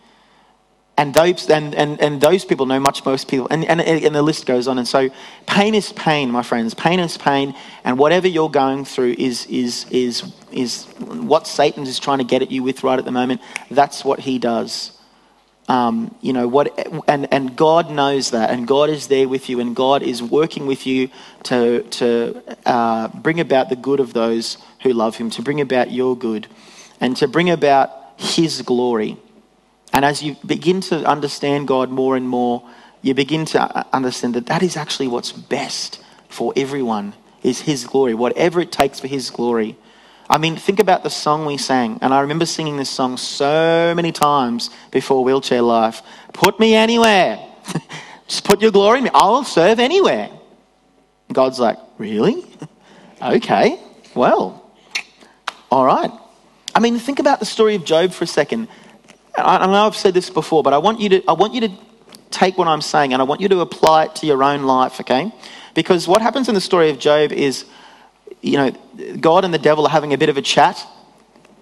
And 0.98 1.14
those, 1.14 1.48
and, 1.48 1.76
and, 1.76 2.00
and 2.00 2.20
those 2.20 2.44
people 2.44 2.66
know 2.66 2.80
much 2.80 3.06
most 3.06 3.28
people, 3.28 3.46
and, 3.52 3.64
and, 3.64 3.80
and 3.80 4.12
the 4.12 4.20
list 4.20 4.46
goes 4.46 4.66
on. 4.66 4.78
And 4.78 4.86
so, 4.86 5.08
pain 5.46 5.76
is 5.76 5.92
pain, 5.92 6.28
my 6.28 6.42
friends. 6.42 6.74
Pain 6.74 6.98
is 6.98 7.16
pain, 7.16 7.54
and 7.84 7.96
whatever 7.96 8.26
you're 8.26 8.50
going 8.50 8.84
through 8.84 9.14
is, 9.16 9.46
is, 9.46 9.86
is, 9.90 10.32
is 10.50 10.86
what 10.98 11.46
Satan 11.46 11.84
is 11.84 12.00
trying 12.00 12.18
to 12.18 12.24
get 12.24 12.42
at 12.42 12.50
you 12.50 12.64
with 12.64 12.82
right 12.82 12.98
at 12.98 13.04
the 13.04 13.12
moment. 13.12 13.40
That's 13.70 14.04
what 14.04 14.18
he 14.18 14.40
does. 14.40 14.90
Um, 15.68 16.16
you 16.20 16.32
know 16.32 16.48
what 16.48 16.72
and, 17.06 17.30
and 17.30 17.54
god 17.54 17.90
knows 17.90 18.30
that 18.30 18.48
and 18.48 18.66
god 18.66 18.88
is 18.88 19.08
there 19.08 19.28
with 19.28 19.50
you 19.50 19.60
and 19.60 19.76
god 19.76 20.02
is 20.02 20.22
working 20.22 20.64
with 20.66 20.86
you 20.86 21.10
to, 21.42 21.82
to 21.82 22.42
uh, 22.64 23.08
bring 23.08 23.38
about 23.38 23.68
the 23.68 23.76
good 23.76 24.00
of 24.00 24.14
those 24.14 24.56
who 24.82 24.94
love 24.94 25.16
him 25.16 25.28
to 25.28 25.42
bring 25.42 25.60
about 25.60 25.90
your 25.90 26.16
good 26.16 26.48
and 27.02 27.18
to 27.18 27.28
bring 27.28 27.50
about 27.50 27.90
his 28.16 28.62
glory 28.62 29.18
and 29.92 30.04
as 30.04 30.22
you 30.22 30.36
begin 30.46 30.80
to 30.80 31.04
understand 31.04 31.66
god 31.68 31.90
more 31.90 32.16
and 32.16 32.28
more 32.28 32.62
you 33.02 33.14
begin 33.14 33.44
to 33.44 33.86
understand 33.94 34.34
that 34.34 34.46
that 34.46 34.62
is 34.62 34.76
actually 34.76 35.08
what's 35.08 35.32
best 35.32 36.02
for 36.28 36.52
everyone 36.56 37.14
is 37.42 37.62
his 37.62 37.84
glory 37.84 38.14
whatever 38.14 38.60
it 38.60 38.72
takes 38.72 39.00
for 39.00 39.06
his 39.06 39.30
glory 39.30 39.76
I 40.30 40.36
mean, 40.36 40.56
think 40.56 40.78
about 40.78 41.04
the 41.04 41.08
song 41.08 41.46
we 41.46 41.56
sang. 41.56 41.98
And 42.02 42.12
I 42.12 42.20
remember 42.20 42.44
singing 42.44 42.76
this 42.76 42.90
song 42.90 43.16
so 43.16 43.94
many 43.96 44.12
times 44.12 44.68
before 44.90 45.24
Wheelchair 45.24 45.62
Life. 45.62 46.02
Put 46.34 46.60
me 46.60 46.74
anywhere. 46.74 47.38
Just 48.28 48.44
put 48.44 48.60
your 48.60 48.70
glory 48.70 48.98
in 48.98 49.04
me. 49.04 49.10
I'll 49.14 49.42
serve 49.42 49.80
anywhere. 49.80 50.28
God's 51.32 51.58
like, 51.58 51.78
Really? 51.98 52.44
okay, 53.22 53.80
well, 54.14 54.72
all 55.70 55.84
right. 55.84 56.10
I 56.74 56.80
mean, 56.80 56.98
think 56.98 57.18
about 57.18 57.40
the 57.40 57.46
story 57.46 57.74
of 57.74 57.84
Job 57.84 58.12
for 58.12 58.24
a 58.24 58.26
second. 58.26 58.68
I, 59.42 59.66
know 59.66 59.86
I've 59.86 59.96
said 59.96 60.14
this 60.14 60.30
before, 60.30 60.62
but 60.62 60.72
I 60.72 60.78
want 60.78 61.00
you 61.00 61.08
to, 61.10 61.22
I 61.28 61.32
want 61.32 61.54
you 61.54 61.62
to 61.62 61.70
take 62.30 62.58
what 62.58 62.68
I'm 62.68 62.82
saying 62.82 63.12
and 63.12 63.22
I 63.22 63.24
want 63.24 63.40
you 63.40 63.48
to 63.48 63.60
apply 63.60 64.04
it 64.04 64.16
to 64.16 64.26
your 64.26 64.42
own 64.42 64.64
life, 64.64 65.00
okay? 65.00 65.32
Because 65.74 66.06
what 66.06 66.22
happens 66.22 66.48
in 66.48 66.54
the 66.54 66.60
story 66.60 66.90
of 66.90 66.98
Job 66.98 67.32
is 67.32 67.64
you 68.42 68.56
know, 68.56 68.70
God 69.20 69.44
and 69.44 69.52
the 69.52 69.58
devil 69.58 69.86
are 69.86 69.90
having 69.90 70.12
a 70.12 70.18
bit 70.18 70.28
of 70.28 70.36
a 70.36 70.42
chat. 70.42 70.84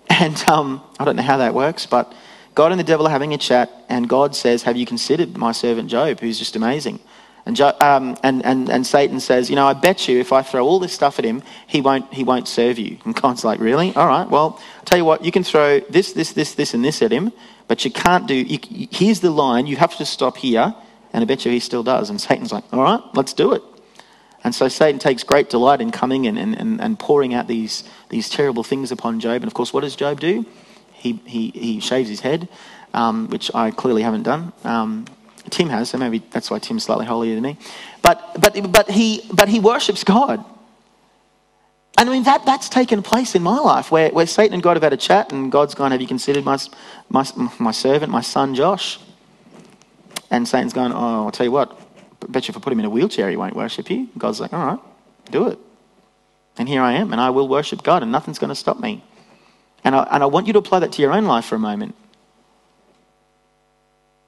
And 0.08 0.42
um, 0.48 0.82
I 0.98 1.04
don't 1.04 1.16
know 1.16 1.22
how 1.22 1.38
that 1.38 1.52
works, 1.52 1.84
but 1.84 2.12
God 2.54 2.70
and 2.70 2.78
the 2.78 2.84
devil 2.84 3.06
are 3.06 3.10
having 3.10 3.34
a 3.34 3.38
chat, 3.38 3.70
and 3.88 4.08
God 4.08 4.34
says, 4.36 4.62
Have 4.62 4.76
you 4.76 4.86
considered 4.86 5.36
my 5.36 5.52
servant 5.52 5.90
Job, 5.90 6.20
who's 6.20 6.38
just 6.38 6.56
amazing? 6.56 7.00
And, 7.46 7.58
um, 7.60 8.16
and, 8.24 8.44
and, 8.44 8.68
and 8.68 8.84
Satan 8.84 9.20
says, 9.20 9.48
You 9.48 9.56
know, 9.56 9.66
I 9.66 9.72
bet 9.72 10.08
you 10.08 10.18
if 10.18 10.32
I 10.32 10.42
throw 10.42 10.66
all 10.66 10.80
this 10.80 10.92
stuff 10.92 11.20
at 11.20 11.24
him, 11.24 11.42
he 11.68 11.80
won't, 11.80 12.12
he 12.12 12.24
won't 12.24 12.48
serve 12.48 12.76
you. 12.76 12.98
And 13.04 13.14
God's 13.14 13.44
like, 13.44 13.60
Really? 13.60 13.94
All 13.94 14.08
right, 14.08 14.28
well, 14.28 14.60
I'll 14.78 14.84
tell 14.84 14.98
you 14.98 15.04
what, 15.04 15.24
you 15.24 15.30
can 15.30 15.44
throw 15.44 15.78
this, 15.80 16.12
this, 16.12 16.32
this, 16.32 16.54
this, 16.54 16.74
and 16.74 16.84
this 16.84 17.02
at 17.02 17.12
him, 17.12 17.32
but 17.68 17.84
you 17.84 17.92
can't 17.92 18.26
do, 18.26 18.34
you, 18.34 18.88
here's 18.90 19.20
the 19.20 19.30
line, 19.30 19.68
you 19.68 19.76
have 19.76 19.96
to 19.96 20.04
stop 20.04 20.36
here. 20.36 20.74
And 21.12 21.22
I 21.22 21.24
bet 21.24 21.46
you 21.46 21.52
he 21.52 21.60
still 21.60 21.84
does. 21.84 22.10
And 22.10 22.20
Satan's 22.20 22.52
like, 22.52 22.64
All 22.72 22.82
right, 22.82 23.00
let's 23.14 23.32
do 23.32 23.52
it. 23.52 23.62
And 24.42 24.54
so 24.54 24.68
Satan 24.68 24.98
takes 24.98 25.22
great 25.22 25.48
delight 25.48 25.80
in 25.80 25.90
coming 25.90 26.26
and, 26.26 26.38
and, 26.38 26.80
and 26.80 26.98
pouring 26.98 27.32
out 27.32 27.46
these, 27.46 27.84
these 28.10 28.28
terrible 28.28 28.64
things 28.64 28.92
upon 28.92 29.18
Job. 29.20 29.42
And 29.42 29.46
of 29.46 29.54
course, 29.54 29.72
what 29.72 29.80
does 29.80 29.96
Job 29.96 30.20
do? 30.20 30.44
He, 30.92 31.20
he, 31.24 31.50
he 31.50 31.80
shaves 31.80 32.08
his 32.08 32.20
head, 32.20 32.48
um, 32.94 33.28
which 33.28 33.50
I 33.54 33.70
clearly 33.70 34.02
haven't 34.02 34.22
done. 34.22 34.52
Um, 34.62 35.06
Tim 35.50 35.68
has, 35.68 35.90
so 35.90 35.98
maybe 35.98 36.22
that's 36.30 36.50
why 36.50 36.58
Tim's 36.58 36.84
slightly 36.84 37.06
holier 37.06 37.34
than 37.34 37.42
me. 37.42 37.56
But, 38.02 38.40
but, 38.40 38.72
but, 38.72 38.90
he, 38.90 39.22
but 39.32 39.48
he 39.48 39.60
worships 39.60 40.04
God. 40.04 40.44
And 41.98 42.10
I 42.10 42.12
mean, 42.12 42.24
that, 42.24 42.44
that's 42.44 42.68
taken 42.68 43.02
place 43.02 43.34
in 43.34 43.42
my 43.42 43.58
life 43.58 43.90
where, 43.90 44.10
where 44.10 44.26
Satan 44.26 44.54
and 44.54 44.62
God 44.62 44.76
have 44.76 44.82
had 44.82 44.92
a 44.92 44.98
chat, 44.98 45.32
and 45.32 45.50
God's 45.50 45.74
gone, 45.74 45.92
Have 45.92 46.00
you 46.00 46.06
considered 46.06 46.44
my, 46.44 46.58
my, 47.08 47.24
my 47.58 47.70
servant, 47.70 48.12
my 48.12 48.20
son 48.20 48.54
Josh? 48.54 48.98
And 50.30 50.46
Satan's 50.46 50.72
gone, 50.72 50.92
Oh, 50.92 51.26
I'll 51.26 51.30
tell 51.30 51.46
you 51.46 51.52
what, 51.52 51.80
bet 52.28 52.48
you 52.48 52.52
if 52.52 52.56
I 52.56 52.60
put 52.60 52.72
him 52.72 52.80
in 52.80 52.86
a 52.86 52.90
wheelchair, 52.90 53.30
he 53.30 53.36
won't 53.36 53.56
worship 53.56 53.90
you. 53.90 54.08
God's 54.16 54.40
like, 54.40 54.52
all 54.52 54.66
right, 54.66 54.78
do 55.30 55.48
it. 55.48 55.58
And 56.58 56.68
here 56.68 56.82
I 56.82 56.92
am, 56.92 57.12
and 57.12 57.20
I 57.20 57.30
will 57.30 57.48
worship 57.48 57.82
God, 57.82 58.02
and 58.02 58.10
nothing's 58.10 58.38
going 58.38 58.48
to 58.48 58.54
stop 58.54 58.80
me. 58.80 59.04
And 59.84 59.94
I, 59.94 60.02
and 60.10 60.22
I 60.22 60.26
want 60.26 60.46
you 60.46 60.52
to 60.54 60.58
apply 60.58 60.80
that 60.80 60.92
to 60.92 61.02
your 61.02 61.12
own 61.12 61.24
life 61.24 61.44
for 61.44 61.54
a 61.54 61.58
moment. 61.58 61.94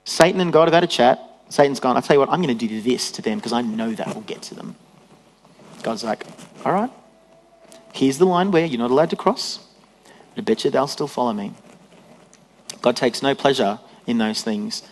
Satan 0.09 0.41
and 0.41 0.51
God 0.51 0.69
have 0.69 0.75
had 0.75 0.85
a 0.85 0.89
chat. 0.89 1.21
Satan's 1.51 1.81
gone, 1.81 1.95
I'll 1.95 2.03
tell 2.03 2.17
you 2.17 2.21
what, 2.21 2.31
I'm 2.31 2.41
going 2.41 2.57
to 2.57 2.67
do 2.67 2.81
this 2.81 3.13
to 3.13 3.23
them 3.23 3.39
because 3.39 3.53
I 3.53 3.61
know 3.61 3.93
that 3.93 4.15
will 4.15 4.23
get 4.23 4.41
to 4.43 4.55
them. 4.55 4.75
God's 5.83 6.03
like, 6.03 6.25
all 6.65 6.73
right, 6.73 6.91
here's 7.93 8.17
the 8.17 8.25
line 8.25 8.51
where 8.51 8.65
you're 8.65 8.79
not 8.79 8.91
allowed 8.91 9.11
to 9.11 9.17
cross. 9.17 9.61
I 10.35 10.41
bet 10.41 10.65
you 10.65 10.71
they'll 10.71 10.87
still 10.87 11.09
follow 11.09 11.35
me. 11.35 11.53
God 12.81 12.97
takes 12.97 13.23
no 13.23 13.35
pleasure 13.35 13.81
in 14.07 14.17
those 14.17 14.43
things. 14.43 14.83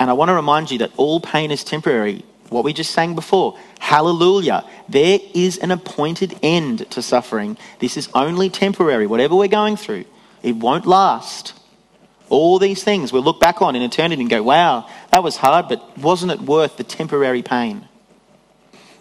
And 0.00 0.10
I 0.10 0.14
want 0.14 0.30
to 0.30 0.34
remind 0.34 0.72
you 0.72 0.78
that 0.78 0.90
all 0.96 1.20
pain 1.20 1.52
is 1.52 1.62
temporary. 1.62 2.24
What 2.48 2.64
we 2.64 2.72
just 2.72 2.90
sang 2.90 3.14
before. 3.14 3.56
Hallelujah. 3.78 4.64
There 4.88 5.20
is 5.32 5.58
an 5.58 5.70
appointed 5.70 6.36
end 6.42 6.90
to 6.90 7.02
suffering. 7.02 7.56
This 7.78 7.96
is 7.96 8.08
only 8.14 8.50
temporary. 8.50 9.06
Whatever 9.06 9.36
we're 9.36 9.48
going 9.48 9.76
through, 9.76 10.06
it 10.42 10.56
won't 10.56 10.86
last. 10.86 11.54
All 12.28 12.58
these 12.58 12.82
things 12.82 13.12
we'll 13.12 13.22
look 13.22 13.40
back 13.40 13.62
on 13.62 13.76
in 13.76 13.82
eternity 13.82 14.20
and 14.20 14.30
go, 14.30 14.42
wow, 14.42 14.88
that 15.10 15.22
was 15.22 15.36
hard, 15.36 15.68
but 15.68 15.98
wasn't 15.98 16.32
it 16.32 16.40
worth 16.40 16.76
the 16.76 16.84
temporary 16.84 17.42
pain? 17.42 17.88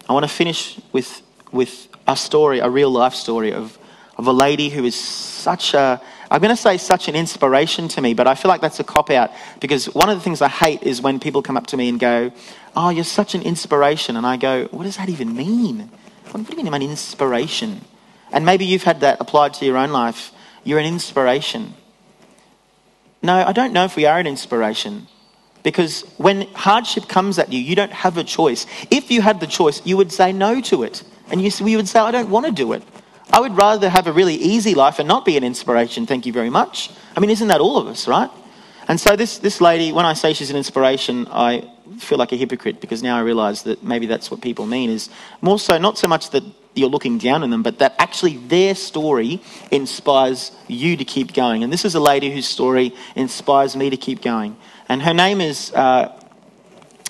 I 0.07 0.13
want 0.13 0.23
to 0.23 0.31
finish 0.31 0.79
with, 0.91 1.21
with 1.51 1.87
a 2.07 2.15
story, 2.15 2.59
a 2.59 2.69
real 2.69 2.91
life 2.91 3.15
story 3.15 3.51
of, 3.51 3.77
of 4.17 4.27
a 4.27 4.31
lady 4.31 4.69
who 4.69 4.85
is 4.85 4.95
such 4.95 5.73
a 5.73 6.01
I'm 6.29 6.41
going 6.41 6.55
to 6.55 6.61
say 6.61 6.77
such 6.77 7.07
an 7.07 7.15
inspiration 7.15 7.87
to 7.89 8.01
me, 8.01 8.13
but 8.13 8.27
I 8.27 8.35
feel 8.35 8.49
like 8.49 8.61
that's 8.61 8.79
a 8.79 8.83
cop 8.83 9.09
out 9.11 9.31
because 9.59 9.93
one 9.93 10.09
of 10.09 10.17
the 10.17 10.23
things 10.23 10.41
I 10.41 10.47
hate 10.47 10.81
is 10.83 11.01
when 11.01 11.19
people 11.19 11.41
come 11.41 11.55
up 11.55 11.67
to 11.67 11.77
me 11.77 11.87
and 11.87 11.99
go, 11.99 12.31
Oh, 12.75 12.89
you're 12.89 13.03
such 13.03 13.35
an 13.35 13.41
inspiration. 13.41 14.17
And 14.17 14.25
I 14.25 14.37
go, 14.37 14.65
What 14.71 14.83
does 14.83 14.97
that 14.97 15.09
even 15.09 15.35
mean? 15.35 15.89
What 16.31 16.45
do 16.45 16.51
you 16.51 16.57
mean 16.57 16.67
I'm 16.67 16.73
an 16.73 16.81
inspiration? 16.81 17.81
And 18.31 18.45
maybe 18.45 18.65
you've 18.65 18.83
had 18.83 19.01
that 19.01 19.21
applied 19.21 19.53
to 19.55 19.65
your 19.65 19.77
own 19.77 19.91
life. 19.91 20.31
You're 20.63 20.79
an 20.79 20.85
inspiration. 20.85 21.75
No, 23.25 23.43
I 23.43 23.53
don't 23.53 23.73
know 23.73 23.85
if 23.85 23.95
we 23.95 24.05
are 24.05 24.19
an 24.19 24.27
inspiration 24.27 25.07
because 25.63 26.01
when 26.17 26.43
hardship 26.53 27.07
comes 27.07 27.39
at 27.39 27.51
you, 27.51 27.59
you 27.59 27.75
don't 27.75 27.91
have 27.91 28.19
a 28.19 28.23
choice. 28.23 28.67
If 28.91 29.09
you 29.09 29.23
had 29.23 29.39
the 29.39 29.47
choice, 29.47 29.83
you 29.83 29.97
would 29.97 30.11
say 30.11 30.31
no 30.31 30.61
to 30.61 30.83
it. 30.83 31.01
And 31.31 31.41
you, 31.41 31.75
would 31.75 31.87
say, 31.87 31.99
I 31.99 32.11
don't 32.11 32.29
want 32.29 32.45
to 32.45 32.51
do 32.51 32.73
it. 32.73 32.83
I 33.33 33.39
would 33.39 33.57
rather 33.57 33.89
have 33.89 34.05
a 34.05 34.11
really 34.11 34.35
easy 34.35 34.75
life 34.75 34.99
and 34.99 35.07
not 35.07 35.25
be 35.25 35.37
an 35.37 35.43
inspiration, 35.43 36.05
thank 36.05 36.27
you 36.27 36.33
very 36.33 36.51
much. 36.51 36.91
I 37.17 37.19
mean, 37.19 37.31
isn't 37.31 37.47
that 37.47 37.61
all 37.61 37.77
of 37.79 37.87
us, 37.87 38.07
right? 38.07 38.29
And 38.87 38.99
so 38.99 39.15
this, 39.15 39.39
this 39.39 39.59
lady, 39.59 39.91
when 39.91 40.05
I 40.05 40.13
say 40.13 40.33
she's 40.33 40.51
an 40.51 40.57
inspiration, 40.57 41.27
I 41.31 41.67
feel 41.99 42.17
like 42.17 42.31
a 42.31 42.35
hypocrite 42.35 42.81
because 42.81 43.01
now 43.01 43.17
I 43.17 43.21
realize 43.21 43.63
that 43.63 43.83
maybe 43.83 44.05
that's 44.05 44.29
what 44.29 44.41
people 44.41 44.65
mean 44.65 44.89
is 44.89 45.09
more 45.41 45.59
so 45.59 45.77
not 45.77 45.97
so 45.97 46.07
much 46.07 46.29
that 46.31 46.43
you're 46.75 46.89
looking 46.89 47.17
down 47.17 47.41
on 47.43 47.49
them, 47.49 47.63
but 47.63 47.79
that 47.79 47.95
actually 47.99 48.37
their 48.37 48.75
story 48.75 49.41
inspires 49.71 50.51
you 50.67 50.97
to 50.97 51.05
keep 51.05 51.33
going. 51.33 51.63
And 51.63 51.71
this 51.71 51.85
is 51.85 51.95
a 51.95 51.99
lady 51.99 52.29
whose 52.29 52.47
story 52.47 52.93
inspires 53.15 53.75
me 53.75 53.89
to 53.89 53.97
keep 53.97 54.21
going. 54.21 54.57
And 54.89 55.01
her 55.01 55.13
name 55.13 55.41
is 55.41 55.71
uh, 55.73 56.09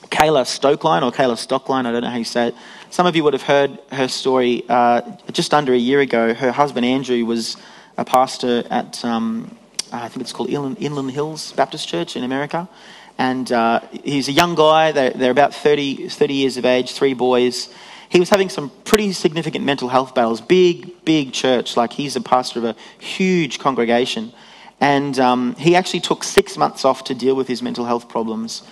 Kayla 0.10 0.46
Stokeline 0.46 1.02
or 1.02 1.12
Kayla 1.12 1.36
Stockline, 1.36 1.86
I 1.86 1.92
don't 1.92 2.02
know 2.02 2.10
how 2.10 2.18
you 2.18 2.24
say 2.24 2.50
it. 2.50 2.56
Some 2.90 3.06
of 3.06 3.16
you 3.16 3.24
would 3.24 3.34
have 3.34 3.42
heard 3.42 3.78
her 3.92 4.08
story 4.08 4.64
uh, 4.70 5.02
just 5.32 5.54
under 5.54 5.74
a 5.74 5.78
year 5.78 6.00
ago. 6.00 6.34
Her 6.34 6.52
husband 6.52 6.86
Andrew 6.86 7.26
was 7.26 7.58
a 7.98 8.06
pastor 8.06 8.64
at, 8.70 9.04
um, 9.04 9.58
I 9.92 10.08
think 10.08 10.22
it's 10.22 10.32
called 10.32 10.50
Inland, 10.50 10.78
Inland, 10.80 11.12
Hills 11.12 11.52
Baptist 11.54 11.88
Church 11.88 12.16
in 12.16 12.24
America. 12.24 12.70
And 13.18 13.52
uh, 13.52 13.82
he's 14.04 14.28
a 14.28 14.32
young 14.32 14.56
guy, 14.56 14.92
they're, 14.92 15.12
they're 15.12 15.32
about 15.32 15.54
30, 15.54 16.10
30 16.10 16.34
years 16.34 16.58
of 16.58 16.66
age, 16.66 16.92
three 16.92 17.14
boys. 17.14 17.74
He 18.10 18.20
was 18.20 18.30
having 18.30 18.50
some 18.50 18.72
pretty 18.84 19.14
significant 19.14 19.66
mental 19.66 19.90
health 19.90 20.14
battles, 20.14 20.42
big, 20.42 21.06
big 21.06 21.34
church. 21.34 21.78
Like 21.78 21.94
he's 21.94 22.16
a 22.16 22.22
pastor 22.22 22.60
of 22.60 22.66
a 22.66 22.76
huge 23.00 23.60
congregation. 23.60 24.34
And 24.82 25.18
um, 25.20 25.56
he 25.56 25.76
actually 25.76 26.02
took 26.02 26.24
six 26.24 26.58
months 26.58 26.84
off 26.86 27.06
to 27.06 27.16
deal 27.16 27.36
with 27.36 27.48
his 27.48 27.62
mental 27.62 27.86
health 27.86 28.10
problems. 28.10 28.64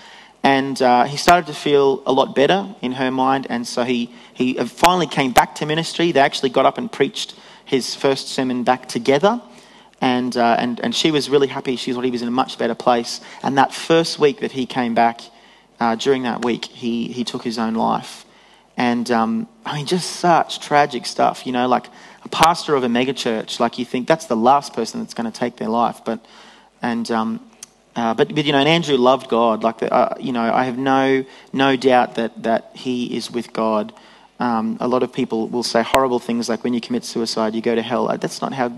And 0.43 0.81
uh, 0.81 1.05
he 1.05 1.15
started 1.15 1.47
to 1.47 1.53
feel 1.53 2.03
a 2.05 2.11
lot 2.11 2.35
better 2.35 2.75
in 2.81 2.91
her 2.93 3.11
mind. 3.11 3.47
And 3.49 3.65
so 3.65 3.83
he, 3.83 4.13
he 4.33 4.55
finally 4.65 5.07
came 5.07 5.31
back 5.31 5.55
to 5.55 5.65
ministry. 5.65 6.11
They 6.11 6.19
actually 6.19 6.49
got 6.49 6.65
up 6.65 6.77
and 6.77 6.91
preached 6.91 7.35
his 7.63 7.95
first 7.95 8.27
sermon 8.27 8.63
back 8.63 8.89
together. 8.89 9.41
And, 10.03 10.35
uh, 10.35 10.57
and, 10.59 10.81
and 10.81 10.93
she 10.93 11.11
was 11.11 11.29
really 11.29 11.47
happy. 11.47 11.77
She 11.77 11.93
thought 11.93 12.03
he 12.03 12.11
was 12.11 12.21
in 12.21 12.27
a 12.27 12.37
much 12.43 12.57
better 12.57 12.75
place. 12.75 13.21
And 13.41 13.57
that 13.57 13.73
first 13.73 14.19
week 14.19 14.41
that 14.41 14.51
he 14.51 14.65
came 14.65 14.93
back, 14.93 15.21
uh, 15.79 15.95
during 15.95 16.23
that 16.23 16.43
week, 16.43 16.65
he, 16.65 17.07
he 17.07 17.23
took 17.23 17.41
his 17.41 17.57
own 17.57 17.73
life. 17.73 18.25
And 18.75 19.09
um, 19.11 19.47
I 19.65 19.77
mean, 19.77 19.85
just 19.85 20.17
such 20.17 20.59
tragic 20.59 21.05
stuff, 21.05 21.45
you 21.45 21.53
know, 21.53 21.69
like 21.69 21.87
a 22.25 22.27
pastor 22.27 22.75
of 22.75 22.83
a 22.83 22.87
megachurch, 22.87 23.61
like 23.61 23.79
you 23.79 23.85
think 23.85 24.05
that's 24.05 24.25
the 24.25 24.35
last 24.35 24.73
person 24.73 24.99
that's 24.99 25.13
going 25.13 25.31
to 25.31 25.39
take 25.39 25.55
their 25.55 25.69
life. 25.69 26.01
But, 26.03 26.19
and 26.81 27.09
um, 27.09 27.39
uh, 27.95 28.13
but, 28.13 28.35
but 28.35 28.43
you 28.43 28.51
know, 28.51 28.59
and 28.59 28.67
Andrew 28.67 28.97
loved 28.97 29.29
God. 29.29 29.63
Like, 29.63 29.77
the, 29.77 29.93
uh, 29.93 30.15
you 30.19 30.33
know, 30.33 30.53
I 30.53 30.65
have 30.65 30.77
no 30.77 31.23
no 31.53 31.77
doubt 31.77 32.15
that 32.15 32.43
that 32.43 32.71
he 32.75 33.15
is 33.15 33.31
with 33.31 33.53
God. 33.53 33.93
Um, 34.39 34.77
a 34.79 34.87
lot 34.87 35.03
of 35.03 35.13
people 35.13 35.47
will 35.47 35.63
say 35.63 35.83
horrible 35.83 36.19
things 36.19 36.49
like 36.49 36.63
when 36.63 36.73
you 36.73 36.81
commit 36.81 37.05
suicide, 37.05 37.53
you 37.55 37.61
go 37.61 37.75
to 37.75 37.81
hell. 37.81 38.09
Uh, 38.09 38.17
that's 38.17 38.41
not 38.41 38.53
how. 38.53 38.69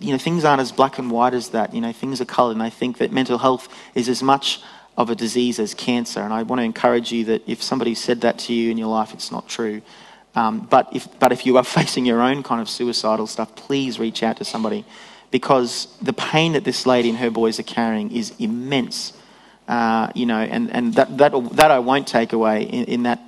you 0.00 0.12
know, 0.12 0.18
things 0.18 0.44
aren't 0.44 0.60
as 0.60 0.72
black 0.72 0.98
and 0.98 1.10
white 1.10 1.34
as 1.34 1.50
that. 1.50 1.74
You 1.74 1.80
know, 1.80 1.92
things 1.92 2.20
are 2.20 2.26
coloured, 2.26 2.52
and 2.52 2.62
I 2.62 2.70
think 2.70 2.98
that 2.98 3.10
mental 3.10 3.38
health 3.38 3.68
is 3.94 4.08
as 4.08 4.22
much 4.22 4.60
of 4.96 5.10
a 5.10 5.14
disease 5.14 5.58
as 5.58 5.74
cancer. 5.74 6.20
And 6.20 6.32
I 6.32 6.42
want 6.42 6.60
to 6.60 6.64
encourage 6.64 7.12
you 7.12 7.24
that 7.26 7.48
if 7.48 7.62
somebody 7.62 7.94
said 7.94 8.20
that 8.22 8.38
to 8.40 8.52
you 8.52 8.70
in 8.70 8.78
your 8.78 8.88
life, 8.88 9.14
it's 9.14 9.32
not 9.32 9.48
true. 9.48 9.80
Um, 10.34 10.66
but 10.70 10.88
if 10.92 11.08
but 11.18 11.32
if 11.32 11.46
you 11.46 11.56
are 11.56 11.64
facing 11.78 12.04
your 12.04 12.20
own 12.20 12.42
kind 12.42 12.60
of 12.60 12.68
suicidal 12.68 13.26
stuff, 13.26 13.54
please 13.56 13.98
reach 13.98 14.22
out 14.22 14.36
to 14.36 14.44
somebody 14.44 14.84
because 15.30 15.96
the 16.00 16.12
pain 16.12 16.52
that 16.52 16.64
this 16.64 16.86
lady 16.86 17.08
and 17.08 17.18
her 17.18 17.30
boys 17.30 17.58
are 17.58 17.64
carrying 17.64 18.10
is 18.14 18.32
immense. 18.38 19.12
Uh, 19.66 20.10
you 20.14 20.24
know, 20.24 20.38
and, 20.38 20.72
and 20.72 20.94
that, 20.94 21.18
that, 21.18 21.32
that 21.52 21.70
I 21.70 21.78
won't 21.78 22.08
take 22.08 22.32
away 22.32 22.62
in, 22.62 22.84
in 22.84 23.02
that, 23.02 23.20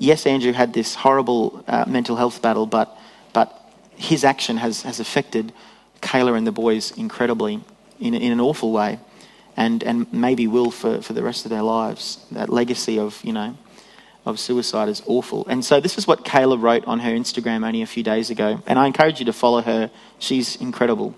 yes, 0.00 0.26
Andrew 0.26 0.52
had 0.52 0.72
this 0.72 0.94
horrible 0.94 1.62
uh, 1.68 1.84
mental 1.86 2.16
health 2.16 2.42
battle, 2.42 2.66
but, 2.66 2.98
but 3.32 3.56
his 3.96 4.24
action 4.24 4.56
has, 4.56 4.82
has 4.82 4.98
affected 4.98 5.52
Kayla 6.00 6.36
and 6.36 6.46
the 6.46 6.52
boys 6.52 6.90
incredibly 6.96 7.60
in, 8.00 8.14
in 8.14 8.32
an 8.32 8.40
awful 8.40 8.72
way 8.72 8.98
and, 9.56 9.82
and 9.82 10.10
maybe 10.12 10.46
will 10.46 10.70
for, 10.70 11.02
for 11.02 11.12
the 11.12 11.22
rest 11.22 11.44
of 11.44 11.50
their 11.50 11.62
lives. 11.62 12.24
That 12.32 12.48
legacy 12.48 12.98
of, 12.98 13.22
you 13.22 13.32
know, 13.32 13.56
of 14.24 14.40
suicide 14.40 14.88
is 14.88 15.02
awful. 15.06 15.46
And 15.46 15.64
so 15.64 15.80
this 15.80 15.98
is 15.98 16.06
what 16.06 16.24
Kayla 16.24 16.60
wrote 16.60 16.84
on 16.86 17.00
her 17.00 17.10
Instagram 17.10 17.64
only 17.64 17.82
a 17.82 17.86
few 17.86 18.02
days 18.02 18.30
ago. 18.30 18.62
And 18.66 18.78
I 18.78 18.86
encourage 18.86 19.20
you 19.20 19.26
to 19.26 19.32
follow 19.32 19.60
her. 19.60 19.90
She's 20.18 20.56
incredible. 20.56 21.14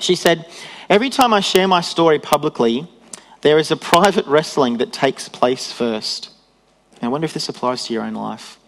She 0.00 0.16
said, 0.16 0.46
Every 0.90 1.10
time 1.10 1.32
I 1.32 1.40
share 1.40 1.68
my 1.68 1.80
story 1.80 2.18
publicly, 2.18 2.88
there 3.42 3.58
is 3.58 3.70
a 3.70 3.76
private 3.76 4.26
wrestling 4.26 4.78
that 4.78 4.92
takes 4.92 5.28
place 5.28 5.72
first. 5.72 6.33
I 7.04 7.08
wonder 7.08 7.24
if 7.24 7.34
this 7.34 7.48
applies 7.48 7.86
to 7.86 7.92
your 7.92 8.02
own 8.02 8.14
life. 8.14 8.58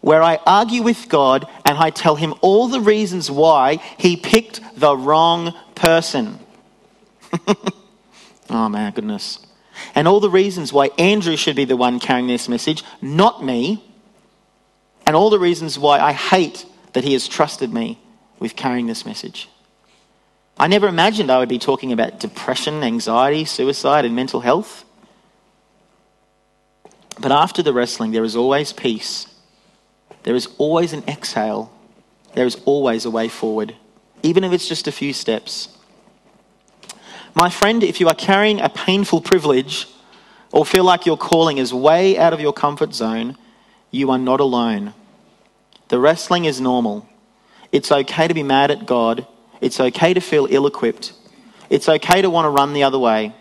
Where 0.00 0.22
I 0.22 0.38
argue 0.46 0.82
with 0.82 1.08
God 1.08 1.46
and 1.64 1.76
I 1.76 1.90
tell 1.90 2.16
him 2.16 2.34
all 2.40 2.68
the 2.68 2.80
reasons 2.80 3.30
why 3.30 3.76
he 3.98 4.16
picked 4.16 4.60
the 4.78 4.96
wrong 4.96 5.54
person. 5.74 6.38
oh, 8.50 8.68
my 8.68 8.90
goodness. 8.90 9.46
And 9.94 10.08
all 10.08 10.20
the 10.20 10.30
reasons 10.30 10.72
why 10.72 10.90
Andrew 10.98 11.36
should 11.36 11.56
be 11.56 11.64
the 11.64 11.76
one 11.76 12.00
carrying 12.00 12.26
this 12.26 12.48
message, 12.48 12.82
not 13.00 13.44
me. 13.44 13.84
And 15.06 15.16
all 15.16 15.30
the 15.30 15.38
reasons 15.38 15.78
why 15.78 15.98
I 15.98 16.12
hate 16.12 16.64
that 16.92 17.04
he 17.04 17.12
has 17.12 17.28
trusted 17.28 17.72
me 17.72 17.98
with 18.38 18.56
carrying 18.56 18.86
this 18.86 19.04
message. 19.04 19.48
I 20.58 20.66
never 20.66 20.88
imagined 20.88 21.30
I 21.30 21.38
would 21.38 21.48
be 21.48 21.58
talking 21.58 21.92
about 21.92 22.20
depression, 22.20 22.82
anxiety, 22.82 23.44
suicide, 23.44 24.04
and 24.04 24.14
mental 24.14 24.40
health. 24.40 24.84
But 27.20 27.32
after 27.32 27.62
the 27.62 27.72
wrestling, 27.72 28.12
there 28.12 28.24
is 28.24 28.36
always 28.36 28.72
peace. 28.72 29.26
There 30.22 30.34
is 30.34 30.48
always 30.58 30.92
an 30.92 31.04
exhale. 31.06 31.72
There 32.34 32.46
is 32.46 32.56
always 32.64 33.04
a 33.04 33.10
way 33.10 33.28
forward, 33.28 33.74
even 34.22 34.44
if 34.44 34.52
it's 34.52 34.68
just 34.68 34.86
a 34.86 34.92
few 34.92 35.12
steps. 35.12 35.76
My 37.34 37.50
friend, 37.50 37.82
if 37.82 38.00
you 38.00 38.08
are 38.08 38.14
carrying 38.14 38.60
a 38.60 38.68
painful 38.68 39.20
privilege 39.20 39.88
or 40.52 40.64
feel 40.64 40.84
like 40.84 41.06
your 41.06 41.16
calling 41.16 41.58
is 41.58 41.74
way 41.74 42.16
out 42.18 42.32
of 42.32 42.40
your 42.40 42.52
comfort 42.52 42.94
zone, 42.94 43.36
you 43.90 44.10
are 44.10 44.18
not 44.18 44.40
alone. 44.40 44.94
The 45.88 45.98
wrestling 45.98 46.44
is 46.44 46.60
normal. 46.60 47.08
It's 47.72 47.90
okay 47.90 48.28
to 48.28 48.34
be 48.34 48.42
mad 48.42 48.70
at 48.70 48.86
God 48.86 49.26
it's 49.60 49.78
okay 49.78 50.14
to 50.14 50.20
feel 50.20 50.46
ill 50.50 50.66
equipped. 50.66 51.12
It's 51.68 51.88
okay 51.88 52.22
to 52.22 52.30
want 52.30 52.46
to 52.46 52.50
run 52.50 52.72
the 52.72 52.82
other 52.82 52.98
way. 52.98 53.34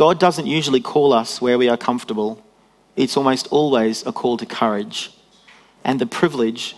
God 0.00 0.18
doesn't 0.18 0.46
usually 0.46 0.80
call 0.80 1.12
us 1.12 1.42
where 1.42 1.58
we 1.58 1.68
are 1.68 1.76
comfortable, 1.76 2.42
it's 2.96 3.18
almost 3.18 3.46
always 3.48 4.02
a 4.06 4.12
call 4.12 4.38
to 4.38 4.46
courage. 4.46 5.10
And 5.84 6.00
the 6.00 6.06
privilege 6.06 6.74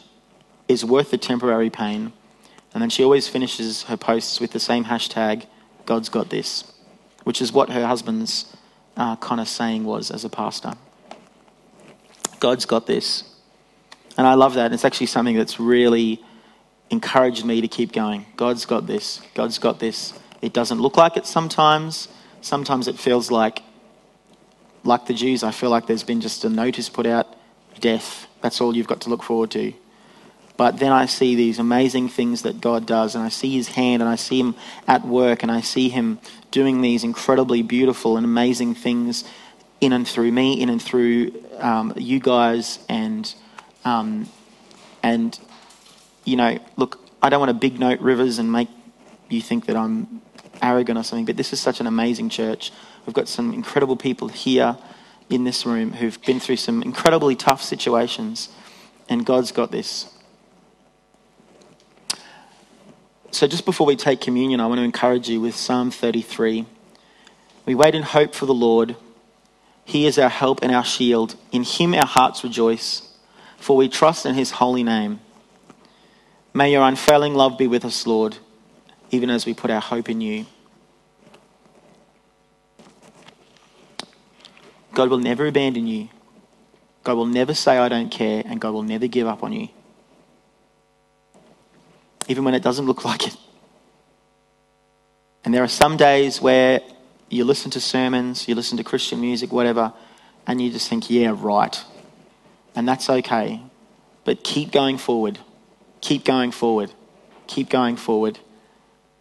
is 0.67 0.85
worth 0.85 1.13
the 1.13 1.19
temporary 1.19 1.71
pain. 1.71 2.13
And 2.75 2.83
then 2.83 2.91
she 2.91 3.05
always 3.05 3.29
finishes 3.29 3.85
her 3.85 3.97
posts 3.97 4.41
with 4.41 4.51
the 4.51 4.59
same 4.59 4.87
hashtag, 4.87 5.47
God's 5.87 6.09
got 6.09 6.31
this, 6.31 6.65
which 7.23 7.41
is 7.41 7.53
what 7.53 7.71
her 7.71 7.87
husband's 7.87 8.57
uh, 8.97 9.15
kind 9.15 9.41
of 9.41 9.47
saying 9.47 9.85
was 9.85 10.11
as 10.11 10.25
a 10.25 10.29
pastor. 10.29 10.73
God's 12.41 12.67
got 12.67 12.89
this. 12.89 13.23
And 14.19 14.27
I 14.27 14.35
love 14.35 14.55
that. 14.55 14.73
It's 14.73 14.85
actually 14.85 15.07
something 15.07 15.37
that's 15.37 15.61
really 15.61 16.21
encouraged 16.91 17.45
me 17.45 17.61
to 17.61 17.69
keep 17.69 17.93
going. 17.93 18.27
God's 18.35 18.65
got 18.65 18.89
this. 18.89 19.23
God's 19.35 19.61
got 19.61 19.79
this. 19.79 20.13
It 20.41 20.53
doesn't 20.53 20.81
look 20.81 20.97
like 20.97 21.17
it 21.17 21.25
sometimes. 21.25 22.09
Sometimes 22.43 22.89
it 22.89 22.99
feels 22.99 23.31
like, 23.31 23.63
like 24.85 25.07
the 25.07 25.15
Jews, 25.15 25.43
I 25.43 25.53
feel 25.53 25.71
like 25.71 25.87
there's 25.87 26.03
been 26.03 26.21
just 26.21 26.45
a 26.45 26.49
notice 26.49 26.89
put 26.89 27.07
out 27.07 27.35
death. 27.81 28.27
That's 28.43 28.61
all 28.61 28.77
you've 28.77 28.89
got 28.89 29.01
to 29.03 29.11
look 29.11 29.23
forward 29.23 29.53
to. 29.53 29.73
But 30.57 30.79
then 30.79 30.93
I 30.93 31.07
see 31.07 31.35
these 31.35 31.59
amazing 31.59 32.09
things 32.09 32.43
that 32.43 32.61
God 32.61 32.85
does, 32.85 33.15
and 33.15 33.25
I 33.25 33.29
see 33.29 33.55
His 33.55 33.69
hand, 33.69 34.03
and 34.03 34.09
I 34.09 34.17
see 34.17 34.41
Him 34.41 34.55
at 34.87 35.07
work, 35.07 35.43
and 35.43 35.51
I 35.51 35.61
see 35.61 35.89
Him 35.89 36.19
doing 36.51 36.83
these 36.83 37.05
incredibly 37.05 37.63
beautiful 37.63 38.17
and 38.17 38.27
amazing 38.27 38.75
things 38.75 39.25
in 39.81 39.93
and 39.93 40.07
through 40.07 40.31
me, 40.31 40.61
in 40.61 40.69
and 40.69 40.81
through 40.81 41.33
um, 41.59 41.95
you 41.97 42.21
guys, 42.21 42.79
and 42.89 43.35
um, 43.85 44.29
and 45.03 45.39
you 46.25 46.37
know, 46.37 46.59
look, 46.77 47.01
I 47.23 47.29
don't 47.29 47.41
want 47.41 47.51
to 47.51 47.55
big 47.55 47.79
note 47.81 48.01
Rivers 48.01 48.39
and 48.39 48.53
make 48.53 48.69
you 49.29 49.41
think 49.41 49.67
that 49.67 49.77
I'm 49.77 50.21
arrogant 50.63 50.99
or 50.99 51.03
something, 51.03 51.25
but 51.25 51.37
this 51.37 51.53
is 51.53 51.61
such 51.61 51.81
an 51.81 51.87
amazing 51.87 52.29
church. 52.29 52.73
We've 53.07 53.15
got 53.15 53.29
some 53.29 53.53
incredible 53.53 53.97
people 53.97 54.29
here 54.29 54.79
in 55.29 55.45
this 55.45 55.67
room 55.67 55.93
who've 55.93 56.21
been 56.23 56.41
through 56.41 56.57
some 56.57 56.83
incredibly 56.83 57.35
tough 57.35 57.63
situations, 57.63 58.49
and 59.09 59.27
God's 59.27 59.53
got 59.53 59.71
this. 59.71 60.09
So, 63.31 63.47
just 63.47 63.65
before 63.65 63.87
we 63.87 63.97
take 63.97 64.21
communion, 64.21 64.61
I 64.61 64.67
want 64.67 64.79
to 64.79 64.85
encourage 64.85 65.29
you 65.29 65.41
with 65.41 65.57
Psalm 65.57 65.91
33. 65.91 66.67
We 67.65 67.75
wait 67.75 67.95
in 67.95 68.03
hope 68.03 68.35
for 68.35 68.47
the 68.47 68.55
Lord. 68.55 68.95
He 69.85 70.07
is 70.07 70.19
our 70.19 70.29
help 70.29 70.63
and 70.63 70.73
our 70.75 70.85
shield. 70.85 71.37
In 71.51 71.65
Him 71.65 71.95
our 71.95 72.07
hearts 72.07 72.45
rejoice, 72.45 73.09
for 73.57 73.77
we 73.77 73.89
trust 73.89 74.27
in 74.27 74.35
His 74.35 74.53
holy 74.53 74.83
name. 74.83 75.21
May 76.53 76.73
your 76.73 76.83
unfailing 76.83 77.35
love 77.35 77.57
be 77.57 77.67
with 77.67 77.85
us, 77.85 78.07
Lord, 78.07 78.37
even 79.13 79.31
as 79.31 79.47
we 79.47 79.55
put 79.55 79.71
our 79.71 79.81
hope 79.81 80.09
in 80.09 80.21
you. 80.21 80.47
God 84.95 85.11
will 85.11 85.19
never 85.19 85.47
abandon 85.47 85.87
you. 85.87 86.09
God 87.05 87.15
will 87.15 87.27
never 87.27 87.55
say, 87.55 87.79
I 87.79 87.89
don't 87.89 88.11
care, 88.11 88.43
and 88.45 88.61
God 88.61 88.73
will 88.73 88.83
never 88.83 89.07
give 89.07 89.27
up 89.27 89.43
on 89.43 89.53
you. 89.53 89.69
Even 92.29 92.45
when 92.45 92.55
it 92.55 92.63
doesn't 92.63 92.87
look 92.87 93.05
like 93.11 93.27
it. 93.27 93.37
And 95.45 95.53
there 95.53 95.63
are 95.63 95.69
some 95.69 95.97
days 95.97 96.41
where 96.41 96.81
you 97.29 97.45
listen 97.45 97.71
to 97.73 97.81
sermons, 97.81 98.49
you 98.49 98.55
listen 98.55 98.79
to 98.79 98.85
Christian 98.85 99.21
music, 99.21 99.53
whatever, 99.53 99.93
and 100.47 100.61
you 100.61 100.71
just 100.71 100.89
think, 100.89 101.11
yeah, 101.11 101.35
right. 101.37 101.83
And 102.75 102.89
that's 102.89 103.11
okay. 103.11 103.63
But 104.25 104.45
keep 104.45 104.71
going 104.71 104.99
forward. 104.99 105.39
Keep 106.01 106.25
going 106.25 106.53
forward. 106.53 106.93
Keep 107.47 107.69
going 107.69 107.97
forward. 107.97 108.39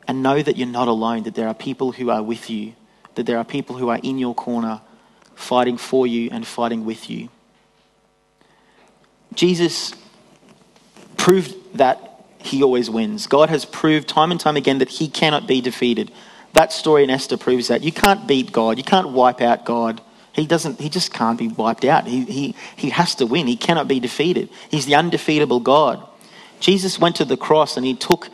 And 0.07 0.23
know 0.23 0.41
that 0.41 0.57
you're 0.57 0.67
not 0.67 0.87
alone, 0.87 1.23
that 1.23 1.35
there 1.35 1.47
are 1.47 1.53
people 1.53 1.91
who 1.91 2.09
are 2.09 2.23
with 2.23 2.49
you, 2.49 2.73
that 3.15 3.25
there 3.25 3.37
are 3.37 3.43
people 3.43 3.77
who 3.77 3.89
are 3.89 3.99
in 4.01 4.17
your 4.17 4.35
corner 4.35 4.81
fighting 5.35 5.77
for 5.77 6.05
you 6.05 6.29
and 6.31 6.45
fighting 6.45 6.85
with 6.85 7.09
you. 7.09 7.29
Jesus 9.33 9.93
proved 11.17 11.55
that 11.77 12.25
he 12.39 12.63
always 12.63 12.89
wins. 12.89 13.27
God 13.27 13.49
has 13.49 13.65
proved 13.65 14.07
time 14.07 14.31
and 14.31 14.39
time 14.39 14.57
again 14.57 14.79
that 14.79 14.89
he 14.89 15.07
cannot 15.07 15.47
be 15.47 15.61
defeated. 15.61 16.11
That 16.53 16.73
story 16.73 17.03
in 17.03 17.09
Esther 17.09 17.37
proves 17.37 17.67
that. 17.69 17.83
You 17.83 17.91
can't 17.91 18.27
beat 18.27 18.51
God, 18.51 18.77
you 18.77 18.83
can't 18.83 19.09
wipe 19.09 19.41
out 19.41 19.65
God. 19.65 20.01
He 20.33 20.45
doesn't 20.45 20.79
he 20.79 20.89
just 20.89 21.13
can't 21.13 21.37
be 21.37 21.49
wiped 21.49 21.83
out. 21.85 22.07
He, 22.07 22.23
he, 22.23 22.55
he 22.75 22.89
has 22.89 23.15
to 23.15 23.25
win. 23.25 23.47
He 23.47 23.57
cannot 23.57 23.87
be 23.87 23.99
defeated. 23.99 24.49
He's 24.69 24.85
the 24.85 24.95
undefeatable 24.95 25.59
God. 25.59 26.07
Jesus 26.59 26.99
went 26.99 27.17
to 27.17 27.25
the 27.25 27.37
cross 27.37 27.75
and 27.75 27.85
he 27.85 27.95
took 27.95 28.29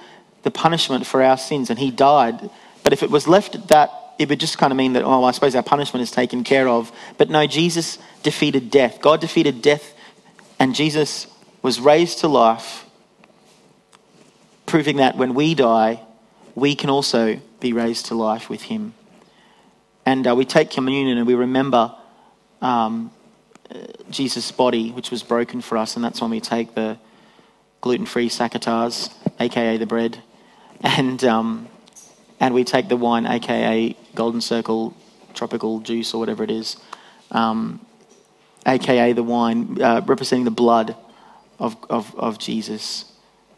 the 0.47 0.51
punishment 0.51 1.05
for 1.05 1.21
our 1.21 1.37
sins 1.37 1.69
and 1.69 1.77
he 1.77 1.91
died. 1.91 2.49
But 2.81 2.93
if 2.93 3.03
it 3.03 3.11
was 3.11 3.27
left 3.27 3.53
at 3.53 3.67
that, 3.67 3.91
it 4.17 4.29
would 4.29 4.39
just 4.39 4.57
kind 4.57 4.71
of 4.71 4.77
mean 4.77 4.93
that, 4.93 5.03
oh, 5.03 5.25
I 5.25 5.31
suppose 5.31 5.53
our 5.55 5.61
punishment 5.61 6.01
is 6.03 6.09
taken 6.09 6.45
care 6.45 6.69
of. 6.69 6.89
But 7.17 7.29
no, 7.29 7.45
Jesus 7.47 7.99
defeated 8.23 8.71
death. 8.71 9.01
God 9.01 9.19
defeated 9.19 9.61
death 9.61 9.93
and 10.57 10.73
Jesus 10.73 11.27
was 11.61 11.81
raised 11.81 12.19
to 12.19 12.29
life, 12.29 12.85
proving 14.65 14.97
that 14.97 15.17
when 15.17 15.33
we 15.33 15.53
die, 15.53 15.99
we 16.55 16.73
can 16.73 16.89
also 16.89 17.41
be 17.59 17.73
raised 17.73 18.05
to 18.05 18.15
life 18.15 18.49
with 18.49 18.61
him. 18.61 18.93
And 20.05 20.25
uh, 20.25 20.33
we 20.33 20.45
take 20.45 20.69
communion 20.69 21.17
and 21.17 21.27
we 21.27 21.35
remember 21.35 21.93
um, 22.61 23.11
Jesus' 24.09 24.49
body, 24.53 24.91
which 24.91 25.11
was 25.11 25.23
broken 25.23 25.59
for 25.59 25.77
us, 25.77 25.97
and 25.97 26.05
that's 26.05 26.21
when 26.21 26.31
we 26.31 26.39
take 26.39 26.73
the 26.73 26.97
gluten 27.81 28.05
free 28.05 28.29
Sakatas, 28.29 29.13
aka 29.41 29.75
the 29.75 29.85
bread. 29.85 30.23
And, 30.81 31.23
um, 31.23 31.67
and 32.39 32.53
we 32.53 32.63
take 32.63 32.87
the 32.87 32.97
wine, 32.97 33.25
aka 33.25 33.95
Golden 34.15 34.41
Circle 34.41 34.95
tropical 35.33 35.79
juice 35.79 36.13
or 36.13 36.19
whatever 36.19 36.43
it 36.43 36.51
is, 36.51 36.77
um, 37.31 37.79
aka 38.65 39.13
the 39.13 39.23
wine 39.23 39.81
uh, 39.81 40.01
representing 40.05 40.45
the 40.45 40.51
blood 40.51 40.95
of, 41.59 41.77
of, 41.89 42.13
of 42.15 42.37
Jesus. 42.39 43.05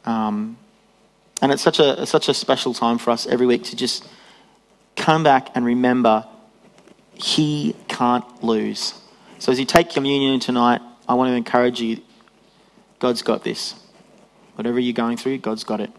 Um, 0.06 0.58
and 1.42 1.52
it's 1.52 1.62
such 1.62 1.80
a, 1.80 2.06
such 2.06 2.30
a 2.30 2.34
special 2.34 2.74
time 2.74 2.98
for 2.98 3.12
us 3.12 3.26
every 3.26 3.48
week 3.48 3.64
to 3.66 3.76
just 3.76 4.08
come 4.96 5.24
back 5.24 5.50
and 5.56 5.66
remember 5.66 6.26
he 7.14 7.76
can't 7.88 8.44
lose. 8.44 8.94
So 9.40 9.52
as 9.52 9.60
you 9.60 9.66
take 9.66 9.90
communion 9.90 10.40
tonight, 10.40 10.82
I 11.08 11.14
want 11.14 11.30
to 11.30 11.36
encourage 11.36 11.82
you 11.82 12.02
God's 13.00 13.22
got 13.22 13.44
this. 13.44 13.76
Whatever 14.56 14.80
you're 14.80 14.94
going 14.94 15.16
through, 15.16 15.38
God's 15.38 15.64
got 15.64 15.80
it. 15.80 15.90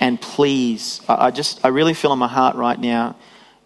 And 0.00 0.20
please, 0.20 1.00
I, 1.08 1.30
just, 1.30 1.64
I 1.64 1.68
really 1.68 1.94
feel 1.94 2.12
in 2.12 2.18
my 2.18 2.28
heart 2.28 2.56
right 2.56 2.78
now, 2.78 3.16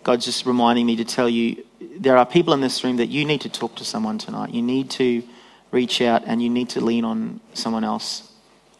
God's 0.03 0.25
just 0.25 0.47
reminding 0.47 0.87
me 0.87 0.97
to 0.97 1.05
tell 1.05 1.29
you 1.29 1.65
there 1.99 2.17
are 2.17 2.27
people 2.27 2.55
in 2.55 2.61
this 2.61 2.83
room 2.83 2.97
that 2.97 3.09
you 3.09 3.25
need 3.25 3.43
to 3.43 3.49
talk 3.49 3.77
to 3.77 3.85
someone 3.85 4.19
tonight. 4.19 4.51
You 4.51 4.63
need 4.63 4.91
to 4.93 5.23
reach 5.71 6.01
out 6.01 6.23
and 6.27 6.43
you 6.43 6.51
need 6.51 6.71
to 6.71 6.81
lean 6.81 7.05
on 7.05 7.41
someone 7.55 7.85
else. 7.85 8.31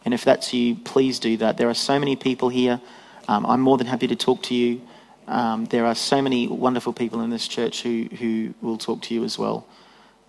And 0.05 0.13
if 0.13 0.25
that's 0.25 0.53
you, 0.53 0.75
please 0.75 1.19
do 1.19 1.37
that. 1.37 1.57
There 1.57 1.69
are 1.69 1.73
so 1.73 1.97
many 1.99 2.15
people 2.15 2.49
here. 2.49 2.81
Um, 3.27 3.45
I'm 3.45 3.61
more 3.61 3.77
than 3.77 3.87
happy 3.87 4.07
to 4.07 4.15
talk 4.15 4.43
to 4.43 4.55
you. 4.55 4.81
Um, 5.27 5.65
there 5.65 5.85
are 5.85 5.95
so 5.95 6.21
many 6.21 6.47
wonderful 6.47 6.91
people 6.91 7.21
in 7.21 7.29
this 7.29 7.47
church 7.47 7.83
who, 7.83 8.09
who 8.19 8.53
will 8.61 8.77
talk 8.77 9.01
to 9.03 9.13
you 9.13 9.23
as 9.23 9.37
well. 9.37 9.65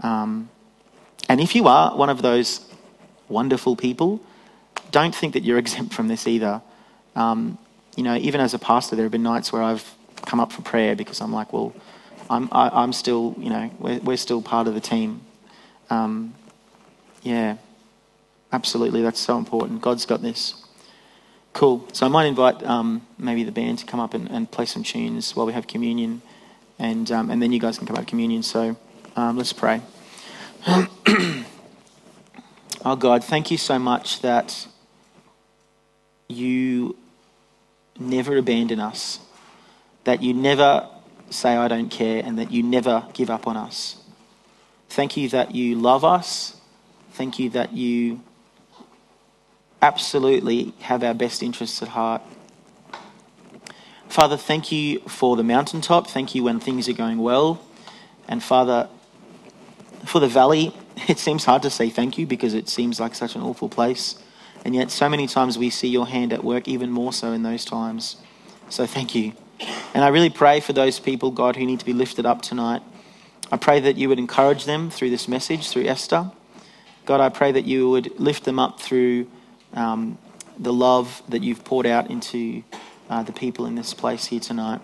Um, 0.01 0.49
and 1.29 1.41
if 1.41 1.55
you 1.55 1.67
are 1.67 1.97
one 1.97 2.11
of 2.11 2.23
those 2.23 2.65
wonderful 3.29 3.75
people, 3.75 4.21
don't 4.91 5.15
think 5.15 5.33
that 5.33 5.43
you're 5.43 5.59
exempt 5.65 5.93
from 5.93 6.09
this 6.09 6.29
either. 6.29 6.62
Um, 7.17 7.59
you 7.97 8.03
know, 8.03 8.17
even 8.17 8.41
as 8.41 8.55
a 8.55 8.59
pastor, 8.59 8.97
there 8.97 9.05
have 9.05 9.12
been 9.12 9.23
nights 9.23 9.53
where 9.53 9.62
I've 9.62 9.95
come 10.27 10.41
up 10.41 10.53
for 10.53 10.62
prayer 10.62 10.97
because 10.97 11.21
I'm 11.21 11.33
like, 11.33 11.53
well, 11.53 11.73
I'm, 12.31 12.49
I, 12.51 12.67
am 12.67 12.73
i 12.75 12.83
am 12.83 12.93
still, 12.93 13.37
you 13.39 13.51
know, 13.51 13.71
we're, 13.79 14.01
we're 14.01 14.17
still 14.17 14.43
part 14.43 14.67
of 14.67 14.75
the 14.75 14.81
team. 14.81 15.21
Um, 15.91 16.35
yeah, 17.23 17.59
absolutely. 18.53 19.03
That's 19.03 19.21
so 19.21 19.39
important. 19.39 19.81
God's 19.81 20.07
got 20.07 20.23
this. 20.23 20.61
Cool. 21.53 21.87
So 21.93 22.07
I 22.07 22.09
might 22.09 22.27
invite 22.27 22.65
um, 22.65 23.07
maybe 23.17 23.45
the 23.45 23.53
band 23.53 23.79
to 23.79 23.87
come 23.87 24.01
up 24.01 24.12
and, 24.12 24.29
and, 24.29 24.51
play 24.51 24.67
some 24.67 24.83
tunes 24.83 25.37
while 25.37 25.47
we 25.47 25.53
have 25.53 25.69
communion, 25.69 26.21
and 26.81 27.12
um, 27.12 27.31
and 27.31 27.41
then 27.41 27.53
you 27.53 27.61
guys 27.61 27.79
can 27.79 27.87
come 27.87 27.97
out 27.97 28.09
communion. 28.09 28.43
So 28.43 28.77
um, 29.15 29.37
let's 29.37 29.53
pray. 29.53 29.81
oh 30.67 31.37
God, 32.99 33.23
thank 33.23 33.53
you 33.53 33.57
so 33.57 33.79
much 33.79 34.21
that 34.23 34.67
you 36.27 36.97
never 37.99 38.36
abandon 38.36 38.80
us, 38.80 39.20
that 40.05 40.22
you 40.22 40.34
never 40.34 40.88
say, 41.30 41.57
I 41.57 41.68
don't 41.68 41.90
care, 41.90 42.22
and 42.24 42.38
that 42.38 42.51
you 42.51 42.62
never 42.62 43.07
give 43.12 43.30
up 43.30 43.47
on 43.47 43.57
us. 43.57 43.97
Thank 44.88 45.16
you 45.16 45.28
that 45.30 45.55
you 45.55 45.76
love 45.76 46.05
us. 46.05 46.57
Thank 47.12 47.38
you 47.38 47.51
that 47.51 47.72
you 47.72 48.20
absolutely 49.82 50.72
have 50.80 51.03
our 51.05 51.14
best 51.14 51.42
interests 51.42 51.82
at 51.82 51.88
heart. 51.88 52.22
Father, 54.09 54.36
thank 54.36 54.70
you 54.70 55.01
for 55.01 55.36
the 55.36 55.42
mountaintop. 55.42 56.07
Thank 56.07 56.34
you 56.34 56.45
when 56.45 56.61
things 56.61 56.88
are 56.88 56.92
going 56.92 57.18
well. 57.18 57.61
And 58.28 58.42
Father, 58.42 58.88
for 60.05 60.20
the 60.20 60.28
valley, 60.28 60.74
it 61.09 61.18
seems 61.18 61.45
hard 61.45 61.62
to 61.62 61.70
say 61.70 61.90
thank 61.90 62.16
you 62.16 62.26
because 62.26 62.55
it 62.55 62.68
seems 62.68 63.01
like 63.01 63.14
such 63.14 63.34
an 63.34 63.42
awful 63.42 63.68
place. 63.68 64.16
And 64.65 64.75
yet, 64.75 64.91
so 64.91 65.09
many 65.09 65.27
times 65.27 65.59
we 65.59 65.71
see 65.71 65.89
your 65.89 66.07
hand 66.07 66.33
at 66.33 66.43
work, 66.43 66.67
even 66.67 66.91
more 66.91 67.12
so 67.12 67.33
in 67.33 67.43
those 67.43 67.65
times. 67.65 68.17
So, 68.71 68.87
thank 68.87 69.15
you. 69.15 69.33
And 69.95 70.03
I 70.03 70.09
really 70.09 70.31
pray 70.31 70.61
for 70.61 70.73
those 70.73 70.99
people, 70.99 71.31
God, 71.31 71.57
who 71.57 71.67
need 71.67 71.81
to 71.81 71.85
be 71.85 71.93
lifted 71.93 72.27
up 72.27 72.43
tonight. 72.43 72.83
I 73.53 73.57
pray 73.57 73.81
that 73.81 73.97
you 73.97 74.09
would 74.09 74.19
encourage 74.19 74.65
them 74.65 74.91
through 74.91 75.11
this 75.11 75.29
message, 75.29 75.69
through 75.69 75.85
Esther. 75.85 76.31
God, 77.07 77.21
I 77.21 77.29
pray 77.29 77.53
that 77.53 77.65
you 77.67 77.91
would 77.91 78.19
lift 78.19 78.45
them 78.45 78.59
up 78.59 78.81
through 78.81 79.27
um, 79.75 80.19
the 80.59 80.73
love 80.73 81.23
that 81.29 81.43
you've 81.43 81.65
poured 81.65 81.87
out 81.87 82.11
into 82.11 82.62
uh, 83.11 83.23
the 83.23 83.33
people 83.33 83.67
in 83.67 83.75
this 83.75 83.93
place 83.93 84.27
here 84.27 84.41
tonight. 84.41 84.81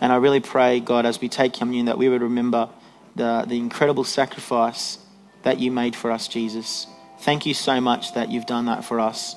And 0.00 0.12
I 0.12 0.16
really 0.16 0.40
pray, 0.40 0.80
God, 0.80 1.06
as 1.06 1.20
we 1.20 1.28
take 1.28 1.52
communion, 1.52 1.86
that 1.86 1.98
we 1.98 2.08
would 2.08 2.22
remember 2.22 2.68
the, 3.14 3.44
the 3.46 3.56
incredible 3.56 4.04
sacrifice 4.04 4.98
that 5.42 5.58
you 5.58 5.70
made 5.70 5.94
for 5.96 6.10
us, 6.10 6.28
Jesus. 6.28 6.86
Thank 7.20 7.46
you 7.46 7.54
so 7.54 7.80
much 7.80 8.14
that 8.14 8.30
you've 8.30 8.46
done 8.46 8.66
that 8.66 8.84
for 8.84 9.00
us. 9.00 9.36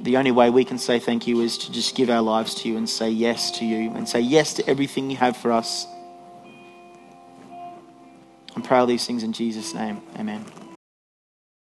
The 0.00 0.16
only 0.16 0.30
way 0.30 0.48
we 0.48 0.64
can 0.64 0.78
say 0.78 0.98
thank 0.98 1.26
you 1.26 1.40
is 1.40 1.58
to 1.58 1.72
just 1.72 1.94
give 1.94 2.08
our 2.08 2.22
lives 2.22 2.54
to 2.56 2.68
you 2.68 2.76
and 2.76 2.88
say 2.88 3.10
yes 3.10 3.50
to 3.58 3.66
you 3.66 3.90
and 3.92 4.08
say 4.08 4.20
yes 4.20 4.54
to 4.54 4.68
everything 4.68 5.10
you 5.10 5.16
have 5.16 5.36
for 5.36 5.52
us. 5.52 5.86
I 8.56 8.60
pray 8.62 8.78
all 8.78 8.86
these 8.86 9.06
things 9.06 9.22
in 9.22 9.32
Jesus' 9.32 9.74
name. 9.74 10.00
Amen. 10.18 10.44